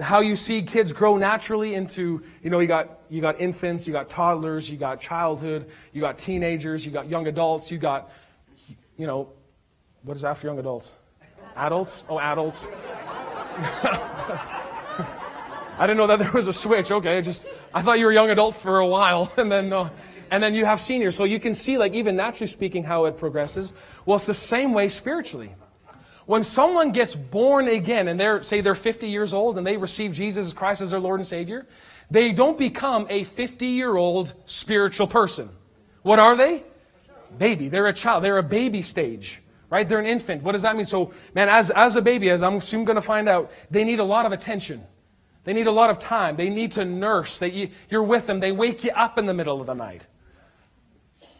how 0.00 0.20
you 0.20 0.36
see 0.36 0.62
kids 0.62 0.92
grow 0.92 1.16
naturally 1.16 1.74
into, 1.74 2.22
you 2.42 2.50
know, 2.50 2.60
you 2.60 2.66
got, 2.66 3.00
you 3.10 3.20
got 3.20 3.40
infants, 3.40 3.86
you 3.86 3.92
got 3.92 4.08
toddlers, 4.08 4.70
you 4.70 4.76
got 4.76 5.00
childhood, 5.00 5.68
you 5.92 6.00
got 6.00 6.16
teenagers, 6.16 6.86
you 6.86 6.92
got 6.92 7.08
young 7.08 7.26
adults, 7.26 7.70
you 7.70 7.78
got, 7.78 8.10
you 8.96 9.06
know, 9.06 9.28
what 10.02 10.16
is 10.16 10.24
after 10.24 10.46
young 10.46 10.58
adults? 10.58 10.94
Adults? 11.56 12.04
Oh, 12.08 12.18
adults. 12.18 12.66
I 15.78 15.86
didn't 15.86 15.96
know 15.96 16.06
that 16.06 16.18
there 16.18 16.32
was 16.32 16.48
a 16.48 16.52
switch. 16.52 16.90
Okay, 16.90 17.20
just 17.22 17.46
I 17.74 17.82
thought 17.82 17.98
you 17.98 18.04
were 18.06 18.12
a 18.12 18.14
young 18.14 18.30
adult 18.30 18.56
for 18.56 18.78
a 18.78 18.86
while, 18.86 19.32
and 19.36 19.50
then 19.50 19.72
uh, 19.72 19.90
and 20.30 20.42
then 20.42 20.54
you 20.54 20.64
have 20.64 20.80
seniors. 20.80 21.16
So 21.16 21.24
you 21.24 21.40
can 21.40 21.54
see, 21.54 21.78
like 21.78 21.92
even 21.92 22.16
naturally 22.16 22.46
speaking, 22.46 22.84
how 22.84 23.04
it 23.06 23.18
progresses. 23.18 23.72
Well, 24.06 24.16
it's 24.16 24.26
the 24.26 24.34
same 24.34 24.72
way 24.72 24.88
spiritually. 24.88 25.54
When 26.32 26.44
someone 26.44 26.92
gets 26.92 27.14
born 27.14 27.68
again, 27.68 28.08
and 28.08 28.18
they're 28.18 28.42
say 28.42 28.62
they're 28.62 28.74
50 28.74 29.06
years 29.06 29.34
old, 29.34 29.58
and 29.58 29.66
they 29.66 29.76
receive 29.76 30.14
Jesus 30.14 30.54
Christ 30.54 30.80
as 30.80 30.92
their 30.92 30.98
Lord 30.98 31.20
and 31.20 31.28
Savior, 31.28 31.66
they 32.10 32.32
don't 32.32 32.56
become 32.56 33.06
a 33.10 33.24
50 33.24 33.66
year 33.66 33.94
old 33.94 34.32
spiritual 34.46 35.06
person. 35.06 35.50
What 36.00 36.18
are 36.18 36.34
they? 36.34 36.62
Baby. 37.36 37.68
They're 37.68 37.86
a 37.86 37.92
child. 37.92 38.24
They're 38.24 38.38
a 38.38 38.42
baby 38.42 38.80
stage 38.80 39.42
right? 39.68 39.86
They're 39.86 39.98
an 39.98 40.06
infant. 40.06 40.42
What 40.42 40.52
does 40.52 40.62
that 40.62 40.74
mean? 40.74 40.86
So, 40.86 41.12
man, 41.34 41.50
as, 41.50 41.70
as 41.70 41.96
a 41.96 42.02
baby, 42.02 42.30
as 42.30 42.42
I'm 42.42 42.60
soon 42.60 42.84
going 42.84 42.96
to 42.96 43.02
find 43.02 43.26
out, 43.26 43.50
they 43.70 43.84
need 43.84 44.00
a 44.00 44.04
lot 44.04 44.26
of 44.26 44.32
attention. 44.32 44.84
They 45.44 45.54
need 45.54 45.66
a 45.66 45.72
lot 45.72 45.88
of 45.88 45.98
time. 45.98 46.36
They 46.36 46.50
need 46.50 46.72
to 46.72 46.84
nurse. 46.84 47.38
They, 47.38 47.70
you're 47.90 48.02
with 48.02 48.26
them. 48.26 48.40
They 48.40 48.52
wake 48.52 48.84
you 48.84 48.90
up 48.90 49.16
in 49.16 49.24
the 49.24 49.32
middle 49.32 49.62
of 49.62 49.66
the 49.66 49.74
night. 49.74 50.06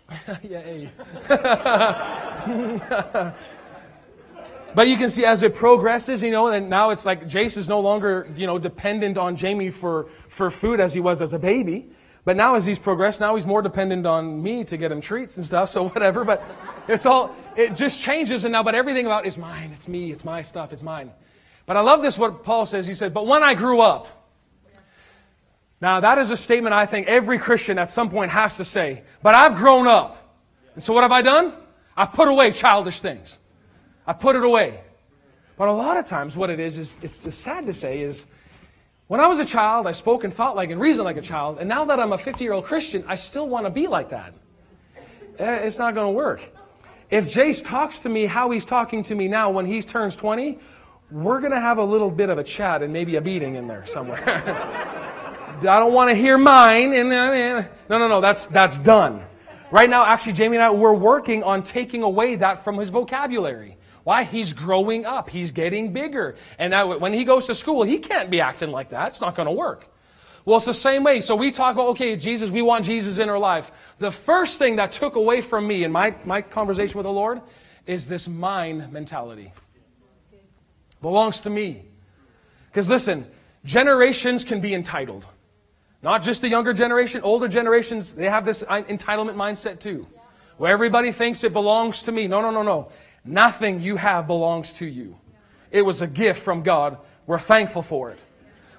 Yay. 0.43 0.91
but 4.75 4.89
you 4.89 4.97
can 4.97 5.09
see 5.09 5.25
as 5.25 5.43
it 5.43 5.55
progresses, 5.55 6.23
you 6.23 6.31
know, 6.31 6.49
and 6.49 6.71
now 6.71 6.91
it's 6.91 7.05
like 7.05 7.25
Jace 7.25 7.57
is 7.57 7.69
no 7.69 7.81
longer, 7.81 8.29
you 8.37 8.47
know, 8.47 8.59
dependent 8.59 9.19
on 9.19 9.37
Jamie 9.37 9.71
for, 9.71 10.09
for 10.29 10.51
food 10.51 10.81
as 10.81 10.95
he 10.95 11.01
was 11.01 11.23
as 11.23 11.35
a 11.35 11.39
baby. 11.39 11.89
But 12.25 12.37
now 12.37 12.55
as 12.55 12.65
he's 12.65 12.79
progressed, 12.79 13.21
now 13.21 13.35
he's 13.35 13.47
more 13.47 13.63
dependent 13.63 14.07
on 14.07 14.43
me 14.43 14.63
to 14.65 14.77
get 14.77 14.93
him 14.93 15.01
treats 15.01 15.37
and 15.37 15.45
stuff, 15.45 15.69
so 15.69 15.89
whatever. 15.91 16.25
But 16.25 16.45
it's 16.89 17.07
all, 17.07 17.35
it 17.57 17.75
just 17.75 18.01
changes 18.01 18.45
and 18.45 18.53
now, 18.53 18.63
but 18.63 18.75
everything 18.75 19.07
about 19.07 19.27
is 19.27 19.37
mine. 19.37 19.71
It's 19.73 19.89
me. 19.89 20.11
It's 20.13 20.25
my 20.25 20.43
stuff. 20.43 20.73
It's 20.73 20.83
mine. 20.83 21.11
But 21.67 21.77
I 21.77 21.81
love 21.81 22.03
this, 22.03 22.17
what 22.17 22.45
Paul 22.45 22.67
says. 22.67 22.87
He 22.87 22.95
said, 22.95 23.13
but 23.13 23.27
when 23.27 23.43
I 23.43 23.55
grew 23.55 23.81
up, 23.81 24.09
now 25.81 25.99
that 25.99 26.19
is 26.19 26.31
a 26.31 26.37
statement 26.37 26.75
I 26.75 26.87
think 26.87 27.09
every 27.09 27.39
Christian 27.39 27.77
at 27.79 27.91
some 27.91 28.09
point 28.09 28.31
has 28.31 28.57
to 28.59 28.65
say, 28.65 29.03
but 29.21 29.35
I've 29.35 29.57
grown 29.57 29.89
up. 29.89 30.37
And 30.75 30.83
so 30.83 30.93
what 30.93 31.03
have 31.03 31.13
I 31.13 31.23
done? 31.23 31.55
I've 31.97 32.13
put 32.13 32.29
away 32.29 32.53
childish 32.53 33.01
things. 33.01 33.39
I 34.07 34.13
put 34.13 34.37
it 34.37 34.45
away. 34.45 34.81
But 35.57 35.69
a 35.69 35.73
lot 35.73 35.97
of 35.97 36.07
times 36.07 36.37
what 36.37 36.51
it 36.51 36.59
is, 36.59 36.79
is 36.79 36.99
it's, 37.03 37.25
it's 37.25 37.37
sad 37.37 37.67
to 37.67 37.73
say 37.73 38.01
is, 38.01 38.27
when 39.09 39.21
I 39.21 39.27
was 39.27 39.39
a 39.39 39.45
child, 39.45 39.87
I 39.87 39.93
spoke 39.93 40.25
and 40.25 40.33
thought 40.33 40.57
like 40.57 40.71
and 40.71 40.81
reasoned 40.81 41.05
like 41.05 41.19
a 41.19 41.23
child, 41.23 41.59
and 41.59 41.69
now 41.69 41.85
that 41.85 42.01
I'm 42.01 42.13
a 42.13 42.19
50 42.19 42.43
year 42.43 42.53
old 42.53 42.65
Christian, 42.65 43.05
I 43.07 43.15
still 43.15 43.49
want 43.49 43.67
to 43.67 43.71
be 43.71 43.87
like 43.87 44.09
that. 44.11 44.35
Eh, 45.39 45.55
it's 45.57 45.79
not 45.79 45.95
going 45.95 46.07
to 46.07 46.13
work. 46.13 46.41
If 47.11 47.27
Jace 47.27 47.63
talks 47.63 48.01
to 48.01 48.09
me 48.09 48.25
how 48.25 48.51
he's 48.51 48.65
talking 48.65 49.03
to 49.05 49.15
me 49.15 49.29
now 49.29 49.51
when 49.51 49.67
he 49.67 49.83
turns 49.83 50.17
20, 50.17 50.59
we're 51.11 51.41
going 51.41 51.53
to 51.53 51.61
have 51.61 51.77
a 51.77 51.85
little 51.85 52.11
bit 52.11 52.31
of 52.31 52.39
a 52.39 52.45
chat 52.45 52.83
and 52.83 52.93
maybe 52.93 53.17
a 53.17 53.21
beating 53.21 53.57
in 53.57 53.69
there 53.69 53.85
somewhere. 53.85 54.23
I 55.59 55.79
don't 55.79 55.93
want 55.93 56.09
to 56.09 56.15
hear 56.15 56.39
mine. 56.39 56.95
And, 56.95 57.13
uh, 57.13 57.69
no, 57.91 57.99
no, 57.99 58.09
no, 58.09 58.21
that's, 58.21 58.47
that's 58.47 58.79
done. 58.79 59.23
Right 59.71 59.89
now, 59.89 60.05
actually, 60.05 60.33
Jamie 60.33 60.57
and 60.57 60.65
I, 60.65 60.71
we're 60.71 60.95
working 60.95 61.43
on 61.43 61.63
taking 61.63 62.03
away 62.03 62.37
that 62.37 62.65
from 62.65 62.79
his 62.79 62.89
vocabulary. 62.89 63.77
Why? 64.05 64.25
He's 64.25 64.53
growing 64.53 65.05
up. 65.05 65.31
He's 65.31 65.51
getting 65.51 65.93
bigger. 65.93 66.37
And 66.59 66.71
now 66.71 66.99
when 66.99 67.13
he 67.13 67.25
goes 67.25 67.47
to 67.47 67.55
school, 67.55 67.83
he 67.83 67.99
can't 67.99 68.31
be 68.31 68.41
acting 68.41 68.71
like 68.71 68.91
that. 68.91 69.09
It's 69.09 69.21
not 69.21 69.37
going 69.37 69.47
to 69.47 69.53
work. 69.53 69.89
Well, 70.45 70.57
it's 70.57 70.67
the 70.67 70.75
same 70.75 71.05
way. 71.05 71.21
So 71.21 71.37
we 71.37 71.53
talk 71.53 71.75
about, 71.75 71.89
okay, 71.91 72.17
Jesus, 72.17 72.51
we 72.51 72.63
want 72.63 72.85
Jesus 72.85 73.19
in 73.19 73.29
our 73.29 73.39
life. 73.39 73.71
The 73.99 74.11
first 74.11 74.59
thing 74.59 74.77
that 74.77 74.91
took 74.91 75.15
away 75.15 75.41
from 75.41 75.67
me 75.67 75.85
in 75.85 75.93
my, 75.93 76.17
my 76.25 76.43
conversation 76.43 76.99
with 76.99 77.05
the 77.05 77.13
Lord 77.13 77.41
is 77.87 78.09
this 78.09 78.27
mine 78.27 78.89
mentality. 78.91 79.53
Belongs 81.01 81.41
to 81.41 81.51
me. 81.51 81.85
Because 82.67 82.91
listen, 82.91 83.27
generations 83.65 84.45
can 84.45 84.61
be 84.61 84.75
entitled. 84.75 85.27
Not 86.03 86.23
just 86.23 86.41
the 86.41 86.49
younger 86.49 86.73
generation, 86.73 87.21
older 87.23 87.47
generations, 87.47 88.13
they 88.13 88.29
have 88.29 88.45
this 88.45 88.65
entitlement 88.65 89.37
mindset 89.37 89.79
too. 89.79 90.09
Where 90.59 90.73
everybody 90.73 91.13
thinks 91.13 91.45
it 91.45 91.53
belongs 91.53 92.03
to 92.03 92.13
me. 92.13 92.27
No, 92.27 92.41
no, 92.41 92.51
no, 92.51 92.63
no. 92.63 92.91
Nothing 93.25 93.81
you 93.81 93.97
have 93.97 94.27
belongs 94.27 94.75
to 94.75 94.87
you. 94.87 95.17
It 95.71 95.83
was 95.83 96.03
a 96.03 96.07
gift 96.07 96.43
from 96.43 96.63
God. 96.63 96.99
We're 97.27 97.39
thankful 97.39 97.83
for 97.83 98.11
it. 98.11 98.23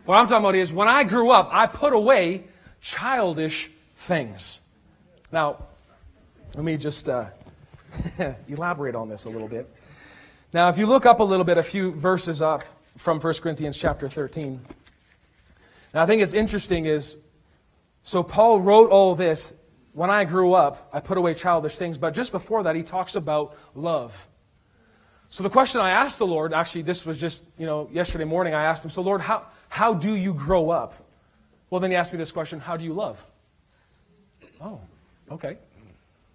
What 0.05 0.15
I'm 0.15 0.27
talking 0.27 0.43
about 0.43 0.55
is 0.55 0.73
when 0.73 0.87
I 0.87 1.03
grew 1.03 1.31
up, 1.31 1.49
I 1.51 1.65
put 1.65 1.93
away 1.93 2.43
childish 2.81 3.71
things. 3.95 4.59
Now, 5.31 5.65
let 6.55 6.63
me 6.63 6.77
just 6.77 7.07
uh, 7.07 7.27
elaborate 8.47 8.95
on 8.95 9.07
this 9.09 9.25
a 9.25 9.29
little 9.29 9.47
bit. 9.47 9.69
Now, 10.53 10.69
if 10.69 10.77
you 10.77 10.85
look 10.85 11.05
up 11.05 11.19
a 11.19 11.23
little 11.23 11.45
bit, 11.45 11.57
a 11.57 11.63
few 11.63 11.93
verses 11.93 12.41
up 12.41 12.63
from 12.97 13.19
1 13.19 13.33
Corinthians 13.35 13.77
chapter 13.77 14.07
13, 14.07 14.61
now 15.93 16.03
I 16.03 16.05
think 16.05 16.21
it's 16.21 16.33
interesting 16.33 16.85
is, 16.85 17.17
so 18.03 18.21
Paul 18.21 18.59
wrote 18.59 18.91
all 18.91 19.15
this, 19.15 19.53
when 19.93 20.09
I 20.09 20.25
grew 20.25 20.53
up, 20.53 20.89
I 20.91 20.99
put 20.99 21.17
away 21.17 21.33
childish 21.33 21.77
things, 21.77 21.97
but 21.97 22.13
just 22.13 22.31
before 22.31 22.63
that, 22.63 22.75
he 22.75 22.83
talks 22.83 23.15
about 23.15 23.57
love. 23.73 24.27
So 25.33 25.41
the 25.41 25.49
question 25.49 25.81
I 25.81 25.89
asked 25.89 26.19
the 26.19 26.27
Lord, 26.27 26.53
actually, 26.53 26.83
this 26.83 27.07
was 27.07 27.19
just, 27.19 27.43
you 27.57 27.65
know, 27.65 27.89
yesterday 27.91 28.23
morning, 28.23 28.53
I 28.53 28.65
asked 28.65 28.85
him, 28.85 28.91
so 28.91 29.01
Lord, 29.01 29.19
how, 29.19 29.47
how 29.67 29.95
do 29.95 30.13
you 30.13 30.31
grow 30.31 30.69
up? 30.69 30.93
Well, 31.71 31.81
then 31.81 31.89
he 31.89 31.97
asked 31.97 32.13
me 32.13 32.19
this 32.19 32.31
question, 32.31 32.59
how 32.59 32.77
do 32.77 32.83
you 32.83 32.93
love? 32.93 33.25
Oh, 34.61 34.79
okay. 35.31 35.57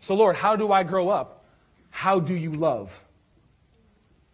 So 0.00 0.16
Lord, 0.16 0.34
how 0.34 0.56
do 0.56 0.72
I 0.72 0.82
grow 0.82 1.10
up? 1.10 1.44
How 1.90 2.18
do 2.18 2.34
you 2.34 2.50
love? 2.50 3.04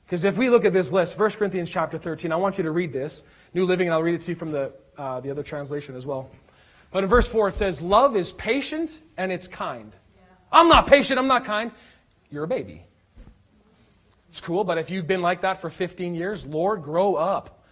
Because 0.06 0.24
if 0.24 0.38
we 0.38 0.48
look 0.48 0.64
at 0.64 0.72
this 0.72 0.90
list, 0.90 1.18
1 1.18 1.30
Corinthians 1.32 1.68
chapter 1.68 1.98
13, 1.98 2.32
I 2.32 2.36
want 2.36 2.56
you 2.56 2.64
to 2.64 2.70
read 2.70 2.90
this. 2.90 3.22
New 3.52 3.66
Living, 3.66 3.88
and 3.88 3.92
I'll 3.92 4.02
read 4.02 4.14
it 4.14 4.22
to 4.22 4.30
you 4.30 4.34
from 4.34 4.50
the, 4.50 4.72
uh, 4.96 5.20
the 5.20 5.30
other 5.30 5.42
translation 5.42 5.94
as 5.94 6.06
well. 6.06 6.30
But 6.90 7.04
in 7.04 7.10
verse 7.10 7.28
4, 7.28 7.48
it 7.48 7.54
says, 7.54 7.82
Love 7.82 8.16
is 8.16 8.32
patient 8.32 8.98
and 9.18 9.30
it's 9.30 9.46
kind. 9.46 9.94
I'm 10.50 10.68
not 10.68 10.86
patient, 10.86 11.18
I'm 11.18 11.28
not 11.28 11.44
kind. 11.44 11.70
you're 12.30 12.44
a 12.44 12.48
baby. 12.48 12.84
It's 14.34 14.40
cool, 14.40 14.64
but 14.64 14.78
if 14.78 14.90
you've 14.90 15.06
been 15.06 15.22
like 15.22 15.42
that 15.42 15.60
for 15.60 15.70
15 15.70 16.16
years, 16.16 16.44
Lord, 16.44 16.82
grow 16.82 17.14
up. 17.14 17.62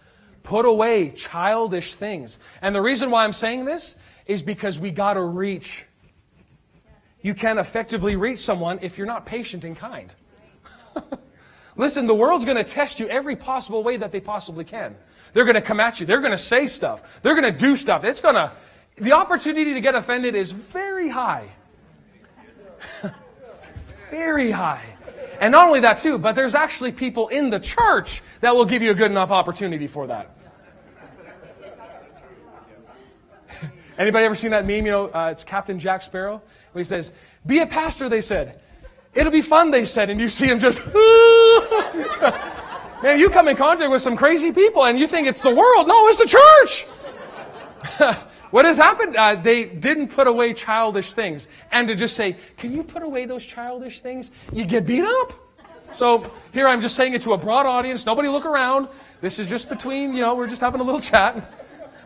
Put 0.43 0.65
away 0.65 1.09
childish 1.09 1.95
things. 1.95 2.39
And 2.61 2.73
the 2.73 2.81
reason 2.81 3.11
why 3.11 3.25
I'm 3.25 3.33
saying 3.33 3.65
this 3.65 3.97
is 4.27 4.41
because 4.41 4.79
we 4.79 4.89
got 4.89 5.15
to 5.15 5.21
reach. 5.21 5.83
You 7.21 7.33
can't 7.33 7.59
effectively 7.59 8.15
reach 8.15 8.39
someone 8.39 8.79
if 8.81 8.97
you're 8.97 9.05
not 9.05 9.25
patient 9.25 9.65
and 9.65 9.75
kind. 9.75 10.15
Listen, 11.75 12.07
the 12.07 12.15
world's 12.15 12.45
going 12.45 12.55
to 12.55 12.63
test 12.63 12.97
you 12.97 13.09
every 13.09 13.35
possible 13.35 13.83
way 13.83 13.97
that 13.97 14.13
they 14.13 14.21
possibly 14.21 14.63
can. 14.63 14.95
They're 15.33 15.43
going 15.43 15.55
to 15.55 15.61
come 15.61 15.81
at 15.81 15.99
you. 15.99 16.05
They're 16.05 16.21
going 16.21 16.31
to 16.31 16.37
say 16.37 16.67
stuff. 16.67 17.03
They're 17.23 17.35
going 17.35 17.53
to 17.53 17.59
do 17.59 17.75
stuff. 17.75 18.05
It's 18.05 18.21
going 18.21 18.35
to, 18.35 18.53
the 18.95 19.11
opportunity 19.11 19.73
to 19.73 19.81
get 19.81 19.95
offended 19.95 20.33
is 20.33 20.53
very 20.53 21.09
high. 21.09 21.49
very 24.11 24.49
high. 24.49 24.92
And 25.39 25.51
not 25.51 25.67
only 25.67 25.79
that, 25.81 25.97
too, 25.97 26.17
but 26.17 26.35
there's 26.35 26.55
actually 26.55 26.91
people 26.91 27.27
in 27.27 27.49
the 27.49 27.59
church 27.59 28.21
that 28.41 28.55
will 28.55 28.65
give 28.65 28.81
you 28.81 28.91
a 28.91 28.93
good 28.93 29.11
enough 29.11 29.31
opportunity 29.31 29.87
for 29.87 30.07
that. 30.07 30.35
Anybody 33.97 34.25
ever 34.25 34.35
seen 34.35 34.51
that 34.51 34.65
meme? 34.65 34.85
You 34.85 34.91
know, 34.91 35.05
uh, 35.07 35.29
it's 35.31 35.43
Captain 35.43 35.79
Jack 35.79 36.01
Sparrow. 36.01 36.41
Where 36.71 36.79
he 36.79 36.83
says, 36.83 37.11
Be 37.45 37.59
a 37.59 37.67
pastor, 37.67 38.09
they 38.09 38.21
said. 38.21 38.59
It'll 39.13 39.31
be 39.31 39.41
fun, 39.41 39.71
they 39.71 39.85
said. 39.85 40.09
And 40.09 40.19
you 40.19 40.27
see 40.27 40.47
him 40.47 40.59
just, 40.59 40.83
man, 43.03 43.19
you 43.19 43.29
come 43.29 43.47
in 43.47 43.55
contact 43.55 43.91
with 43.91 44.01
some 44.01 44.17
crazy 44.17 44.51
people 44.51 44.85
and 44.85 44.97
you 44.97 45.07
think 45.07 45.27
it's 45.27 45.41
the 45.41 45.53
world. 45.53 45.87
No, 45.87 46.07
it's 46.07 46.17
the 46.17 46.25
church. 46.25 46.87
what 48.53 48.65
has 48.65 48.77
happened? 48.77 49.15
Uh, 49.15 49.33
they 49.33 49.65
didn't 49.65 50.09
put 50.09 50.27
away 50.27 50.53
childish 50.53 51.13
things. 51.13 51.47
And 51.71 51.87
to 51.87 51.95
just 51.95 52.15
say, 52.15 52.35
Can 52.55 52.71
you 52.71 52.83
put 52.83 53.01
away 53.01 53.25
those 53.25 53.43
childish 53.43 54.01
things? 54.01 54.29
You 54.51 54.63
get 54.63 54.85
beat 54.85 55.03
up. 55.03 55.33
So 55.91 56.31
here 56.51 56.67
I'm 56.67 56.79
just 56.79 56.95
saying 56.95 57.15
it 57.15 57.23
to 57.23 57.33
a 57.33 57.37
broad 57.37 57.65
audience. 57.65 58.05
Nobody 58.05 58.29
look 58.29 58.45
around. 58.45 58.89
This 59.21 59.39
is 59.39 59.49
just 59.49 59.69
between, 59.69 60.13
you 60.13 60.21
know, 60.21 60.35
we're 60.35 60.45
just 60.45 60.61
having 60.61 60.81
a 60.81 60.83
little 60.83 61.01
chat. 61.01 61.51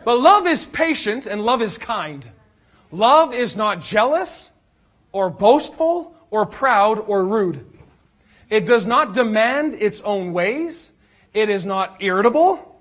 But 0.06 0.20
love 0.20 0.46
is 0.46 0.64
patient 0.64 1.26
and 1.26 1.42
love 1.42 1.60
is 1.60 1.76
kind. 1.76 2.26
Love 2.92 3.34
is 3.34 3.54
not 3.54 3.82
jealous 3.82 4.48
or 5.12 5.28
boastful 5.28 6.16
or 6.30 6.46
proud 6.46 6.98
or 6.98 7.26
rude. 7.26 7.66
It 8.48 8.64
does 8.64 8.86
not 8.86 9.12
demand 9.12 9.74
its 9.74 10.00
own 10.00 10.32
ways. 10.32 10.92
It 11.34 11.50
is 11.50 11.66
not 11.66 11.98
irritable. 12.00 12.74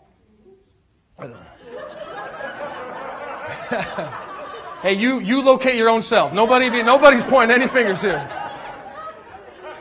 hey, 4.81 4.93
you, 4.93 5.19
you 5.19 5.41
locate 5.41 5.75
your 5.75 5.89
own 5.89 6.01
self. 6.01 6.33
Nobody 6.33 6.69
be, 6.69 6.83
nobody's 6.83 7.25
pointing 7.25 7.55
any 7.55 7.67
fingers 7.67 8.01
here. 8.01 8.29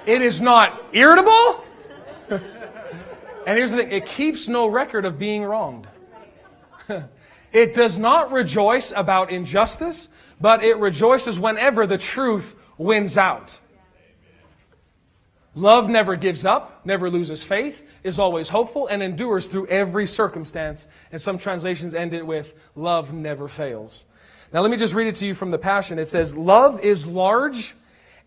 It 0.07 0.23
is 0.23 0.41
not 0.43 0.85
irritable. 0.93 1.65
and 2.31 3.57
here's 3.57 3.71
the 3.71 3.79
thing 3.79 3.93
it 3.93 4.07
keeps 4.07 4.49
no 4.49 4.67
record 4.67 5.05
of 5.05 5.19
being 5.19 5.45
wronged. 5.45 5.87
It 7.53 7.73
does 7.73 7.97
not 7.97 8.33
rejoice 8.33 8.93
about 8.95 9.31
injustice, 9.31 10.11
but 10.39 10.63
it 10.63 10.77
rejoices 10.77 11.41
whenever 11.41 11.87
the 11.87 11.97
truth 11.97 12.55
wins 12.77 13.17
out. 13.17 13.59
Love 15.55 15.89
never 15.89 16.17
gives 16.17 16.45
up, 16.45 16.85
never 16.85 17.09
loses 17.09 17.43
faith, 17.43 17.83
is 18.07 18.19
always 18.19 18.49
hopeful, 18.49 18.87
and 18.87 19.03
endures 19.03 19.47
through 19.47 19.67
every 19.67 20.07
circumstance. 20.07 20.87
And 21.13 21.21
some 21.21 21.39
translations 21.39 21.95
end 21.95 22.15
it 22.15 22.27
with, 22.27 22.55
love 22.75 23.13
never 23.13 23.49
fails. 23.49 24.07
Now, 24.53 24.61
let 24.61 24.71
me 24.71 24.77
just 24.77 24.95
read 24.95 25.09
it 25.09 25.17
to 25.17 25.27
you 25.27 25.35
from 25.35 25.51
the 25.51 25.59
Passion. 25.59 25.99
It 25.99 26.07
says, 26.07 26.35
Love 26.35 26.81
is 26.81 27.07
large 27.07 27.75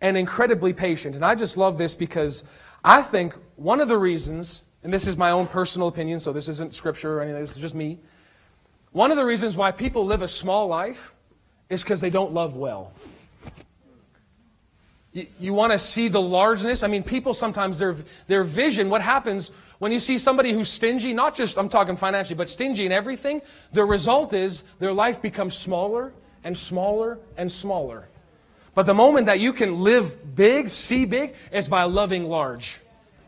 and 0.01 0.17
incredibly 0.17 0.73
patient. 0.73 1.15
And 1.15 1.25
I 1.25 1.35
just 1.35 1.57
love 1.57 1.77
this 1.77 1.95
because 1.95 2.43
I 2.83 3.01
think 3.01 3.33
one 3.55 3.79
of 3.81 3.87
the 3.87 3.97
reasons, 3.97 4.63
and 4.83 4.93
this 4.93 5.07
is 5.07 5.17
my 5.17 5.31
own 5.31 5.47
personal 5.47 5.87
opinion, 5.87 6.19
so 6.19 6.33
this 6.33 6.47
isn't 6.49 6.73
scripture 6.73 7.17
or 7.17 7.21
anything, 7.21 7.41
this 7.41 7.55
is 7.55 7.61
just 7.61 7.75
me. 7.75 7.99
One 8.91 9.11
of 9.11 9.17
the 9.17 9.25
reasons 9.25 9.55
why 9.55 9.71
people 9.71 10.05
live 10.05 10.21
a 10.21 10.27
small 10.27 10.67
life 10.67 11.13
is 11.69 11.83
because 11.83 12.01
they 12.01 12.09
don't 12.09 12.33
love 12.33 12.55
well. 12.55 12.91
You, 15.13 15.27
you 15.39 15.53
want 15.53 15.71
to 15.71 15.79
see 15.79 16.07
the 16.07 16.21
largeness? 16.21 16.83
I 16.83 16.87
mean, 16.87 17.03
people 17.03 17.33
sometimes, 17.33 17.79
their, 17.79 17.95
their 18.27 18.43
vision, 18.43 18.89
what 18.89 19.01
happens 19.01 19.51
when 19.79 19.91
you 19.91 19.99
see 19.99 20.17
somebody 20.17 20.53
who's 20.53 20.69
stingy, 20.69 21.13
not 21.13 21.35
just, 21.35 21.57
I'm 21.57 21.69
talking 21.69 21.95
financially, 21.95 22.35
but 22.35 22.49
stingy 22.49 22.85
in 22.85 22.91
everything, 22.91 23.41
the 23.73 23.83
result 23.83 24.33
is 24.33 24.63
their 24.79 24.93
life 24.93 25.21
becomes 25.21 25.55
smaller 25.55 26.13
and 26.43 26.57
smaller 26.57 27.17
and 27.37 27.51
smaller. 27.51 28.07
But 28.75 28.85
the 28.85 28.93
moment 28.93 29.25
that 29.25 29.39
you 29.39 29.53
can 29.53 29.81
live 29.83 30.35
big, 30.35 30.69
see 30.69 31.05
big, 31.05 31.33
is 31.51 31.67
by 31.67 31.83
loving 31.83 32.25
large. 32.25 32.79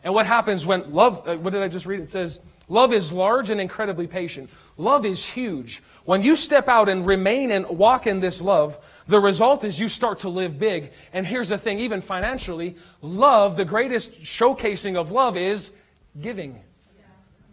And 0.04 0.14
what 0.14 0.26
happens 0.26 0.66
when 0.66 0.92
love, 0.92 1.26
uh, 1.26 1.36
what 1.36 1.52
did 1.52 1.62
I 1.62 1.68
just 1.68 1.86
read? 1.86 2.00
It 2.00 2.10
says, 2.10 2.40
Love 2.68 2.92
is 2.92 3.12
large 3.12 3.50
and 3.50 3.60
incredibly 3.60 4.06
patient. 4.06 4.48
Love 4.76 5.04
is 5.04 5.26
huge. 5.26 5.82
When 6.04 6.22
you 6.22 6.36
step 6.36 6.68
out 6.68 6.88
and 6.88 7.06
remain 7.06 7.50
and 7.50 7.66
walk 7.68 8.06
in 8.06 8.20
this 8.20 8.40
love, 8.40 8.78
the 9.08 9.20
result 9.20 9.64
is 9.64 9.78
you 9.78 9.88
start 9.88 10.20
to 10.20 10.28
live 10.28 10.58
big. 10.58 10.92
And 11.12 11.26
here's 11.26 11.50
the 11.50 11.58
thing, 11.58 11.80
even 11.80 12.00
financially, 12.00 12.76
love, 13.02 13.56
the 13.56 13.64
greatest 13.64 14.22
showcasing 14.22 14.96
of 14.96 15.12
love 15.12 15.36
is 15.36 15.72
giving. 16.20 16.60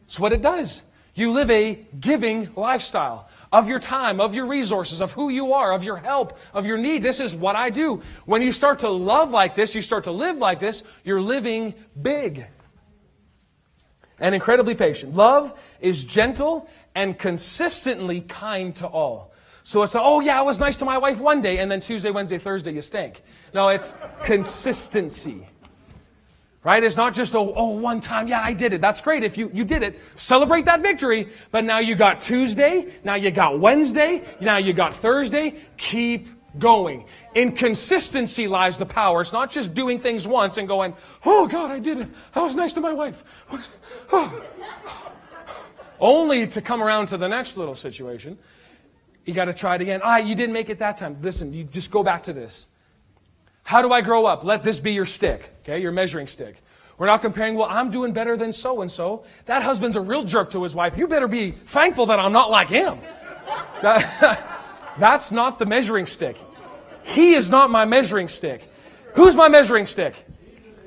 It's 0.06 0.20
what 0.20 0.34
it 0.34 0.42
does. 0.42 0.84
You 1.16 1.32
live 1.32 1.52
a 1.52 1.86
giving 2.00 2.50
lifestyle 2.56 3.28
of 3.52 3.68
your 3.68 3.80
time, 3.80 4.22
of 4.22 4.34
your 4.34 4.46
resources, 4.46 5.02
of 5.02 5.12
who 5.12 5.30
you 5.30 5.54
are, 5.54 5.74
of 5.74 5.84
your 5.84 5.98
help, 5.98 6.38
of 6.54 6.66
your 6.66 6.78
need. 6.78 7.04
This 7.04 7.20
is 7.20 7.36
what 7.36 7.56
I 7.56 7.70
do. 7.70 8.02
When 8.26 8.42
you 8.42 8.52
start 8.52 8.80
to 8.80 8.90
love 8.90 9.32
like 9.32 9.56
this, 9.56 9.76
you 9.76 9.82
start 9.82 10.06
to 10.06 10.12
live 10.12 10.38
like 10.38 10.60
this, 10.60 10.84
you're 11.04 11.22
living 11.22 11.74
big 12.02 12.46
and 14.20 14.36
incredibly 14.36 14.76
patient. 14.76 15.16
Love 15.16 15.58
is 15.80 16.06
gentle 16.06 16.70
and 16.96 17.18
consistently 17.18 18.22
kind 18.22 18.76
to 18.78 18.88
all. 18.88 19.34
So 19.64 19.84
it's, 19.84 19.96
oh 19.96 20.20
yeah, 20.20 20.40
I 20.40 20.42
was 20.42 20.60
nice 20.60 20.78
to 20.78 20.86
my 20.86 20.98
wife 20.98 21.20
one 21.20 21.42
day, 21.42 21.60
and 21.60 21.70
then 21.70 21.82
Tuesday, 21.82 22.12
Wednesday, 22.12 22.38
Thursday, 22.38 22.72
you 22.72 22.82
stink. 22.82 23.22
No, 23.54 23.70
it's 23.70 23.94
consistency. 24.24 25.48
Right? 26.62 26.84
It's 26.84 26.98
not 26.98 27.14
just, 27.14 27.36
oh, 27.36 27.54
oh, 27.56 27.70
one 27.70 28.02
time, 28.02 28.28
yeah, 28.28 28.42
I 28.42 28.52
did 28.52 28.74
it. 28.74 28.82
That's 28.82 29.00
great 29.00 29.24
if 29.24 29.38
you, 29.38 29.50
you 29.54 29.64
did 29.64 29.82
it. 29.82 29.98
Celebrate 30.18 30.66
that 30.66 30.82
victory. 30.82 31.30
But 31.52 31.64
now 31.64 31.80
you 31.80 31.96
got 31.96 32.20
Tuesday, 32.20 32.94
now 33.04 33.16
you 33.16 33.32
got 33.32 33.60
Wednesday, 33.60 34.24
now 34.42 34.58
you 34.58 34.74
got 34.74 34.94
Thursday. 34.96 35.56
Keep 35.78 36.28
going. 36.58 37.06
In 37.34 37.54
consistency 37.54 38.48
lies 38.48 38.78
the 38.78 38.86
power. 38.86 39.22
It's 39.22 39.32
not 39.32 39.52
just 39.52 39.74
doing 39.74 40.02
things 40.02 40.28
once 40.28 40.58
and 40.58 40.68
going, 40.68 40.96
oh 41.26 41.48
God, 41.48 41.72
I 41.72 41.80
did 41.80 42.00
it. 42.00 42.08
I 42.36 42.42
was 42.42 42.58
nice 42.58 42.74
to 42.74 42.82
my 42.82 42.92
wife. 42.92 43.24
Only 46.00 46.48
to 46.48 46.62
come 46.62 46.82
around 46.82 47.08
to 47.08 47.18
the 47.18 47.28
next 47.28 47.56
little 47.56 47.76
situation. 47.76 48.38
You 49.26 49.34
got 49.34 49.46
to 49.46 49.54
try 49.54 49.76
it 49.76 49.82
again. 49.82 50.02
Ah, 50.04 50.18
you 50.18 50.36
didn't 50.36 50.54
make 50.54 50.70
it 50.70 50.80
that 50.80 50.98
time. 50.98 51.18
Listen, 51.22 51.54
you 51.54 51.64
just 51.64 51.92
go 51.92 52.04
back 52.04 52.24
to 52.24 52.34
this. 52.34 52.68
How 53.70 53.84
do 53.84 53.92
I 53.94 54.02
grow 54.02 54.26
up? 54.26 54.44
Let 54.44 54.64
this 54.64 54.80
be 54.80 54.94
your 54.94 55.06
stick, 55.06 55.54
okay, 55.62 55.80
your 55.80 55.92
measuring 55.92 56.26
stick. 56.26 56.56
We're 56.98 57.06
not 57.06 57.22
comparing, 57.22 57.54
well, 57.54 57.68
I'm 57.70 57.92
doing 57.92 58.14
better 58.14 58.36
than 58.36 58.52
so 58.52 58.82
and 58.82 58.90
so. 58.90 59.26
That 59.46 59.62
husband's 59.62 59.96
a 59.96 60.02
real 60.02 60.24
jerk 60.24 60.50
to 60.54 60.64
his 60.64 60.74
wife. 60.74 60.98
You 60.98 61.08
better 61.08 61.28
be 61.28 61.52
thankful 61.52 62.08
that 62.08 62.20
I'm 62.20 62.32
not 62.32 62.50
like 62.50 62.68
him. 62.68 62.98
That's 64.98 65.32
not 65.32 65.60
the 65.60 65.68
measuring 65.68 66.08
stick. 66.08 66.38
He 67.04 67.36
is 67.36 67.52
not 67.52 67.70
my 67.70 67.86
measuring 67.86 68.28
stick. 68.28 68.68
Who's 69.14 69.36
my 69.36 69.50
measuring 69.50 69.86
stick? 69.86 70.16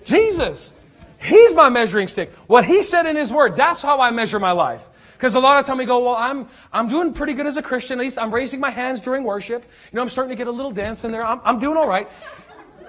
Jesus. 0.03 0.74
He's 1.20 1.55
my 1.55 1.68
measuring 1.68 2.09
stick. 2.09 2.33
What 2.49 2.64
he 2.64 2.83
said 2.83 3.07
in 3.07 3.14
his 3.14 3.33
word, 3.33 3.55
that's 3.55 3.80
how 3.80 4.01
I 4.01 4.11
measure 4.11 4.41
my 4.41 4.51
life. 4.51 4.89
Because 5.22 5.37
a 5.37 5.39
lot 5.39 5.61
of 5.61 5.66
time 5.66 5.78
we 5.78 5.85
go, 5.85 6.03
well, 6.03 6.16
I'm, 6.16 6.49
I'm 6.72 6.89
doing 6.89 7.14
pretty 7.14 7.35
good 7.35 7.47
as 7.47 7.57
a 7.57 7.62
Christian. 7.62 8.01
At 8.01 8.03
least 8.03 8.18
I'm 8.18 8.35
raising 8.35 8.59
my 8.59 8.70
hands 8.70 9.01
during 9.01 9.22
worship. 9.22 9.62
You 9.62 9.97
know, 9.97 10.03
I'm 10.03 10.09
starting 10.09 10.30
to 10.30 10.35
get 10.37 10.49
a 10.49 10.51
little 10.51 10.72
dance 10.72 11.05
in 11.05 11.12
there. 11.12 11.24
I'm, 11.24 11.41
I'm 11.45 11.61
doing 11.61 11.76
all 11.76 11.87
right. 11.87 12.09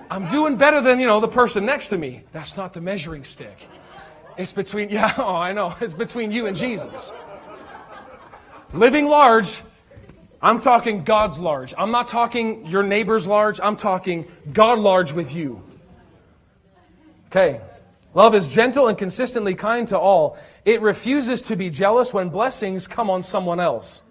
I'm 0.10 0.28
doing 0.30 0.58
better 0.58 0.82
than, 0.82 1.00
you 1.00 1.08
know, 1.08 1.20
the 1.20 1.28
person 1.28 1.66
next 1.66 1.88
to 1.90 1.98
me. 1.98 2.24
That's 2.32 2.56
not 2.58 2.74
the 2.74 2.82
measuring 2.82 3.24
stick. 3.24 3.58
It's 4.38 4.54
between, 4.54 4.90
yeah, 4.92 5.14
oh, 5.18 5.36
I 5.36 5.52
know. 5.52 5.74
It's 5.82 5.94
between 5.94 6.32
you 6.32 6.48
and 6.48 6.56
Jesus. 6.56 7.14
Living 8.74 9.08
large 9.08 9.62
I'm 10.44 10.60
talking 10.60 11.06
God's 11.06 11.40
large. 11.40 11.74
I'm 11.78 11.92
not 11.92 12.10
talking 12.10 12.66
your 12.66 12.84
neighbor's 12.84 13.26
large. 13.26 13.62
I'm 13.62 13.78
talking 13.78 14.28
God 14.52 14.78
large 14.78 15.14
with 15.14 15.34
you. 15.34 15.64
Okay. 17.28 17.62
Love 18.14 18.36
is 18.36 18.50
gentle 18.50 18.90
and 18.90 18.98
consistently 18.98 19.56
kind 19.56 19.88
to 19.88 19.98
all. 19.98 20.38
It 20.66 20.82
refuses 20.82 21.42
to 21.44 21.56
be 21.56 21.70
jealous 21.70 22.14
when 22.14 22.28
blessings 22.28 22.88
come 22.88 23.10
on 23.10 23.24
someone 23.24 23.62
else. 23.62 24.02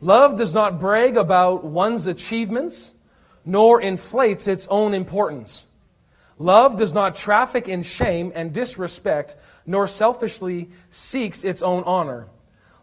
Love 0.00 0.36
does 0.36 0.54
not 0.54 0.78
brag 0.78 1.16
about 1.16 1.64
one's 1.64 2.06
achievements, 2.06 2.92
nor 3.44 3.80
inflates 3.80 4.46
its 4.46 4.66
own 4.68 4.94
importance. 4.94 5.66
Love 6.38 6.76
does 6.76 6.92
not 6.92 7.14
traffic 7.14 7.68
in 7.68 7.82
shame 7.82 8.32
and 8.34 8.52
disrespect, 8.52 9.36
nor 9.66 9.86
selfishly 9.86 10.68
seeks 10.90 11.44
its 11.44 11.62
own 11.62 11.82
honor. 11.84 12.26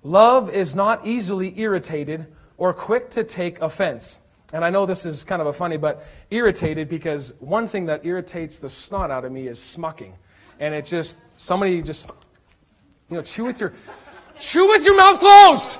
Love 0.03 0.49
is 0.49 0.73
not 0.73 1.05
easily 1.05 1.59
irritated 1.59 2.25
or 2.57 2.73
quick 2.73 3.09
to 3.09 3.23
take 3.23 3.61
offense. 3.61 4.19
and 4.53 4.65
I 4.65 4.69
know 4.69 4.85
this 4.85 5.05
is 5.05 5.23
kind 5.23 5.41
of 5.41 5.47
a 5.47 5.53
funny, 5.53 5.77
but 5.77 6.03
irritated 6.29 6.89
because 6.89 7.33
one 7.39 7.67
thing 7.67 7.85
that 7.85 8.05
irritates 8.05 8.59
the 8.59 8.67
snot 8.67 9.09
out 9.09 9.23
of 9.23 9.31
me 9.31 9.47
is 9.47 9.59
smucking. 9.59 10.13
And 10.59 10.73
it 10.75 10.85
just, 10.85 11.17
somebody 11.37 11.81
just, 11.81 12.09
you 13.09 13.15
know, 13.15 13.23
chew 13.23 13.45
with 13.45 13.59
your, 13.59 13.73
chew 14.39 14.67
with 14.67 14.83
your 14.85 14.95
mouth 14.95 15.19
closed! 15.19 15.77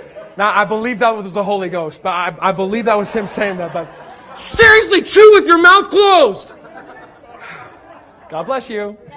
now, 0.36 0.56
I 0.56 0.64
believe 0.64 1.00
that 1.00 1.16
was 1.16 1.34
the 1.34 1.42
Holy 1.42 1.68
Ghost, 1.68 2.02
but 2.02 2.10
I, 2.10 2.34
I 2.40 2.52
believe 2.52 2.86
that 2.86 2.96
was 2.96 3.12
him 3.12 3.26
saying 3.26 3.58
that, 3.58 3.72
but 3.72 3.88
seriously, 4.36 5.02
chew 5.02 5.32
with 5.34 5.46
your 5.46 5.58
mouth 5.58 5.90
closed! 5.90 6.54
God 8.28 8.44
bless 8.44 8.70
you. 8.70 8.96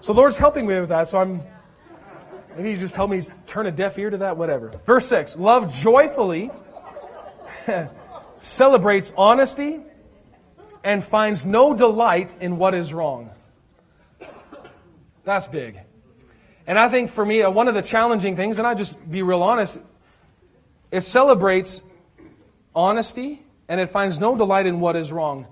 so 0.00 0.12
Lord's 0.12 0.38
helping 0.38 0.66
me 0.66 0.80
with 0.80 0.88
that, 0.88 1.06
so 1.06 1.18
I'm 1.18 1.42
Maybe 2.58 2.70
he's 2.70 2.80
just 2.80 2.96
helped 2.96 3.12
me 3.12 3.24
turn 3.46 3.66
a 3.66 3.70
deaf 3.70 3.96
ear 3.98 4.10
to 4.10 4.16
that, 4.16 4.36
whatever. 4.36 4.72
Verse 4.84 5.06
6 5.06 5.36
Love 5.36 5.72
joyfully 5.72 6.50
celebrates 8.38 9.14
honesty 9.16 9.78
and 10.82 11.04
finds 11.04 11.46
no 11.46 11.72
delight 11.72 12.36
in 12.40 12.58
what 12.58 12.74
is 12.74 12.92
wrong. 12.92 13.30
That's 15.22 15.46
big. 15.46 15.78
And 16.68 16.78
I 16.78 16.90
think 16.90 17.08
for 17.08 17.24
me, 17.24 17.40
uh, 17.40 17.50
one 17.50 17.66
of 17.66 17.74
the 17.74 17.80
challenging 17.80 18.36
things, 18.36 18.58
and 18.58 18.68
I 18.68 18.74
just 18.74 19.10
be 19.10 19.22
real 19.22 19.42
honest, 19.42 19.80
it 20.90 21.00
celebrates 21.00 21.82
honesty 22.76 23.42
and 23.68 23.80
it 23.80 23.88
finds 23.88 24.20
no 24.20 24.36
delight 24.36 24.66
in 24.66 24.78
what 24.78 24.94
is 24.94 25.10
wrong. 25.10 25.46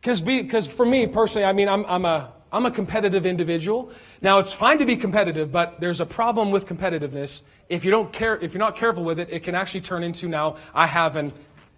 Because 0.00 0.66
for 0.66 0.86
me 0.86 1.06
personally, 1.06 1.44
I 1.44 1.52
mean, 1.52 1.68
I'm, 1.68 1.84
I'm, 1.84 2.06
a, 2.06 2.32
I'm 2.50 2.64
a 2.64 2.70
competitive 2.70 3.26
individual. 3.26 3.92
Now, 4.22 4.38
it's 4.38 4.52
fine 4.52 4.78
to 4.78 4.86
be 4.86 4.96
competitive, 4.96 5.52
but 5.52 5.78
there's 5.78 6.00
a 6.00 6.06
problem 6.06 6.50
with 6.50 6.66
competitiveness. 6.66 7.42
If 7.68 7.84
you 7.84 7.90
don't 7.90 8.10
care, 8.10 8.36
if 8.38 8.54
you're 8.54 8.60
not 8.60 8.76
careful 8.76 9.04
with 9.04 9.18
it, 9.18 9.28
it 9.30 9.42
can 9.42 9.54
actually 9.54 9.82
turn 9.82 10.02
into 10.02 10.26
now 10.26 10.56
I 10.74 10.86
have 10.86 11.16
an 11.16 11.34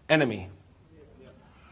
enemy. 0.09 0.49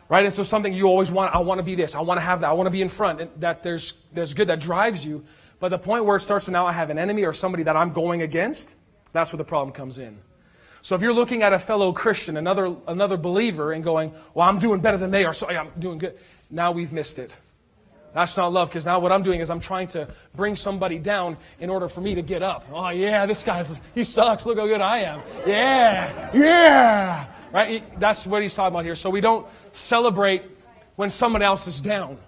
Right? 0.08 0.24
And 0.24 0.32
so 0.32 0.42
something 0.42 0.72
you 0.72 0.86
always 0.86 1.12
want, 1.12 1.32
I 1.34 1.38
want 1.38 1.58
to 1.60 1.62
be 1.62 1.76
this, 1.76 1.94
I 1.94 2.00
want 2.00 2.18
to 2.18 2.24
have 2.24 2.40
that, 2.40 2.50
I 2.50 2.52
want 2.54 2.66
to 2.66 2.72
be 2.72 2.82
in 2.82 2.88
front. 2.88 3.20
And 3.20 3.30
that 3.36 3.62
there's 3.62 3.92
there's 4.12 4.34
good 4.34 4.48
that 4.48 4.58
drives 4.58 5.04
you. 5.04 5.24
But 5.60 5.70
the 5.70 5.78
point 5.78 6.04
where 6.04 6.16
it 6.16 6.20
starts 6.20 6.44
to 6.46 6.50
now 6.50 6.66
I 6.66 6.72
have 6.72 6.90
an 6.90 6.98
enemy 6.98 7.24
or 7.24 7.32
somebody 7.32 7.64
that 7.64 7.76
I'm 7.76 7.92
going 7.92 8.22
against, 8.22 8.76
that's 9.12 9.32
where 9.32 9.38
the 9.38 9.44
problem 9.44 9.72
comes 9.74 9.98
in. 9.98 10.18
So 10.82 10.94
if 10.94 11.02
you're 11.02 11.12
looking 11.12 11.42
at 11.42 11.52
a 11.52 11.58
fellow 11.58 11.92
Christian, 11.92 12.36
another 12.36 12.76
another 12.86 13.16
believer, 13.16 13.72
and 13.72 13.82
going, 13.82 14.12
Well, 14.34 14.48
I'm 14.48 14.58
doing 14.58 14.80
better 14.80 14.96
than 14.96 15.10
they 15.10 15.24
are, 15.24 15.34
so 15.34 15.48
I'm 15.48 15.70
doing 15.78 15.98
good, 15.98 16.16
now 16.50 16.70
we've 16.72 16.92
missed 16.92 17.18
it. 17.18 17.38
That's 18.14 18.36
not 18.36 18.52
love 18.52 18.68
because 18.68 18.86
now 18.86 18.98
what 18.98 19.12
I'm 19.12 19.22
doing 19.22 19.40
is 19.40 19.50
I'm 19.50 19.60
trying 19.60 19.88
to 19.88 20.08
bring 20.34 20.56
somebody 20.56 20.98
down 20.98 21.36
in 21.60 21.68
order 21.68 21.88
for 21.88 22.00
me 22.00 22.14
to 22.14 22.22
get 22.22 22.42
up. 22.42 22.64
Oh, 22.72 22.88
yeah, 22.88 23.26
this 23.26 23.44
guy's, 23.44 23.78
he 23.94 24.02
sucks. 24.02 24.46
Look 24.46 24.58
how 24.58 24.66
good 24.66 24.80
I 24.80 25.00
am. 25.00 25.20
Yeah, 25.46 26.30
yeah. 26.34 27.26
Right? 27.52 28.00
That's 28.00 28.26
what 28.26 28.42
he's 28.42 28.54
talking 28.54 28.74
about 28.74 28.84
here. 28.84 28.94
So 28.94 29.10
we 29.10 29.20
don't 29.20 29.46
celebrate 29.72 30.42
when 30.96 31.10
someone 31.10 31.42
else 31.42 31.66
is 31.66 31.80
down. 31.80 32.18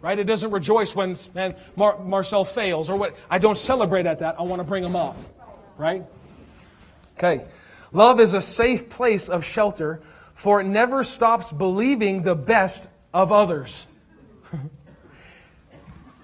Right? 0.00 0.18
It 0.18 0.24
doesn't 0.24 0.50
rejoice 0.50 0.94
when 0.94 1.16
man, 1.34 1.54
Mar- 1.76 1.98
Marcel 2.02 2.44
fails 2.44 2.88
or 2.88 2.96
what. 2.96 3.16
I 3.28 3.38
don't 3.38 3.58
celebrate 3.58 4.06
at 4.06 4.20
that. 4.20 4.38
I 4.38 4.42
want 4.42 4.60
to 4.60 4.68
bring 4.68 4.82
him 4.82 4.96
up. 4.96 5.16
Right? 5.76 6.04
Okay. 7.18 7.44
Love 7.92 8.20
is 8.20 8.34
a 8.34 8.40
safe 8.40 8.88
place 8.88 9.28
of 9.28 9.44
shelter, 9.44 10.00
for 10.34 10.60
it 10.60 10.64
never 10.64 11.02
stops 11.02 11.52
believing 11.52 12.22
the 12.22 12.34
best 12.34 12.88
of 13.12 13.32
others. 13.32 13.86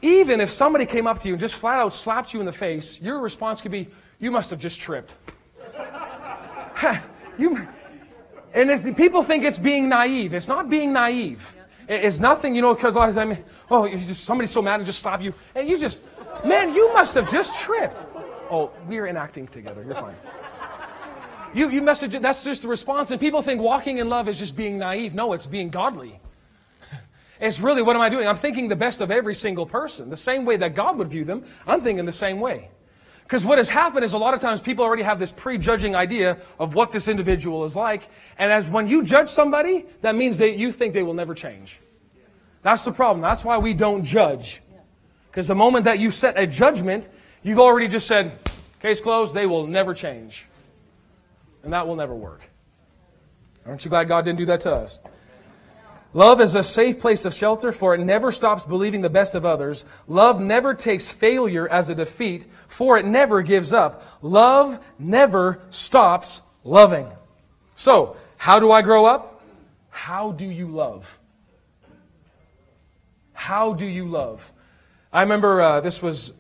Even 0.03 0.41
if 0.41 0.51
somebody 0.51 0.87
came 0.87 1.07
up 1.07 1.18
to 1.20 1.29
you 1.29 1.35
and 1.35 1.41
just 1.41 1.55
flat 1.55 1.79
out 1.79 1.93
slapped 1.93 2.33
you 2.33 2.41
in 2.41 2.47
the 2.47 2.53
face, 2.53 3.01
your 3.01 3.18
response 3.18 3.61
could 3.61 3.72
be, 3.72 3.89
You 4.18 4.31
must 4.31 4.51
have 4.51 4.59
just 4.59 4.81
tripped. 4.81 5.14
you, 7.39 7.66
and 8.55 8.97
people 8.97 9.22
think 9.22 9.45
it's 9.45 9.59
being 9.59 9.89
naive. 9.89 10.33
It's 10.33 10.49
not 10.49 10.70
being 10.70 10.93
naive. 10.93 11.56
It's 11.89 12.18
nothing, 12.18 12.55
you 12.55 12.62
know, 12.62 12.74
because 12.74 12.97
a 12.97 12.99
lot 12.99 13.09
of 13.09 13.14
times, 13.14 13.39
oh, 13.70 13.84
you 13.84 13.97
just, 13.97 14.24
somebody's 14.24 14.51
so 14.51 14.61
mad 14.61 14.80
and 14.80 14.87
just 14.87 15.01
slap 15.01 15.22
you. 15.22 15.32
And 15.55 15.68
you 15.68 15.78
just, 15.78 16.01
man, 16.45 16.74
you 16.74 16.93
must 16.93 17.14
have 17.14 17.30
just 17.30 17.55
tripped. 17.61 18.07
Oh, 18.51 18.70
we're 18.87 19.07
enacting 19.07 19.47
together. 19.49 19.84
You're 19.84 19.95
fine. 19.95 20.16
You, 21.55 21.70
you 21.70 21.80
message, 21.82 22.20
that's 22.20 22.43
just 22.43 22.62
the 22.62 22.68
response. 22.68 23.12
And 23.12 23.20
people 23.20 23.41
think 23.41 23.61
walking 23.61 23.99
in 23.99 24.09
love 24.09 24.28
is 24.28 24.39
just 24.39 24.57
being 24.57 24.78
naive. 24.78 25.14
No, 25.14 25.32
it's 25.32 25.47
being 25.47 25.70
godly. 25.70 26.20
It's 27.41 27.61
really, 27.61 27.82
what 27.82 27.97
am 27.97 28.03
I 28.03 28.09
doing? 28.09 28.26
I'm 28.26 28.37
thinking 28.37 28.68
the 28.68 28.76
best 28.76 29.01
of 29.01 29.11
every 29.11 29.34
single 29.34 29.66
person. 29.66 30.11
The 30.11 30.16
same 30.16 30.45
way 30.45 30.57
that 30.57 30.74
God 30.74 30.99
would 30.99 31.09
view 31.09 31.24
them, 31.24 31.45
I'm 31.66 31.82
thinking 31.82 32.05
the 32.05 32.12
same 32.12 32.41
way. 32.41 32.70
Because 33.27 33.45
what 33.45 33.59
has 33.59 33.68
happened 33.68 34.05
is 34.05 34.12
a 34.12 34.18
lot 34.18 34.35
of 34.35 34.41
times 34.41 34.61
people 34.61 34.85
already 34.85 35.03
have 35.03 35.18
this 35.18 35.33
prejudging 35.33 35.97
idea 35.97 36.39
of 36.61 36.74
what 36.74 36.93
this 36.93 37.09
individual 37.09 37.64
is 37.64 37.74
like. 37.74 38.09
And 38.39 38.53
as 38.53 38.70
when 38.70 38.87
you 38.87 39.03
judge 39.03 39.29
somebody, 39.29 39.85
that 40.03 40.14
means 40.14 40.39
that 40.39 40.57
you 40.57 40.70
think 40.70 40.95
they 40.95 41.03
will 41.03 41.12
never 41.14 41.35
change. 41.35 41.81
That's 42.62 42.85
the 42.85 42.93
problem. 42.93 43.22
That's 43.22 43.45
why 43.45 43.59
we 43.59 43.74
don't 43.74 44.05
judge. 44.05 44.62
Because 45.29 45.49
the 45.49 45.57
moment 45.57 45.87
that 45.87 45.99
you 45.99 46.12
set 46.12 46.39
a 46.39 46.47
judgment, 46.47 47.09
you've 47.43 47.59
already 47.59 47.89
just 47.89 48.07
said, 48.07 48.39
case 48.81 49.01
closed, 49.01 49.35
they 49.35 49.47
will 49.47 49.66
never 49.66 49.93
change. 49.93 50.47
And 51.64 51.72
that 51.72 51.85
will 51.85 51.97
never 51.97 52.14
work. 52.14 52.43
Aren't 53.66 53.85
you 53.85 53.89
glad 53.89 54.07
God 54.07 54.24
didn't 54.24 54.39
do 54.39 54.47
that 54.47 54.61
to 54.61 54.72
us? 54.72 55.01
Love 56.17 56.41
is 56.41 56.55
a 56.55 56.62
safe 56.62 56.99
place 56.99 57.27
of 57.27 57.35
shelter, 57.35 57.71
for 57.71 57.95
it 57.95 57.99
never 57.99 58.33
stops 58.33 58.64
believing 58.64 59.03
the 59.03 59.11
best 59.11 59.35
of 59.35 59.45
others. 59.45 59.85
Love 60.09 60.41
never 60.41 60.73
takes 60.73 61.11
failure 61.11 61.69
as 61.69 61.91
a 61.91 61.95
defeat, 61.95 62.47
for 62.67 62.97
it 62.97 63.05
never 63.05 63.43
gives 63.43 63.75
up. 63.75 64.03
Love 64.23 64.83
never 64.99 65.61
stops 65.69 66.41
loving. 66.64 67.07
So, 67.75 68.17
how 68.39 68.59
do 68.59 68.73
I 68.73 68.81
grow 68.81 69.05
up? 69.05 69.43
How 69.91 70.33
do 70.33 70.47
you 70.47 70.69
love? 70.69 71.19
How 73.35 73.75
do 73.75 73.87
you 73.87 74.09
love? 74.09 74.51
I 75.12 75.21
remember 75.21 75.61
uh, 75.61 75.83
this 75.83 76.01
was 76.01 76.33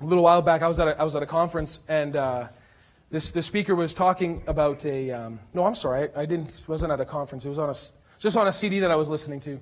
a 0.00 0.04
little 0.04 0.22
while 0.22 0.40
back. 0.40 0.62
I 0.62 0.68
was 0.68 0.78
at 0.78 0.86
a, 0.86 1.00
I 1.00 1.02
was 1.02 1.16
at 1.16 1.22
a 1.24 1.26
conference, 1.26 1.80
and 1.88 2.14
uh, 2.14 2.48
this 3.10 3.32
the 3.32 3.42
speaker 3.42 3.74
was 3.74 3.92
talking 3.92 4.44
about 4.46 4.86
a. 4.86 5.10
Um, 5.10 5.40
no, 5.52 5.66
I'm 5.66 5.74
sorry, 5.74 6.10
I, 6.14 6.22
I 6.22 6.26
didn't. 6.26 6.64
Wasn't 6.68 6.92
at 6.92 7.00
a 7.00 7.04
conference. 7.04 7.44
It 7.44 7.48
was 7.48 7.58
on 7.58 7.70
a 7.70 7.74
just 8.18 8.36
on 8.36 8.46
a 8.46 8.52
CD 8.52 8.80
that 8.80 8.90
I 8.90 8.96
was 8.96 9.08
listening 9.08 9.40
to. 9.40 9.60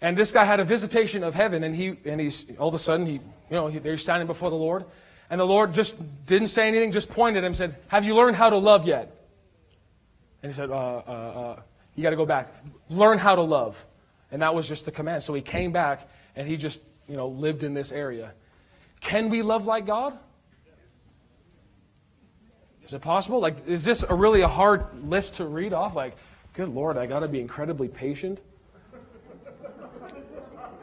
And 0.00 0.16
this 0.16 0.32
guy 0.32 0.44
had 0.44 0.60
a 0.60 0.64
visitation 0.64 1.24
of 1.24 1.34
heaven, 1.34 1.64
and 1.64 1.74
he 1.74 1.96
and 2.04 2.20
he's 2.20 2.44
all 2.58 2.68
of 2.68 2.74
a 2.74 2.78
sudden 2.78 3.06
he 3.06 3.12
you 3.14 3.20
know 3.50 3.68
he, 3.68 3.78
they're 3.78 3.96
standing 3.96 4.26
before 4.26 4.50
the 4.50 4.56
Lord, 4.56 4.84
and 5.30 5.40
the 5.40 5.46
Lord 5.46 5.72
just 5.72 5.96
didn't 6.26 6.48
say 6.48 6.68
anything, 6.68 6.90
just 6.90 7.10
pointed 7.10 7.38
at 7.38 7.44
him 7.44 7.48
and 7.48 7.56
said, 7.56 7.76
"Have 7.88 8.04
you 8.04 8.14
learned 8.14 8.36
how 8.36 8.50
to 8.50 8.58
love 8.58 8.86
yet?" 8.86 9.16
And 10.42 10.52
he 10.52 10.54
said, 10.54 10.70
uh, 10.70 10.74
uh, 10.74 11.10
uh, 11.10 11.62
"You 11.94 12.02
got 12.02 12.10
to 12.10 12.16
go 12.16 12.26
back, 12.26 12.52
learn 12.90 13.18
how 13.18 13.34
to 13.34 13.42
love," 13.42 13.84
and 14.30 14.42
that 14.42 14.54
was 14.54 14.68
just 14.68 14.84
the 14.84 14.90
command. 14.90 15.22
So 15.22 15.32
he 15.32 15.40
came 15.40 15.72
back, 15.72 16.08
and 16.36 16.46
he 16.46 16.56
just 16.56 16.80
you 17.08 17.16
know 17.16 17.28
lived 17.28 17.64
in 17.64 17.72
this 17.72 17.92
area. 17.92 18.32
Can 19.00 19.30
we 19.30 19.42
love 19.42 19.66
like 19.66 19.86
God? 19.86 20.18
Is 22.84 22.92
it 22.92 23.00
possible? 23.00 23.40
Like, 23.40 23.66
is 23.66 23.84
this 23.84 24.04
a 24.06 24.14
really 24.14 24.42
a 24.42 24.48
hard 24.48 24.86
list 25.08 25.36
to 25.36 25.46
read 25.46 25.72
off? 25.72 25.94
Like, 25.94 26.16
Good 26.54 26.68
Lord, 26.68 26.96
I 26.96 27.06
got 27.06 27.20
to 27.20 27.28
be 27.28 27.40
incredibly 27.40 27.88
patient. 27.88 28.38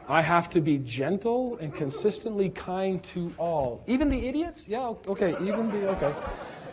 I 0.06 0.20
have 0.20 0.50
to 0.50 0.60
be 0.60 0.76
gentle 0.76 1.56
and 1.62 1.74
consistently 1.74 2.50
kind 2.50 3.02
to 3.04 3.32
all. 3.38 3.82
Even 3.86 4.10
the 4.10 4.28
idiots? 4.28 4.68
Yeah, 4.68 4.92
okay, 5.08 5.30
even 5.40 5.70
the, 5.70 5.88
okay. 5.92 6.14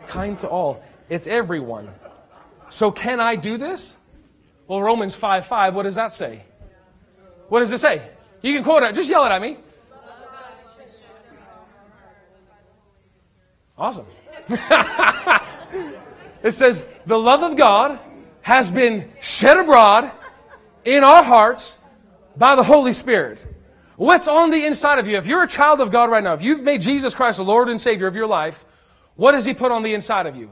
Kind 0.05 0.37
to 0.39 0.49
all. 0.49 0.83
It's 1.07 1.27
everyone. 1.27 1.89
So 2.67 2.91
can 2.91 3.21
I 3.21 3.37
do 3.37 3.57
this? 3.57 3.95
Well, 4.67 4.81
Romans 4.81 5.15
5 5.15 5.45
5, 5.45 5.75
what 5.75 5.83
does 5.83 5.95
that 5.95 6.11
say? 6.11 6.43
What 7.47 7.59
does 7.59 7.71
it 7.71 7.77
say? 7.77 8.01
You 8.41 8.53
can 8.53 8.65
quote 8.65 8.83
it, 8.83 8.93
just 8.95 9.09
yell 9.09 9.23
it 9.23 9.31
at 9.31 9.41
me. 9.41 9.59
Awesome. 13.77 14.07
it 16.43 16.51
says, 16.51 16.85
the 17.05 17.17
love 17.17 17.43
of 17.43 17.55
God 17.55 17.97
has 18.41 18.71
been 18.71 19.11
shed 19.21 19.57
abroad 19.57 20.11
in 20.85 21.03
our 21.03 21.23
hearts 21.23 21.77
by 22.35 22.55
the 22.55 22.63
Holy 22.63 22.93
Spirit. 22.93 23.45
What's 23.95 24.27
on 24.27 24.49
the 24.49 24.65
inside 24.65 24.97
of 24.97 25.07
you? 25.07 25.17
If 25.17 25.27
you're 25.27 25.43
a 25.43 25.47
child 25.47 25.81
of 25.81 25.91
God 25.91 26.09
right 26.09 26.23
now, 26.23 26.33
if 26.33 26.41
you've 26.41 26.63
made 26.63 26.81
Jesus 26.81 27.13
Christ 27.13 27.37
the 27.37 27.43
Lord 27.43 27.67
and 27.67 27.79
Savior 27.79 28.07
of 28.07 28.15
your 28.15 28.27
life, 28.27 28.63
what 29.15 29.33
does 29.33 29.43
He 29.43 29.53
put 29.53 29.71
on 29.71 29.83
the 29.83 29.93
inside 29.93 30.25
of 30.25 30.37
you? 30.37 30.51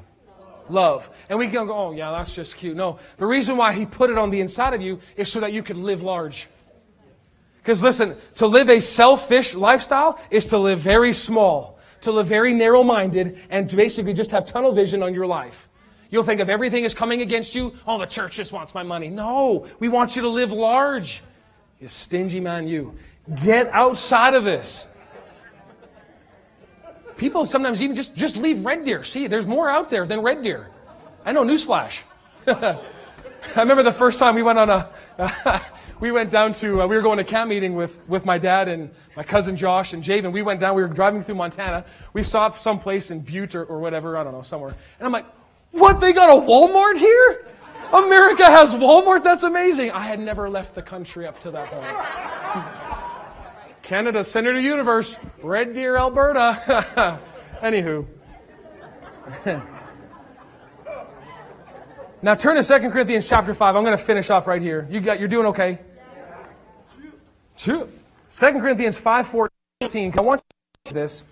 Love. 0.69 1.09
And 1.29 1.39
we 1.39 1.47
can 1.47 1.65
go, 1.65 1.73
oh, 1.73 1.91
yeah, 1.93 2.11
that's 2.11 2.35
just 2.35 2.57
cute. 2.57 2.75
No. 2.75 2.99
The 3.15 3.25
reason 3.25 3.55
why 3.55 3.71
He 3.71 3.85
put 3.85 4.09
it 4.09 4.17
on 4.17 4.29
the 4.29 4.41
inside 4.41 4.73
of 4.73 4.81
you 4.81 4.99
is 5.15 5.31
so 5.31 5.39
that 5.39 5.53
you 5.53 5.63
could 5.63 5.77
live 5.77 6.03
large. 6.03 6.47
Because 7.59 7.83
listen, 7.83 8.15
to 8.35 8.47
live 8.47 8.69
a 8.69 8.79
selfish 8.79 9.53
lifestyle 9.53 10.19
is 10.29 10.45
to 10.47 10.57
live 10.57 10.79
very 10.79 11.13
small, 11.13 11.79
to 12.01 12.11
live 12.11 12.27
very 12.27 12.53
narrow 12.53 12.83
minded, 12.83 13.39
and 13.49 13.69
to 13.69 13.75
basically 13.75 14.13
just 14.13 14.31
have 14.31 14.45
tunnel 14.45 14.73
vision 14.73 15.03
on 15.03 15.13
your 15.13 15.25
life. 15.25 15.69
You'll 16.09 16.23
think 16.23 16.41
of 16.41 16.49
everything 16.49 16.83
is 16.83 16.93
coming 16.93 17.21
against 17.21 17.53
you. 17.55 17.73
Oh, 17.85 17.97
the 17.97 18.05
church 18.05 18.35
just 18.37 18.53
wants 18.53 18.73
my 18.73 18.83
money. 18.83 19.09
No, 19.09 19.67
we 19.79 19.89
want 19.89 20.15
you 20.15 20.21
to 20.23 20.29
live 20.29 20.51
large. 20.51 21.21
You 21.79 21.87
stingy 21.87 22.39
man, 22.39 22.67
you. 22.67 22.95
Get 23.43 23.67
outside 23.67 24.33
of 24.33 24.43
this. 24.43 24.85
People 27.17 27.45
sometimes 27.45 27.81
even 27.81 27.95
just, 27.95 28.15
just 28.15 28.37
leave 28.37 28.63
Red 28.65 28.85
Deer. 28.85 29.03
See, 29.03 29.27
there's 29.27 29.47
more 29.47 29.69
out 29.69 29.89
there 29.89 30.05
than 30.05 30.21
Red 30.21 30.43
Deer. 30.43 30.69
I 31.25 31.31
know, 31.31 31.43
newsflash. 31.43 31.97
I 32.47 32.79
remember 33.55 33.83
the 33.83 33.93
first 33.93 34.19
time 34.19 34.35
we 34.35 34.43
went 34.43 34.59
on 34.59 34.69
a, 34.69 35.61
we 35.99 36.11
went 36.11 36.29
down 36.29 36.53
to, 36.53 36.81
uh, 36.81 36.87
we 36.87 36.95
were 36.95 37.01
going 37.01 37.17
to 37.17 37.23
camp 37.23 37.49
meeting 37.49 37.75
with, 37.75 37.99
with 38.07 38.25
my 38.25 38.37
dad 38.37 38.67
and 38.67 38.91
my 39.15 39.23
cousin 39.23 39.55
Josh 39.55 39.93
and 39.93 40.03
Javen. 40.03 40.31
We 40.31 40.41
went 40.41 40.59
down, 40.59 40.75
we 40.75 40.83
were 40.83 40.87
driving 40.87 41.21
through 41.23 41.35
Montana. 41.35 41.85
We 42.13 42.23
stopped 42.23 42.59
someplace 42.59 43.09
in 43.09 43.21
Butte 43.21 43.55
or, 43.55 43.65
or 43.65 43.79
whatever, 43.79 44.15
I 44.17 44.23
don't 44.23 44.33
know, 44.33 44.43
somewhere. 44.43 44.75
And 44.99 45.05
I'm 45.05 45.11
like, 45.11 45.25
what, 45.71 45.99
they 45.99 46.13
got 46.13 46.29
a 46.29 46.41
Walmart 46.41 46.97
here? 46.97 47.45
America 47.93 48.45
has 48.45 48.73
Walmart? 48.73 49.23
That's 49.23 49.43
amazing. 49.43 49.91
I 49.91 50.01
had 50.01 50.19
never 50.19 50.49
left 50.49 50.75
the 50.75 50.81
country 50.81 51.25
up 51.25 51.39
to 51.41 51.51
that 51.51 51.67
point. 51.69 52.83
Canada, 53.83 54.23
center 54.23 54.49
of 54.49 54.57
the 54.57 54.61
universe, 54.61 55.17
Red 55.41 55.73
Deer, 55.73 55.95
Alberta. 55.95 57.19
Anywho. 57.61 58.05
now 62.21 62.35
turn 62.35 62.61
to 62.61 62.79
2 62.79 62.89
Corinthians 62.91 63.29
chapter 63.29 63.53
5. 63.53 63.75
I'm 63.75 63.83
going 63.83 63.97
to 63.97 64.03
finish 64.03 64.29
off 64.29 64.45
right 64.47 64.61
here. 64.61 64.85
You 64.89 64.99
got, 64.99 65.19
you're 65.19 65.29
doing 65.29 65.47
okay? 65.47 65.79
Two. 67.57 67.89
2 68.29 68.51
Corinthians 68.59 68.97
5 68.97 69.27
14. 69.27 70.13
I 70.17 70.21
want 70.21 70.41
you 70.41 70.89
to 70.89 70.93
this. 70.93 71.23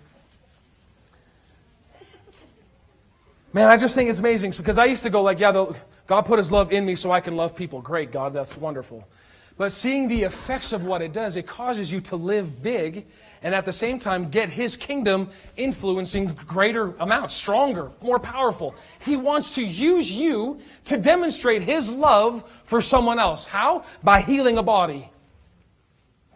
Man, 3.56 3.70
I 3.70 3.78
just 3.78 3.94
think 3.94 4.10
it's 4.10 4.18
amazing 4.18 4.52
because 4.54 4.76
I 4.76 4.84
used 4.84 5.02
to 5.04 5.08
go 5.08 5.22
like, 5.22 5.40
yeah, 5.40 5.50
the, 5.50 5.74
God 6.06 6.26
put 6.26 6.36
His 6.36 6.52
love 6.52 6.72
in 6.72 6.84
me 6.84 6.94
so 6.94 7.10
I 7.10 7.22
can 7.22 7.36
love 7.36 7.56
people. 7.56 7.80
Great, 7.80 8.12
God, 8.12 8.34
that's 8.34 8.54
wonderful. 8.54 9.08
But 9.56 9.72
seeing 9.72 10.08
the 10.08 10.24
effects 10.24 10.74
of 10.74 10.84
what 10.84 11.00
it 11.00 11.14
does, 11.14 11.36
it 11.36 11.46
causes 11.46 11.90
you 11.90 12.02
to 12.02 12.16
live 12.16 12.62
big 12.62 13.06
and 13.42 13.54
at 13.54 13.64
the 13.64 13.72
same 13.72 13.98
time 13.98 14.28
get 14.28 14.50
His 14.50 14.76
kingdom 14.76 15.30
influencing 15.56 16.38
greater 16.46 16.94
amounts, 16.96 17.32
stronger, 17.32 17.90
more 18.02 18.18
powerful. 18.18 18.74
He 18.98 19.16
wants 19.16 19.54
to 19.54 19.64
use 19.64 20.12
you 20.12 20.58
to 20.84 20.98
demonstrate 20.98 21.62
His 21.62 21.88
love 21.88 22.44
for 22.64 22.82
someone 22.82 23.18
else. 23.18 23.46
How? 23.46 23.84
By 24.02 24.20
healing 24.20 24.58
a 24.58 24.62
body 24.62 25.08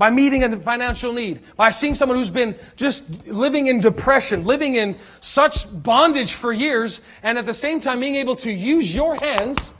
by 0.01 0.09
meeting 0.09 0.42
a 0.42 0.57
financial 0.59 1.12
need, 1.12 1.40
by 1.57 1.68
seeing 1.68 1.94
someone 1.94 2.16
who's 2.16 2.30
been 2.30 2.57
just 2.74 3.05
living 3.26 3.66
in 3.66 3.80
depression, 3.80 4.44
living 4.44 4.76
in 4.76 4.96
such 5.20 5.66
bondage 5.82 6.32
for 6.32 6.55
years, 6.55 7.03
and 7.22 7.36
at 7.36 7.44
the 7.44 7.53
same 7.53 7.82
time 7.82 8.01
being 8.01 8.14
able 8.14 8.34
to 8.34 8.51
use 8.51 8.94
your 8.94 9.14
hands 9.16 9.74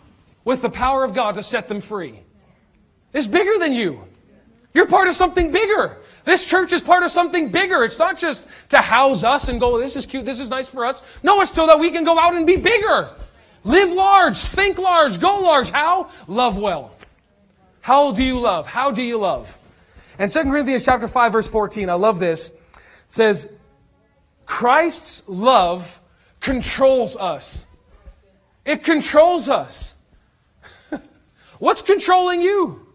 with 0.44 0.60
the 0.60 0.68
power 0.68 1.04
of 1.04 1.14
God 1.14 1.36
to 1.36 1.42
set 1.42 1.68
them 1.68 1.80
free. 1.80 2.20
It's 3.14 3.26
bigger 3.26 3.58
than 3.58 3.72
you. 3.72 4.04
You're 4.74 4.88
part 4.88 5.08
of 5.08 5.14
something 5.14 5.52
bigger. 5.52 5.96
This 6.26 6.44
church 6.44 6.74
is 6.74 6.82
part 6.82 7.02
of 7.02 7.10
something 7.10 7.50
bigger. 7.50 7.82
It's 7.82 7.98
not 7.98 8.18
just 8.18 8.46
to 8.68 8.76
house 8.76 9.24
us 9.24 9.48
and 9.48 9.58
go, 9.58 9.76
oh, 9.76 9.80
this 9.80 9.96
is 9.96 10.04
cute, 10.04 10.26
this 10.26 10.38
is 10.38 10.50
nice 10.50 10.68
for 10.68 10.84
us. 10.84 11.00
No, 11.22 11.40
it's 11.40 11.50
so 11.50 11.66
that 11.66 11.80
we 11.80 11.90
can 11.90 12.04
go 12.04 12.18
out 12.18 12.34
and 12.34 12.46
be 12.46 12.56
bigger. 12.56 13.08
Live 13.64 13.90
large, 13.90 14.36
think 14.36 14.76
large, 14.76 15.18
go 15.18 15.40
large. 15.40 15.70
How? 15.70 16.10
Love 16.28 16.58
well. 16.58 16.94
How 17.80 18.12
do 18.12 18.22
you 18.22 18.38
love? 18.38 18.66
How 18.66 18.90
do 18.90 19.02
you 19.02 19.16
love? 19.16 19.56
And 20.20 20.30
2 20.30 20.42
Corinthians 20.42 20.84
chapter 20.84 21.08
5 21.08 21.32
verse 21.32 21.48
14, 21.48 21.88
I 21.88 21.94
love 21.94 22.18
this, 22.18 22.52
says, 23.06 23.48
Christ's 24.44 25.22
love 25.26 25.98
controls 26.40 27.16
us. 27.16 27.64
It 28.66 28.84
controls 28.84 29.48
us. 29.48 29.94
What's 31.58 31.80
controlling 31.80 32.42
you? 32.42 32.86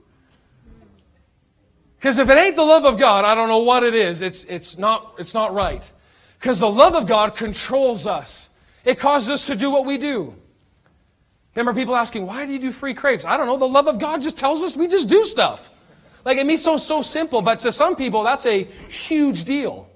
Because 1.97 2.19
if 2.19 2.29
it 2.29 2.37
ain't 2.37 2.55
the 2.55 2.61
love 2.61 2.85
of 2.85 2.99
God, 2.99 3.25
I 3.25 3.33
don't 3.33 3.49
know 3.49 3.57
what 3.57 3.81
it 3.81 3.95
is. 3.95 4.21
It's, 4.21 4.43
it's, 4.43 4.77
not, 4.77 5.15
it's 5.17 5.33
not 5.33 5.51
right. 5.51 5.91
Because 6.39 6.59
the 6.59 6.69
love 6.69 6.93
of 6.93 7.07
God 7.07 7.35
controls 7.35 8.05
us. 8.05 8.51
It 8.83 8.99
causes 8.99 9.31
us 9.31 9.45
to 9.47 9.55
do 9.55 9.71
what 9.71 9.87
we 9.87 9.97
do. 9.97 10.35
Remember 11.55 11.73
people 11.73 11.95
asking, 11.95 12.27
why 12.27 12.45
do 12.45 12.53
you 12.53 12.59
do 12.59 12.71
free 12.71 12.93
crepes? 12.93 13.25
I 13.25 13.35
don't 13.35 13.47
know. 13.47 13.57
The 13.57 13.67
love 13.67 13.87
of 13.87 13.97
God 13.97 14.21
just 14.21 14.37
tells 14.37 14.61
us 14.61 14.77
we 14.77 14.87
just 14.87 15.09
do 15.09 15.23
stuff. 15.23 15.71
Like 16.25 16.37
it 16.37 16.45
may 16.45 16.55
so 16.55 16.75
so 16.77 17.01
simple, 17.01 17.41
but 17.41 17.59
to 17.59 17.71
some 17.71 17.95
people 17.95 18.23
that's 18.23 18.45
a 18.47 18.63
huge 18.89 19.43
deal. 19.45 19.87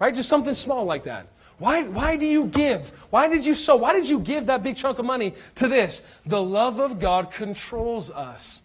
Right? 0.00 0.14
Just 0.14 0.28
something 0.28 0.54
small 0.54 0.84
like 0.84 1.04
that. 1.04 1.26
Why, 1.58 1.82
why 1.82 2.16
do 2.16 2.26
you 2.26 2.46
give? 2.46 2.90
Why 3.10 3.28
did 3.28 3.44
you 3.44 3.54
sow? 3.54 3.76
Why 3.76 3.92
did 3.92 4.08
you 4.08 4.18
give 4.18 4.46
that 4.46 4.62
big 4.62 4.76
chunk 4.76 4.98
of 4.98 5.04
money 5.04 5.34
to 5.56 5.68
this? 5.68 6.02
The 6.24 6.42
love 6.42 6.80
of 6.80 6.98
God 6.98 7.30
controls 7.30 8.10
us. 8.10 8.62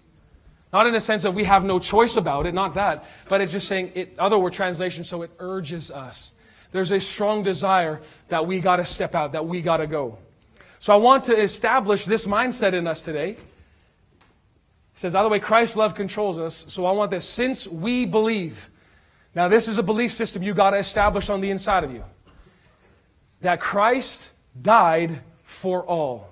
Not 0.72 0.88
in 0.88 0.94
the 0.94 1.02
sense 1.02 1.24
that 1.24 1.32
we 1.32 1.44
have 1.44 1.66
no 1.66 1.78
choice 1.78 2.16
about 2.16 2.46
it, 2.46 2.54
not 2.54 2.74
that, 2.76 3.06
but 3.28 3.42
it's 3.42 3.52
just 3.52 3.68
saying 3.68 3.92
it, 3.96 4.18
other 4.18 4.38
word 4.38 4.54
translation, 4.54 5.04
so 5.04 5.22
it 5.24 5.32
urges 5.40 5.92
us. 5.92 6.32
There's 6.72 6.92
a 6.94 7.00
strong 7.00 7.44
desire 7.44 8.02
that 8.30 8.48
we 8.48 8.62
got 8.62 8.78
to 8.78 8.86
step 8.86 9.14
out, 9.14 9.34
that 9.34 9.46
we 9.46 9.62
got 9.62 9.78
to 9.78 9.88
go. 9.88 10.18
So 10.80 10.94
I 10.94 10.98
want 10.98 11.26
to 11.26 11.38
establish 11.38 12.06
this 12.06 12.26
mindset 12.26 12.74
in 12.74 12.88
us 12.88 13.02
today 13.02 13.38
says, 14.96 15.14
by 15.14 15.24
the 15.24 15.30
way, 15.30 15.40
Christ's 15.40 15.76
love 15.76 15.94
controls 15.94 16.40
us. 16.40 16.66
So 16.70 16.86
I 16.86 16.92
want 16.94 17.12
this. 17.12 17.28
Since 17.28 17.68
we 17.68 18.06
believe, 18.06 18.70
now 19.36 19.48
this 19.48 19.68
is 19.68 19.78
a 19.78 19.84
belief 19.84 20.14
system 20.14 20.42
you 20.42 20.54
got 20.54 20.72
to 20.72 20.78
establish 20.78 21.30
on 21.30 21.42
the 21.42 21.52
inside 21.52 21.84
of 21.84 21.92
you, 21.92 22.04
that 23.42 23.60
Christ 23.60 24.30
died 24.60 25.20
for 25.44 25.84
all. 25.84 26.30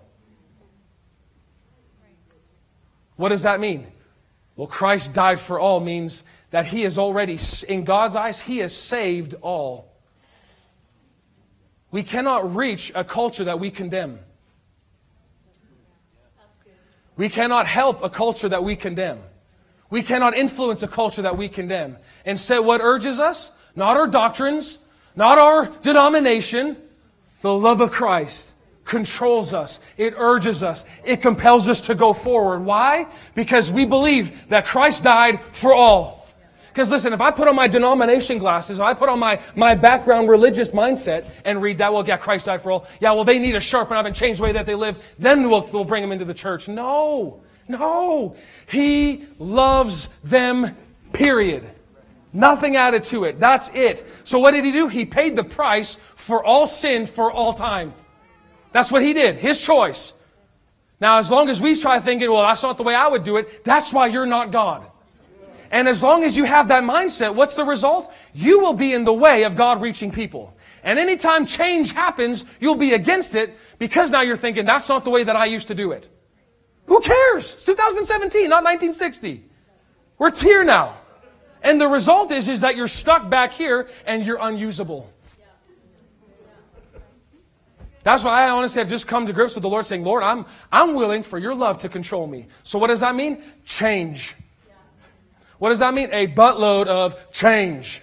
What 3.17 3.29
does 3.29 3.43
that 3.43 3.59
mean? 3.59 3.85
Well, 4.55 4.67
Christ 4.67 5.13
died 5.13 5.39
for 5.39 5.59
all 5.59 5.79
means 5.79 6.23
that 6.51 6.65
he 6.65 6.83
is 6.83 6.97
already, 6.97 7.37
in 7.67 7.83
God's 7.83 8.15
eyes, 8.15 8.39
he 8.39 8.59
has 8.59 8.75
saved 8.75 9.35
all. 9.41 9.91
We 11.91 12.03
cannot 12.03 12.55
reach 12.55 12.91
a 12.95 13.03
culture 13.03 13.43
that 13.43 13.59
we 13.59 13.71
condemn. 13.71 14.19
We 17.15 17.29
cannot 17.29 17.67
help 17.67 18.03
a 18.03 18.09
culture 18.09 18.49
that 18.49 18.63
we 18.63 18.75
condemn. 18.75 19.19
We 19.89 20.01
cannot 20.01 20.35
influence 20.35 20.81
a 20.81 20.87
culture 20.87 21.21
that 21.21 21.37
we 21.37 21.49
condemn. 21.49 21.97
Instead, 22.25 22.59
what 22.59 22.81
urges 22.81 23.19
us? 23.19 23.51
Not 23.75 23.97
our 23.97 24.07
doctrines, 24.07 24.79
not 25.15 25.37
our 25.37 25.67
denomination. 25.83 26.77
The 27.41 27.53
love 27.53 27.81
of 27.81 27.91
Christ 27.91 28.53
controls 28.85 29.53
us. 29.53 29.79
It 29.97 30.13
urges 30.17 30.63
us. 30.63 30.85
It 31.03 31.21
compels 31.21 31.69
us 31.69 31.81
to 31.81 31.95
go 31.95 32.13
forward. 32.13 32.65
Why? 32.65 33.07
Because 33.35 33.71
we 33.71 33.85
believe 33.85 34.33
that 34.49 34.65
Christ 34.65 35.03
died 35.03 35.39
for 35.51 35.73
all. 35.73 36.22
Because 36.73 36.89
listen, 36.89 37.13
if 37.13 37.21
I 37.21 37.29
put 37.29 37.47
on 37.47 37.55
my 37.55 37.67
denomination 37.67 38.39
glasses, 38.39 38.79
if 38.79 38.83
I 38.83 38.95
put 38.95 39.07
on 39.07 39.19
my, 39.19 39.39
my 39.55 39.75
background 39.75 40.27
religious 40.27 40.71
mindset 40.71 41.29
and 41.45 41.61
read 41.61 41.77
that, 41.77 41.93
well, 41.93 42.03
yeah, 42.05 42.17
Christ 42.17 42.47
died 42.47 42.63
for 42.63 42.71
all. 42.71 42.87
Yeah, 42.99 43.11
well, 43.11 43.23
they 43.23 43.37
need 43.37 43.51
to 43.51 43.59
sharpen 43.59 43.95
up 43.95 44.07
and 44.07 44.15
change 44.15 44.37
the 44.39 44.45
way 44.45 44.53
that 44.53 44.65
they 44.65 44.73
live. 44.73 44.97
Then 45.19 45.51
we'll, 45.51 45.67
we'll 45.67 45.83
bring 45.83 46.01
them 46.01 46.11
into 46.11 46.25
the 46.25 46.33
church. 46.33 46.67
No, 46.67 47.43
no. 47.67 48.35
He 48.65 49.27
loves 49.37 50.09
them, 50.23 50.75
period. 51.11 51.69
Nothing 52.33 52.75
added 52.75 53.03
to 53.05 53.25
it. 53.25 53.39
That's 53.39 53.69
it. 53.75 54.03
So 54.23 54.39
what 54.39 54.51
did 54.51 54.65
he 54.65 54.71
do? 54.71 54.87
He 54.87 55.05
paid 55.05 55.35
the 55.35 55.43
price 55.43 55.97
for 56.15 56.43
all 56.43 56.65
sin 56.65 57.05
for 57.05 57.31
all 57.31 57.53
time. 57.53 57.93
That's 58.71 58.91
what 58.91 59.03
he 59.03 59.13
did. 59.13 59.35
His 59.35 59.61
choice. 59.61 60.11
Now, 60.99 61.19
as 61.19 61.29
long 61.29 61.49
as 61.49 61.61
we 61.61 61.79
try 61.79 61.99
thinking, 61.99 62.31
well, 62.31 62.41
that's 62.41 62.63
not 62.63 62.77
the 62.77 62.83
way 62.83 62.95
I 62.95 63.09
would 63.09 63.23
do 63.23 63.37
it, 63.37 63.63
that's 63.63 63.93
why 63.93 64.07
you're 64.07 64.25
not 64.25 64.51
God. 64.51 64.89
And 65.73 65.89
as 65.89 66.03
long 66.03 66.23
as 66.23 66.37
you 66.37 66.43
have 66.43 66.67
that 66.67 66.83
mindset, 66.83 67.33
what's 67.33 67.55
the 67.55 67.63
result? 67.65 68.13
You 68.31 68.59
will 68.59 68.75
be 68.75 68.93
in 68.93 69.05
the 69.05 69.13
way 69.13 69.41
of 69.41 69.55
God 69.55 69.81
reaching 69.81 70.11
people. 70.11 70.55
And 70.83 70.99
anytime 70.99 71.47
change 71.47 71.93
happens, 71.93 72.45
you'll 72.59 72.75
be 72.75 72.93
against 72.93 73.33
it 73.33 73.57
because 73.79 74.11
now 74.11 74.21
you're 74.21 74.37
thinking, 74.37 74.65
that's 74.65 74.87
not 74.87 75.03
the 75.03 75.09
way 75.09 75.23
that 75.23 75.35
I 75.35 75.45
used 75.45 75.69
to 75.69 75.75
do 75.75 75.91
it. 75.91 76.07
Who 76.85 77.01
cares? 77.01 77.53
It's 77.53 77.65
2017, 77.65 78.47
not 78.49 78.63
1960. 78.63 79.43
We're 80.19 80.35
here 80.35 80.63
now. 80.63 80.95
And 81.63 81.81
the 81.81 81.87
result 81.87 82.31
is, 82.31 82.49
is 82.49 82.61
that 82.61 82.75
you're 82.75 82.87
stuck 82.87 83.27
back 83.31 83.51
here 83.51 83.89
and 84.05 84.23
you're 84.23 84.37
unusable. 84.39 85.11
That's 88.03 88.23
why 88.23 88.45
I 88.45 88.49
honestly 88.51 88.79
have 88.79 88.89
just 88.91 89.07
come 89.07 89.25
to 89.25 89.33
grips 89.33 89.55
with 89.55 89.63
the 89.63 89.69
Lord 89.69 89.87
saying, 89.87 90.03
Lord, 90.03 90.21
I'm, 90.21 90.45
I'm 90.71 90.93
willing 90.93 91.23
for 91.23 91.39
your 91.39 91.55
love 91.55 91.79
to 91.79 91.89
control 91.89 92.27
me. 92.27 92.45
So 92.61 92.77
what 92.77 92.87
does 92.87 92.99
that 92.99 93.15
mean? 93.15 93.41
Change. 93.65 94.35
What 95.63 95.69
does 95.69 95.79
that 95.79 95.93
mean? 95.93 96.09
A 96.11 96.27
buttload 96.27 96.87
of 96.87 97.15
change. 97.31 98.01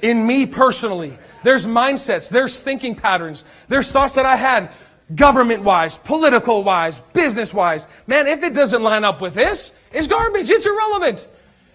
In 0.00 0.26
me 0.26 0.46
personally. 0.46 1.18
There's 1.42 1.66
mindsets, 1.66 2.30
there's 2.30 2.58
thinking 2.58 2.94
patterns, 2.94 3.44
there's 3.68 3.92
thoughts 3.92 4.14
that 4.14 4.24
I 4.24 4.34
had 4.34 4.70
government 5.14 5.62
wise, 5.62 5.98
political 5.98 6.64
wise, 6.64 7.00
business 7.12 7.52
wise. 7.52 7.86
Man, 8.06 8.26
if 8.26 8.42
it 8.42 8.54
doesn't 8.54 8.82
line 8.82 9.04
up 9.04 9.20
with 9.20 9.34
this, 9.34 9.72
it's 9.92 10.08
garbage. 10.08 10.48
It's 10.48 10.64
irrelevant. 10.64 11.28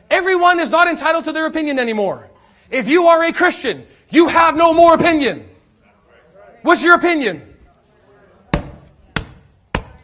Everyone 0.09 0.59
is 0.59 0.71
not 0.71 0.87
entitled 0.87 1.25
to 1.25 1.31
their 1.33 1.45
opinion 1.45 1.77
anymore. 1.77 2.27
If 2.71 2.87
you 2.87 3.05
are 3.05 3.23
a 3.23 3.31
Christian, 3.31 3.85
you 4.09 4.27
have 4.27 4.55
no 4.55 4.73
more 4.73 4.95
opinion. 4.95 5.47
What's 6.63 6.81
your 6.81 6.95
opinion? 6.95 7.47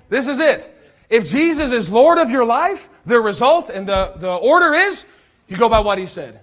This 0.10 0.28
is 0.28 0.40
it. 0.40 0.77
If 1.10 1.30
Jesus 1.30 1.72
is 1.72 1.90
Lord 1.90 2.18
of 2.18 2.30
your 2.30 2.46
life, 2.46 2.90
the 3.06 3.20
result 3.20 3.70
and 3.70 3.88
the, 3.88 4.14
the 4.18 4.34
order 4.34 4.74
is 4.74 5.06
you 5.48 5.56
go 5.56 5.70
by 5.70 5.80
what 5.80 5.98
he 5.98 6.06
said. 6.06 6.42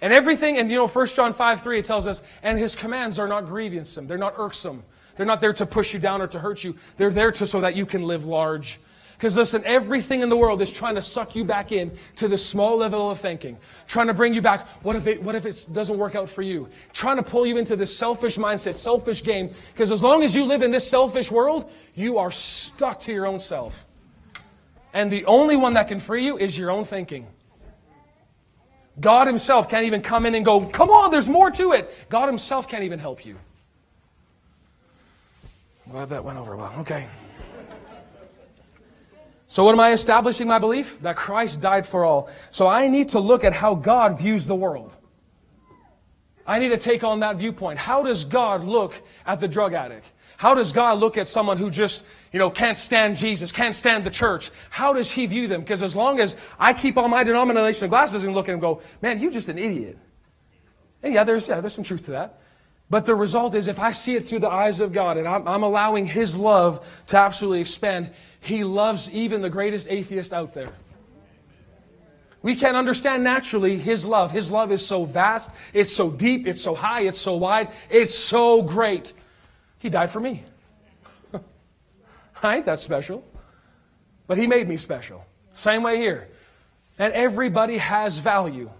And 0.00 0.12
everything, 0.12 0.58
and 0.58 0.70
you 0.70 0.76
know, 0.76 0.86
1 0.86 1.06
John 1.08 1.32
5 1.32 1.62
3, 1.62 1.78
it 1.78 1.84
tells 1.84 2.06
us, 2.06 2.22
and 2.42 2.58
his 2.58 2.76
commands 2.76 3.18
are 3.18 3.26
not 3.26 3.46
grievous, 3.46 3.94
they're 3.94 4.18
not 4.18 4.34
irksome. 4.36 4.84
They're 5.16 5.26
not 5.26 5.40
there 5.40 5.52
to 5.52 5.66
push 5.66 5.92
you 5.92 6.00
down 6.00 6.20
or 6.20 6.26
to 6.26 6.38
hurt 6.38 6.64
you. 6.64 6.74
They're 6.96 7.12
there 7.12 7.30
to, 7.32 7.46
so 7.46 7.60
that 7.60 7.76
you 7.76 7.86
can 7.86 8.02
live 8.02 8.24
large. 8.24 8.80
Because 9.16 9.36
listen, 9.36 9.62
everything 9.64 10.22
in 10.22 10.28
the 10.28 10.36
world 10.36 10.60
is 10.60 10.70
trying 10.70 10.96
to 10.96 11.02
suck 11.02 11.36
you 11.36 11.44
back 11.44 11.72
in 11.72 11.96
to 12.16 12.28
this 12.28 12.44
small 12.44 12.76
level 12.76 13.10
of 13.10 13.20
thinking. 13.20 13.56
Trying 13.86 14.08
to 14.08 14.14
bring 14.14 14.34
you 14.34 14.42
back. 14.42 14.66
What 14.82 14.96
if 14.96 15.06
it, 15.06 15.22
what 15.22 15.34
if 15.34 15.46
it 15.46 15.66
doesn't 15.72 15.96
work 15.96 16.14
out 16.14 16.28
for 16.28 16.42
you? 16.42 16.68
Trying 16.92 17.16
to 17.16 17.22
pull 17.22 17.46
you 17.46 17.56
into 17.56 17.76
this 17.76 17.96
selfish 17.96 18.36
mindset, 18.36 18.74
selfish 18.74 19.22
game. 19.22 19.54
Because 19.72 19.92
as 19.92 20.02
long 20.02 20.22
as 20.22 20.34
you 20.34 20.44
live 20.44 20.62
in 20.62 20.70
this 20.70 20.88
selfish 20.88 21.30
world, 21.30 21.70
you 21.94 22.18
are 22.18 22.30
stuck 22.30 23.00
to 23.02 23.12
your 23.12 23.26
own 23.26 23.38
self. 23.38 23.86
And 24.92 25.10
the 25.10 25.24
only 25.26 25.56
one 25.56 25.74
that 25.74 25.88
can 25.88 26.00
free 26.00 26.24
you 26.24 26.38
is 26.38 26.56
your 26.56 26.70
own 26.70 26.84
thinking. 26.84 27.26
God 29.00 29.26
Himself 29.26 29.68
can't 29.68 29.86
even 29.86 30.02
come 30.02 30.24
in 30.26 30.34
and 30.34 30.44
go, 30.44 30.66
come 30.66 30.90
on, 30.90 31.10
there's 31.10 31.28
more 31.28 31.50
to 31.52 31.72
it. 31.72 31.92
God 32.08 32.28
Himself 32.28 32.68
can't 32.68 32.84
even 32.84 32.98
help 32.98 33.26
you. 33.26 33.36
Glad 35.90 36.08
that 36.10 36.24
went 36.24 36.38
over 36.38 36.56
well. 36.56 36.72
Okay. 36.78 37.06
So, 39.54 39.62
what 39.62 39.72
am 39.72 39.78
I 39.78 39.92
establishing 39.92 40.48
my 40.48 40.58
belief? 40.58 41.00
That 41.02 41.14
Christ 41.14 41.60
died 41.60 41.86
for 41.86 42.04
all. 42.04 42.28
So, 42.50 42.66
I 42.66 42.88
need 42.88 43.10
to 43.10 43.20
look 43.20 43.44
at 43.44 43.52
how 43.52 43.76
God 43.76 44.18
views 44.18 44.48
the 44.48 44.54
world. 44.56 44.96
I 46.44 46.58
need 46.58 46.70
to 46.70 46.76
take 46.76 47.04
on 47.04 47.20
that 47.20 47.36
viewpoint. 47.36 47.78
How 47.78 48.02
does 48.02 48.24
God 48.24 48.64
look 48.64 49.00
at 49.24 49.38
the 49.38 49.46
drug 49.46 49.72
addict? 49.72 50.06
How 50.38 50.54
does 50.54 50.72
God 50.72 50.98
look 50.98 51.16
at 51.16 51.28
someone 51.28 51.56
who 51.56 51.70
just, 51.70 52.02
you 52.32 52.40
know, 52.40 52.50
can't 52.50 52.76
stand 52.76 53.16
Jesus, 53.16 53.52
can't 53.52 53.76
stand 53.76 54.02
the 54.02 54.10
church? 54.10 54.50
How 54.70 54.92
does 54.92 55.08
He 55.08 55.24
view 55.26 55.46
them? 55.46 55.60
Because 55.60 55.84
as 55.84 55.94
long 55.94 56.18
as 56.18 56.36
I 56.58 56.72
keep 56.72 56.98
on 56.98 57.08
my 57.08 57.22
denominational 57.22 57.90
glasses 57.90 58.24
and 58.24 58.34
look 58.34 58.46
at 58.46 58.48
Him 58.48 58.54
and 58.54 58.60
go, 58.60 58.82
man, 59.02 59.20
you're 59.20 59.30
just 59.30 59.48
an 59.48 59.58
idiot. 59.58 59.96
And 61.00 61.14
yeah, 61.14 61.22
there's, 61.22 61.46
yeah, 61.46 61.60
there's 61.60 61.74
some 61.74 61.84
truth 61.84 62.06
to 62.06 62.10
that. 62.10 62.40
But 62.90 63.06
the 63.06 63.14
result 63.14 63.54
is 63.54 63.68
if 63.68 63.78
I 63.78 63.92
see 63.92 64.14
it 64.14 64.28
through 64.28 64.40
the 64.40 64.50
eyes 64.50 64.80
of 64.80 64.92
God 64.92 65.16
and 65.16 65.26
I'm, 65.26 65.48
I'm 65.48 65.62
allowing 65.62 66.06
His 66.06 66.36
love 66.36 66.86
to 67.08 67.16
absolutely 67.16 67.60
expand, 67.60 68.10
He 68.40 68.64
loves 68.64 69.10
even 69.10 69.42
the 69.42 69.50
greatest 69.50 69.88
atheist 69.88 70.32
out 70.32 70.52
there. 70.52 70.70
We 72.42 72.56
can't 72.56 72.76
understand 72.76 73.24
naturally 73.24 73.78
His 73.78 74.04
love. 74.04 74.30
His 74.30 74.50
love 74.50 74.70
is 74.70 74.86
so 74.86 75.06
vast, 75.06 75.50
it's 75.72 75.94
so 75.96 76.10
deep, 76.10 76.46
it's 76.46 76.60
so 76.60 76.74
high, 76.74 77.02
it's 77.02 77.20
so 77.20 77.36
wide, 77.36 77.70
it's 77.88 78.14
so 78.14 78.60
great. 78.60 79.14
He 79.78 79.88
died 79.88 80.10
for 80.10 80.20
me. 80.20 80.44
I 82.42 82.56
ain't 82.56 82.66
that 82.66 82.80
special. 82.80 83.24
But 84.26 84.36
He 84.36 84.46
made 84.46 84.68
me 84.68 84.76
special. 84.76 85.24
Same 85.54 85.82
way 85.82 85.96
here. 85.96 86.28
And 86.98 87.12
everybody 87.12 87.78
has 87.78 88.18
value. 88.18 88.70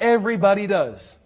Everybody 0.00 0.66
does. 0.66 1.17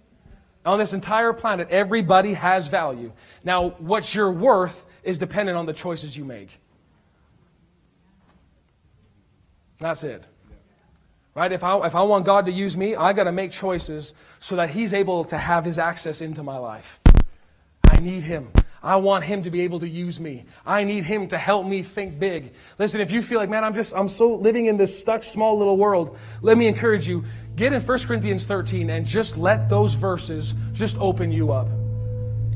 On 0.65 0.79
this 0.79 0.93
entire 0.93 1.33
planet, 1.33 1.69
everybody 1.71 2.35
has 2.35 2.69
value. 2.69 3.13
Now, 3.43 3.71
what 3.79 4.15
you're 4.15 4.31
worth 4.31 4.85
is 5.03 5.19
dependent 5.19 5.59
on 5.59 5.67
the 5.67 5.73
choices 5.73 6.17
you 6.17 6.25
make. 6.25 6.61
That's 9.81 10.05
it. 10.05 10.25
Right? 11.35 11.51
If 11.51 11.65
I, 11.65 11.85
if 11.87 11.95
I 11.95 12.03
want 12.03 12.25
God 12.25 12.47
to 12.47 12.53
use 12.53 12.77
me, 12.77 12.95
I 12.95 13.13
got 13.13 13.25
to 13.25 13.33
make 13.33 13.51
choices 13.51 14.15
so 14.39 14.55
that 14.57 14.71
He's 14.71 14.95
able 14.95 15.25
to 15.25 15.39
have 15.39 15.65
His 15.65 15.79
access 15.79 16.21
into 16.21 16.43
my 16.43 16.59
life. 16.59 17.01
I 17.85 17.99
need 17.99 18.23
Him. 18.23 18.53
I 18.83 18.97
want 18.97 19.25
Him 19.25 19.43
to 19.43 19.51
be 19.51 19.63
able 19.63 19.81
to 19.81 19.89
use 19.89 20.19
me. 20.19 20.45
I 20.67 20.85
need 20.85 21.05
Him 21.05 21.29
to 21.29 21.39
help 21.39 21.67
me 21.67 21.83
think 21.83 22.19
big. 22.19 22.53
Listen, 22.79 23.01
if 23.01 23.13
you 23.13 23.23
feel 23.23 23.39
like, 23.39 23.49
man, 23.49 23.65
I'm 23.65 23.75
just, 23.75 23.95
I'm 23.95 24.09
so 24.09 24.35
living 24.35 24.67
in 24.67 24.77
this 24.77 24.99
stuck 24.99 25.23
small 25.23 25.57
little 25.57 25.77
world, 25.77 26.19
let 26.41 26.59
me 26.59 26.67
encourage 26.67 27.07
you. 27.07 27.25
Get 27.55 27.73
in 27.73 27.81
1 27.81 27.99
Corinthians 28.01 28.45
13 28.45 28.91
and 28.91 29.07
just 29.07 29.37
let 29.37 29.69
those 29.69 29.95
verses 29.95 30.55
just 30.73 30.99
open 30.99 31.31
you 31.31 31.53
up. 31.53 31.69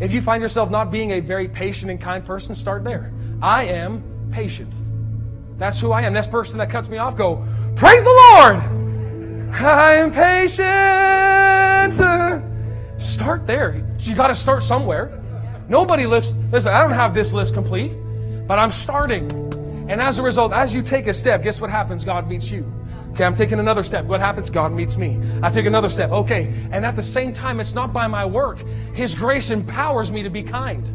If 0.01 0.13
you 0.13 0.21
find 0.21 0.43
yourself 0.43 0.71
not 0.71 0.91
being 0.91 1.13
a 1.13 1.21
very 1.21 1.49
patient 1.49 1.91
and 1.91 2.01
kind 2.01 2.25
person, 2.25 2.55
start 2.55 2.85
there. 2.85 3.13
I 3.41 3.65
am 3.65 4.03
patient. 4.31 4.75
That's 5.59 5.81
who 5.81 5.93
I 5.93 6.03
am. 6.03 6.13
This 6.13 6.27
person 6.27 6.59
that 6.59 6.71
cuts 6.71 6.89
me 6.89 6.99
off, 6.99 7.17
go, 7.17 7.45
Praise 7.77 8.03
the 8.05 8.11
Lord! 8.11 8.57
I 9.53 9.95
am 9.95 10.11
patient. 10.13 10.67
Start 13.01 13.47
there. 13.47 13.83
You 14.01 14.15
got 14.15 14.29
to 14.29 14.35
start 14.35 14.63
somewhere. 14.63 15.23
Nobody 15.69 16.07
lists, 16.07 16.35
listen, 16.53 16.73
I 16.73 16.81
don't 16.81 16.93
have 16.93 17.15
this 17.15 17.33
list 17.33 17.55
complete, 17.55 17.97
but 18.47 18.59
I'm 18.59 18.71
starting. 18.71 19.31
And 19.89 20.01
as 20.01 20.19
a 20.19 20.23
result, 20.23 20.53
as 20.53 20.75
you 20.75 20.83
take 20.83 21.07
a 21.07 21.13
step, 21.13 21.43
guess 21.43 21.61
what 21.61 21.71
happens? 21.71 22.05
God 22.05 22.29
meets 22.29 22.51
you. 22.51 22.71
Okay, 23.13 23.25
I'm 23.25 23.35
taking 23.35 23.59
another 23.59 23.83
step. 23.83 24.05
What 24.05 24.21
happens? 24.21 24.51
God 24.51 24.73
meets 24.73 24.97
me. 24.99 25.19
I 25.43 25.49
take 25.49 25.65
another 25.65 25.89
step. 25.89 26.11
Okay. 26.11 26.53
And 26.71 26.85
at 26.85 26.97
the 26.97 27.03
same 27.03 27.33
time, 27.33 27.61
it's 27.61 27.73
not 27.73 27.91
by 27.91 28.07
my 28.07 28.27
work. 28.27 28.59
His 28.93 29.15
grace 29.15 29.51
empowers 29.51 30.11
me 30.11 30.23
to 30.23 30.29
be 30.29 30.43
kind. 30.43 30.87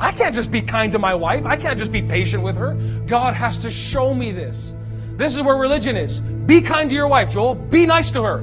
I 0.00 0.12
can't 0.12 0.34
just 0.34 0.50
be 0.50 0.62
kind 0.62 0.92
to 0.92 0.98
my 0.98 1.14
wife. 1.14 1.44
I 1.44 1.56
can't 1.56 1.78
just 1.78 1.92
be 1.92 2.00
patient 2.00 2.42
with 2.42 2.56
her. 2.56 2.72
God 3.06 3.34
has 3.34 3.58
to 3.58 3.70
show 3.70 4.14
me 4.14 4.32
this. 4.32 4.72
This 5.16 5.34
is 5.34 5.42
where 5.42 5.56
religion 5.56 5.94
is. 5.94 6.20
Be 6.20 6.62
kind 6.62 6.88
to 6.88 6.96
your 6.96 7.08
wife, 7.08 7.30
Joel. 7.30 7.54
Be 7.54 7.84
nice 7.84 8.10
to 8.12 8.22
her. 8.22 8.38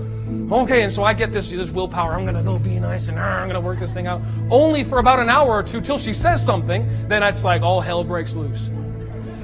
Okay, 0.52 0.82
and 0.82 0.92
so 0.92 1.04
I 1.04 1.14
get 1.14 1.32
this, 1.32 1.52
this 1.52 1.70
willpower. 1.70 2.14
I'm 2.14 2.24
going 2.24 2.36
to 2.36 2.42
go 2.42 2.58
be 2.58 2.80
nice 2.80 3.10
and 3.10 3.20
uh, 3.20 3.22
I'm 3.22 3.48
going 3.48 3.54
to 3.54 3.62
work 3.62 3.80
this 3.80 3.94
thing 3.94 4.08
out. 4.08 4.22
Only 4.50 4.84
for 4.84 4.98
about 4.98 5.20
an 5.20 5.30
hour 5.30 5.50
or 5.50 5.64
two 5.64 5.82
till 5.82 6.00
she 6.00 6.14
says 6.14 6.44
something, 6.44 7.08
then 7.08 7.22
it's 7.22 7.44
like 7.44 7.62
all 7.62 7.80
hell 7.80 8.04
breaks 8.04 8.34
loose. 8.34 8.72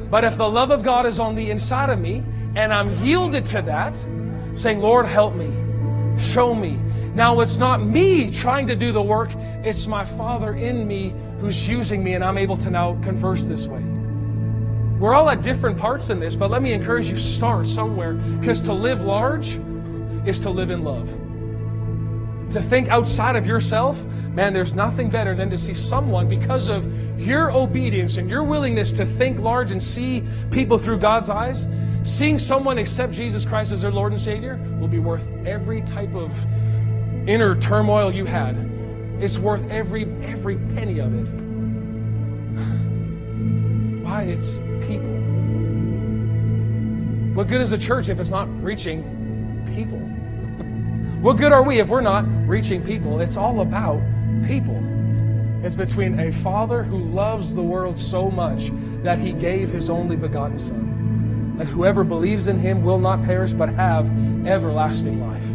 But 0.09 0.23
if 0.23 0.38
the 0.38 0.49
love 0.49 0.71
of 0.71 0.84
God 0.84 1.05
is 1.05 1.19
on 1.19 1.36
the 1.36 1.51
inside 1.51 1.89
of 1.89 1.99
me, 1.99 2.23
and 2.55 2.73
I'm 2.73 2.91
yielded 3.03 3.45
to 3.47 3.61
that, 3.61 3.95
saying, 4.55 4.82
Lord, 4.82 5.05
help 5.05 5.36
me, 5.36 5.51
show 6.19 6.53
me. 6.53 6.79
Now 7.13 7.39
it's 7.41 7.57
not 7.57 7.84
me 7.84 8.32
trying 8.32 8.65
to 8.67 8.75
do 8.75 8.91
the 8.91 9.01
work, 9.01 9.29
it's 9.63 9.86
my 9.86 10.03
Father 10.03 10.55
in 10.55 10.88
me 10.88 11.13
who's 11.39 11.67
using 11.67 12.03
me, 12.03 12.13
and 12.13 12.23
I'm 12.23 12.38
able 12.38 12.57
to 12.57 12.69
now 12.71 12.99
converse 13.03 13.43
this 13.43 13.67
way. 13.67 13.84
We're 14.99 15.13
all 15.13 15.29
at 15.29 15.41
different 15.41 15.77
parts 15.77 16.09
in 16.09 16.19
this, 16.19 16.36
but 16.36 16.51
let 16.51 16.61
me 16.61 16.73
encourage 16.73 17.09
you 17.09 17.17
start 17.17 17.67
somewhere 17.67 18.13
because 18.13 18.61
to 18.61 18.73
live 18.73 19.01
large 19.01 19.59
is 20.26 20.39
to 20.39 20.49
live 20.49 20.69
in 20.69 20.84
love. 20.84 21.09
To 22.53 22.61
think 22.61 22.89
outside 22.89 23.36
of 23.36 23.45
yourself, 23.45 24.01
man, 24.34 24.53
there's 24.53 24.76
nothing 24.76 25.09
better 25.09 25.36
than 25.36 25.49
to 25.49 25.57
see 25.57 25.74
someone 25.74 26.28
because 26.28 26.69
of 26.69 26.86
your 27.19 27.51
obedience 27.51 28.17
and 28.17 28.30
your 28.30 28.43
willingness 28.43 28.91
to 28.93 29.05
think 29.05 29.39
large 29.39 29.72
and 29.72 29.82
see 29.82 30.24
people 30.49 30.78
through 30.78 30.99
God's 30.99 31.30
eyes 31.30 31.67
Seeing 32.03 32.39
someone 32.39 32.80
accept 32.80 33.13
Jesus 33.13 33.45
Christ 33.45 33.72
as 33.72 33.84
their 33.84 33.91
Lord 33.91 34.11
and 34.11 34.19
Savior 34.19 34.59
will 34.80 34.88
be 34.88 34.97
worth 34.97 35.28
every 35.45 35.84
type 35.84 36.15
of 36.15 36.32
inner 37.30 37.55
turmoil 37.55 38.11
you 38.11 38.26
had. 38.26 38.57
It's 39.19 39.38
worth 39.38 39.61
every 39.69 40.05
every 40.24 40.57
penny 40.74 40.97
of 40.99 41.13
it. 41.13 41.30
Why? 44.03 44.24
It's 44.24 44.57
people. 44.88 45.11
What 47.36 47.47
good 47.47 47.61
is 47.61 47.72
a 47.72 47.78
church 47.78 48.09
if 48.09 48.19
it's 48.19 48.32
not 48.32 48.49
reaching 48.63 49.03
people? 49.68 49.99
What 51.22 51.38
good 51.38 51.51
are 51.51 51.64
we 51.64 51.80
if 51.80 51.88
we're 51.88 52.01
not 52.01 52.26
reaching 52.47 52.84
people? 52.84 53.22
It's 53.22 53.38
all 53.38 53.62
about 53.62 54.01
people. 54.45 54.80
It's 55.64 55.76
between 55.76 56.20
a 56.20 56.32
father 56.32 56.84
who 56.84 56.97
loves 56.97 57.53
the 57.53 57.62
world 57.62 57.97
so 57.97 58.32
much 58.32 58.72
that 59.03 59.20
he 59.20 59.32
gave 59.32 59.70
his 59.72 59.89
only 59.89 60.16
begotten 60.16 60.57
son 60.57 60.91
that 61.62 61.68
whoever 61.68 62.03
believes 62.03 62.47
in 62.47 62.57
him 62.57 62.84
will 62.84 62.97
not 62.97 63.22
perish 63.22 63.53
but 63.53 63.70
have 63.70 64.07
everlasting 64.47 65.22
life. 65.22 65.45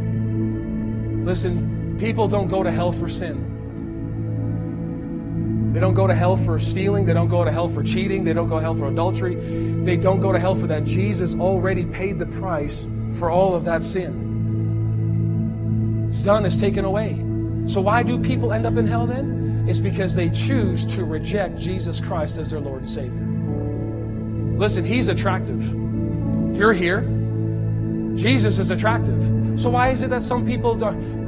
Listen, 1.27 1.97
people 1.99 2.29
don't 2.29 2.47
go 2.47 2.63
to 2.63 2.71
hell 2.71 2.93
for 2.93 3.09
sin. 3.09 3.55
They 5.73 5.81
don't 5.81 5.95
go 5.95 6.07
to 6.07 6.15
hell 6.15 6.37
for 6.37 6.61
stealing. 6.61 7.07
They 7.07 7.13
don't 7.13 7.29
go 7.29 7.45
to 7.45 7.51
hell 7.51 7.67
for 7.69 7.83
cheating. 7.83 8.23
They 8.23 8.35
don't 8.35 8.49
go 8.49 8.55
to 8.55 8.63
hell 8.63 8.77
for 8.77 8.87
adultery. 8.87 9.35
They 9.85 9.97
don't 9.97 10.21
go 10.21 10.31
to 10.31 10.39
hell 10.39 10.55
for 10.55 10.69
that. 10.69 10.85
Jesus 10.85 11.35
already 11.35 11.85
paid 11.85 12.21
the 12.21 12.27
price 12.27 12.87
for 13.19 13.31
all 13.31 13.55
of 13.55 13.65
that 13.65 13.83
sin. 13.83 14.27
It's 16.09 16.21
done, 16.21 16.45
it's 16.47 16.57
taken 16.57 16.85
away. 16.85 17.15
So 17.67 17.81
why 17.81 18.03
do 18.03 18.19
people 18.21 18.53
end 18.53 18.67
up 18.67 18.77
in 18.77 18.87
hell 18.87 19.07
then? 19.07 19.67
It's 19.69 19.81
because 19.81 20.15
they 20.15 20.31
choose 20.31 20.85
to 20.95 21.05
reject 21.05 21.59
Jesus 21.59 21.99
Christ 21.99 22.39
as 22.39 22.51
their 22.51 22.61
Lord 22.61 22.83
and 22.83 22.91
Savior. 22.91 24.59
Listen, 24.59 24.85
He's 24.85 25.09
attractive. 25.09 25.61
You're 26.57 26.73
here. 26.73 27.01
Jesus 28.15 28.59
is 28.59 28.71
attractive. 28.71 29.61
So 29.61 29.71
why 29.71 29.91
is 29.91 30.03
it 30.03 30.11
that 30.11 30.23
some 30.23 30.47
people, 30.47 30.83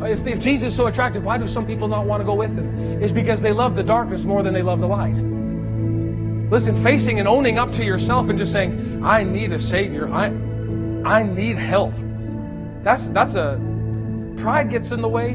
if, 0.05 0.27
if 0.27 0.41
Jesus 0.41 0.69
is 0.73 0.77
so 0.77 0.87
attractive, 0.87 1.25
why 1.25 1.39
do 1.39 1.47
some 1.49 1.67
people 1.67 1.89
not 1.89 2.07
want 2.07 2.21
to 2.21 2.25
go 2.25 2.35
with 2.35 2.57
him? 2.57 3.03
It's 3.03 3.13
because 3.13 3.41
they 3.43 3.53
love 3.53 3.75
the 3.75 3.83
darkness 3.83 4.25
more 4.25 4.43
than 4.43 4.55
they 4.55 4.63
love 4.63 4.81
the 4.81 4.87
light. 4.87 5.17
Listen, 6.51 6.83
facing 6.83 7.19
and 7.19 7.29
owning 7.29 7.59
up 7.59 7.73
to 7.73 7.85
yourself 7.85 8.29
and 8.29 8.39
just 8.39 8.53
saying, 8.53 9.05
I 9.05 9.23
need 9.23 9.53
a 9.53 9.59
Savior. 9.59 10.09
I, 10.13 10.31
I 11.05 11.23
need 11.23 11.57
help. 11.57 11.95
That's, 12.83 13.09
that's 13.11 13.35
a, 13.35 13.61
pride 14.37 14.71
gets 14.71 14.93
in 14.93 15.01
the 15.01 15.09
way. 15.09 15.35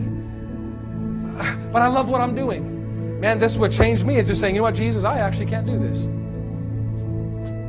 But 1.71 1.81
I 1.81 1.87
love 1.87 2.09
what 2.09 2.21
I'm 2.21 2.35
doing. 2.35 3.19
Man, 3.19 3.39
this 3.39 3.53
is 3.53 3.57
what 3.57 3.71
changed 3.71 4.05
me 4.05 4.17
is 4.17 4.27
just 4.27 4.41
saying, 4.41 4.55
you 4.55 4.59
know 4.59 4.65
what, 4.65 4.75
Jesus, 4.75 5.03
I 5.03 5.19
actually 5.19 5.47
can't 5.47 5.65
do 5.65 5.79
this. 5.79 6.05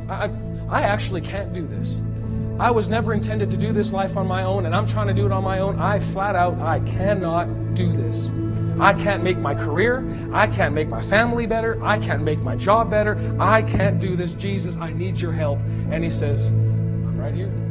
I, 0.09 0.29
I 0.69 0.81
actually 0.81 1.21
can't 1.21 1.53
do 1.53 1.65
this. 1.67 2.01
I 2.59 2.71
was 2.71 2.87
never 2.87 3.13
intended 3.13 3.49
to 3.51 3.57
do 3.57 3.73
this 3.73 3.91
life 3.91 4.15
on 4.17 4.27
my 4.27 4.43
own, 4.43 4.65
and 4.65 4.75
I'm 4.75 4.85
trying 4.85 5.07
to 5.07 5.13
do 5.13 5.25
it 5.25 5.31
on 5.31 5.43
my 5.43 5.59
own. 5.59 5.79
I 5.79 5.99
flat 5.99 6.35
out, 6.35 6.57
I 6.59 6.79
cannot 6.81 7.73
do 7.73 7.91
this. 7.91 8.31
I 8.79 8.93
can't 8.93 9.23
make 9.23 9.37
my 9.37 9.55
career. 9.55 10.05
I 10.33 10.47
can't 10.47 10.73
make 10.73 10.89
my 10.89 11.01
family 11.03 11.45
better. 11.45 11.83
I 11.83 11.97
can't 11.97 12.23
make 12.23 12.39
my 12.41 12.55
job 12.55 12.89
better. 12.89 13.17
I 13.39 13.61
can't 13.61 13.99
do 13.99 14.15
this. 14.15 14.33
Jesus, 14.33 14.75
I 14.75 14.91
need 14.91 15.19
your 15.19 15.31
help. 15.31 15.59
And 15.89 16.03
he 16.03 16.09
says, 16.09 16.49
I'm 16.49 17.17
right 17.17 17.33
here. 17.33 17.64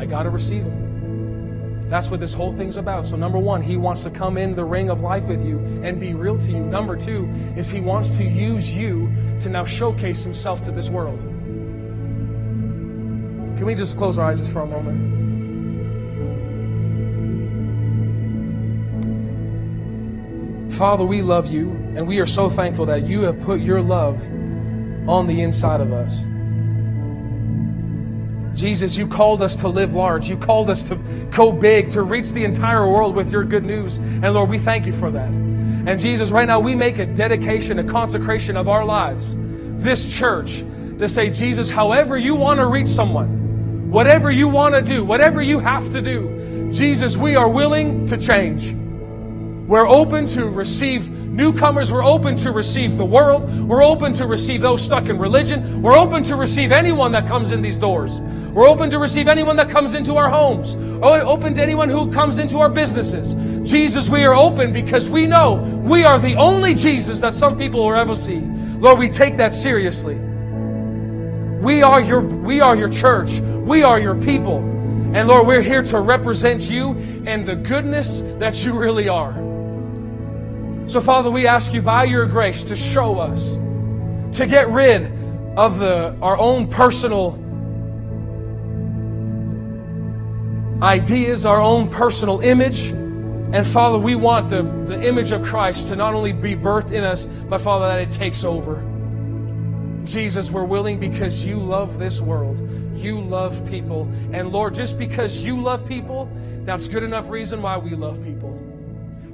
I 0.00 0.06
got 0.06 0.22
to 0.22 0.30
receive 0.30 0.62
him. 0.62 1.90
That's 1.90 2.08
what 2.08 2.20
this 2.20 2.32
whole 2.32 2.52
thing's 2.56 2.78
about. 2.78 3.04
So, 3.04 3.16
number 3.16 3.38
one, 3.38 3.60
he 3.60 3.76
wants 3.76 4.02
to 4.04 4.10
come 4.10 4.38
in 4.38 4.54
the 4.54 4.64
ring 4.64 4.88
of 4.88 5.02
life 5.02 5.24
with 5.24 5.44
you 5.44 5.58
and 5.84 6.00
be 6.00 6.14
real 6.14 6.38
to 6.38 6.50
you. 6.50 6.60
Number 6.60 6.96
two 6.96 7.28
is 7.54 7.68
he 7.68 7.80
wants 7.80 8.16
to 8.16 8.24
use 8.24 8.72
you 8.72 9.12
to 9.40 9.50
now 9.50 9.66
showcase 9.66 10.22
himself 10.22 10.62
to 10.62 10.70
this 10.70 10.88
world. 10.88 11.18
Can 13.58 13.66
we 13.66 13.74
just 13.74 13.98
close 13.98 14.16
our 14.16 14.30
eyes 14.30 14.38
just 14.40 14.54
for 14.54 14.62
a 14.62 14.66
moment? 14.66 15.18
Father, 20.72 21.04
we 21.04 21.20
love 21.20 21.46
you, 21.46 21.72
and 21.94 22.08
we 22.08 22.20
are 22.20 22.26
so 22.26 22.48
thankful 22.48 22.86
that 22.86 23.06
you 23.06 23.20
have 23.22 23.38
put 23.40 23.60
your 23.60 23.82
love 23.82 24.22
on 25.06 25.26
the 25.26 25.42
inside 25.42 25.82
of 25.82 25.92
us. 25.92 26.24
Jesus, 28.60 28.94
you 28.94 29.06
called 29.06 29.40
us 29.40 29.56
to 29.56 29.68
live 29.68 29.94
large. 29.94 30.28
You 30.28 30.36
called 30.36 30.68
us 30.68 30.82
to 30.84 30.96
go 31.34 31.50
big, 31.50 31.88
to 31.90 32.02
reach 32.02 32.32
the 32.32 32.44
entire 32.44 32.86
world 32.86 33.16
with 33.16 33.32
your 33.32 33.42
good 33.42 33.64
news. 33.64 33.96
And 33.96 34.34
Lord, 34.34 34.50
we 34.50 34.58
thank 34.58 34.84
you 34.84 34.92
for 34.92 35.10
that. 35.10 35.28
And 35.30 35.98
Jesus, 35.98 36.30
right 36.30 36.46
now 36.46 36.60
we 36.60 36.74
make 36.74 36.98
a 36.98 37.06
dedication, 37.06 37.78
a 37.78 37.84
consecration 37.84 38.58
of 38.58 38.68
our 38.68 38.84
lives, 38.84 39.34
this 39.82 40.06
church, 40.06 40.58
to 40.98 41.08
say, 41.08 41.30
Jesus, 41.30 41.70
however 41.70 42.18
you 42.18 42.34
want 42.34 42.60
to 42.60 42.66
reach 42.66 42.88
someone, 42.88 43.90
whatever 43.90 44.30
you 44.30 44.46
want 44.46 44.74
to 44.74 44.82
do, 44.82 45.06
whatever 45.06 45.40
you 45.40 45.58
have 45.58 45.90
to 45.92 46.02
do, 46.02 46.70
Jesus, 46.70 47.16
we 47.16 47.36
are 47.36 47.48
willing 47.48 48.06
to 48.08 48.18
change. 48.18 48.74
We're 49.66 49.88
open 49.88 50.26
to 50.28 50.44
receive 50.44 51.09
newcomers. 51.30 51.92
We're 51.92 52.04
open 52.04 52.36
to 52.38 52.50
receive 52.50 52.96
the 52.98 53.04
world. 53.04 53.48
We're 53.68 53.84
open 53.84 54.12
to 54.14 54.26
receive 54.26 54.60
those 54.60 54.82
stuck 54.82 55.06
in 55.06 55.18
religion. 55.18 55.80
We're 55.80 55.96
open 55.96 56.24
to 56.24 56.36
receive 56.36 56.72
anyone 56.72 57.12
that 57.12 57.26
comes 57.26 57.52
in 57.52 57.60
these 57.60 57.78
doors. 57.78 58.20
We're 58.20 58.68
open 58.68 58.90
to 58.90 58.98
receive 58.98 59.28
anyone 59.28 59.56
that 59.56 59.70
comes 59.70 59.94
into 59.94 60.16
our 60.16 60.28
homes. 60.28 60.74
Open 61.02 61.54
to 61.54 61.62
anyone 61.62 61.88
who 61.88 62.12
comes 62.12 62.38
into 62.38 62.58
our 62.58 62.68
businesses. 62.68 63.34
Jesus, 63.68 64.08
we 64.08 64.24
are 64.24 64.34
open 64.34 64.72
because 64.72 65.08
we 65.08 65.26
know 65.26 65.54
we 65.84 66.04
are 66.04 66.18
the 66.18 66.34
only 66.34 66.74
Jesus 66.74 67.20
that 67.20 67.34
some 67.34 67.56
people 67.56 67.86
will 67.86 67.94
ever 67.94 68.16
see. 68.16 68.40
Lord, 68.40 68.98
we 68.98 69.08
take 69.08 69.36
that 69.36 69.52
seriously. 69.52 70.16
We 71.60 71.82
are 71.82 72.00
your, 72.00 72.20
we 72.22 72.60
are 72.60 72.74
your 72.74 72.88
church. 72.88 73.38
We 73.38 73.82
are 73.82 74.00
your 74.00 74.14
people. 74.14 74.58
And 75.14 75.28
Lord, 75.28 75.46
we're 75.46 75.62
here 75.62 75.82
to 75.82 76.00
represent 76.00 76.70
you 76.70 76.92
and 77.26 77.46
the 77.46 77.56
goodness 77.56 78.22
that 78.38 78.64
you 78.64 78.72
really 78.72 79.08
are. 79.08 79.49
So, 80.90 81.00
Father, 81.00 81.30
we 81.30 81.46
ask 81.46 81.72
you 81.72 81.82
by 81.82 82.02
your 82.02 82.26
grace 82.26 82.64
to 82.64 82.74
show 82.74 83.20
us, 83.20 83.52
to 84.36 84.44
get 84.44 84.68
rid 84.70 85.04
of 85.56 85.78
the, 85.78 86.16
our 86.20 86.36
own 86.36 86.66
personal 86.66 87.38
ideas, 90.82 91.46
our 91.46 91.60
own 91.60 91.88
personal 91.90 92.40
image. 92.40 92.88
And 92.88 93.64
Father, 93.64 93.98
we 93.98 94.16
want 94.16 94.50
the, 94.50 94.64
the 94.64 95.00
image 95.06 95.30
of 95.30 95.44
Christ 95.44 95.86
to 95.86 95.94
not 95.94 96.12
only 96.12 96.32
be 96.32 96.56
birthed 96.56 96.90
in 96.90 97.04
us, 97.04 97.24
but 97.24 97.60
Father, 97.60 97.86
that 97.86 98.00
it 98.00 98.10
takes 98.10 98.42
over. 98.42 98.82
Jesus, 100.02 100.50
we're 100.50 100.64
willing 100.64 100.98
because 100.98 101.46
you 101.46 101.60
love 101.60 102.00
this 102.00 102.20
world. 102.20 102.58
You 102.98 103.20
love 103.20 103.64
people. 103.70 104.10
And 104.32 104.50
Lord, 104.50 104.74
just 104.74 104.98
because 104.98 105.40
you 105.40 105.62
love 105.62 105.86
people, 105.86 106.28
that's 106.64 106.88
good 106.88 107.04
enough 107.04 107.30
reason 107.30 107.62
why 107.62 107.78
we 107.78 107.94
love 107.94 108.20
people. 108.24 108.59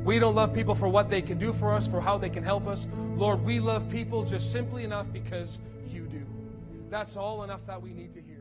We 0.07 0.21
don't 0.21 0.37
love 0.37 0.55
people 0.55 0.77
for 0.77 0.87
what 0.89 1.11
they 1.11 1.21
can 1.21 1.37
do 1.37 1.53
for 1.53 1.75
us, 1.75 1.89
for 1.89 2.01
how 2.01 2.17
they 2.17 2.31
can 2.31 2.45
help 2.45 2.69
us. 2.69 2.87
Lord, 3.17 3.45
we 3.45 3.59
love 3.59 3.91
people 3.91 4.25
just 4.25 4.53
simply 4.53 4.85
enough 4.85 5.07
because 5.13 5.59
you 5.91 6.03
do. 6.03 6.25
That's 6.89 7.17
all 7.17 7.43
enough 7.43 7.67
that 7.67 7.83
we 7.83 7.91
need 7.91 8.13
to 8.13 8.21
hear. 8.21 8.36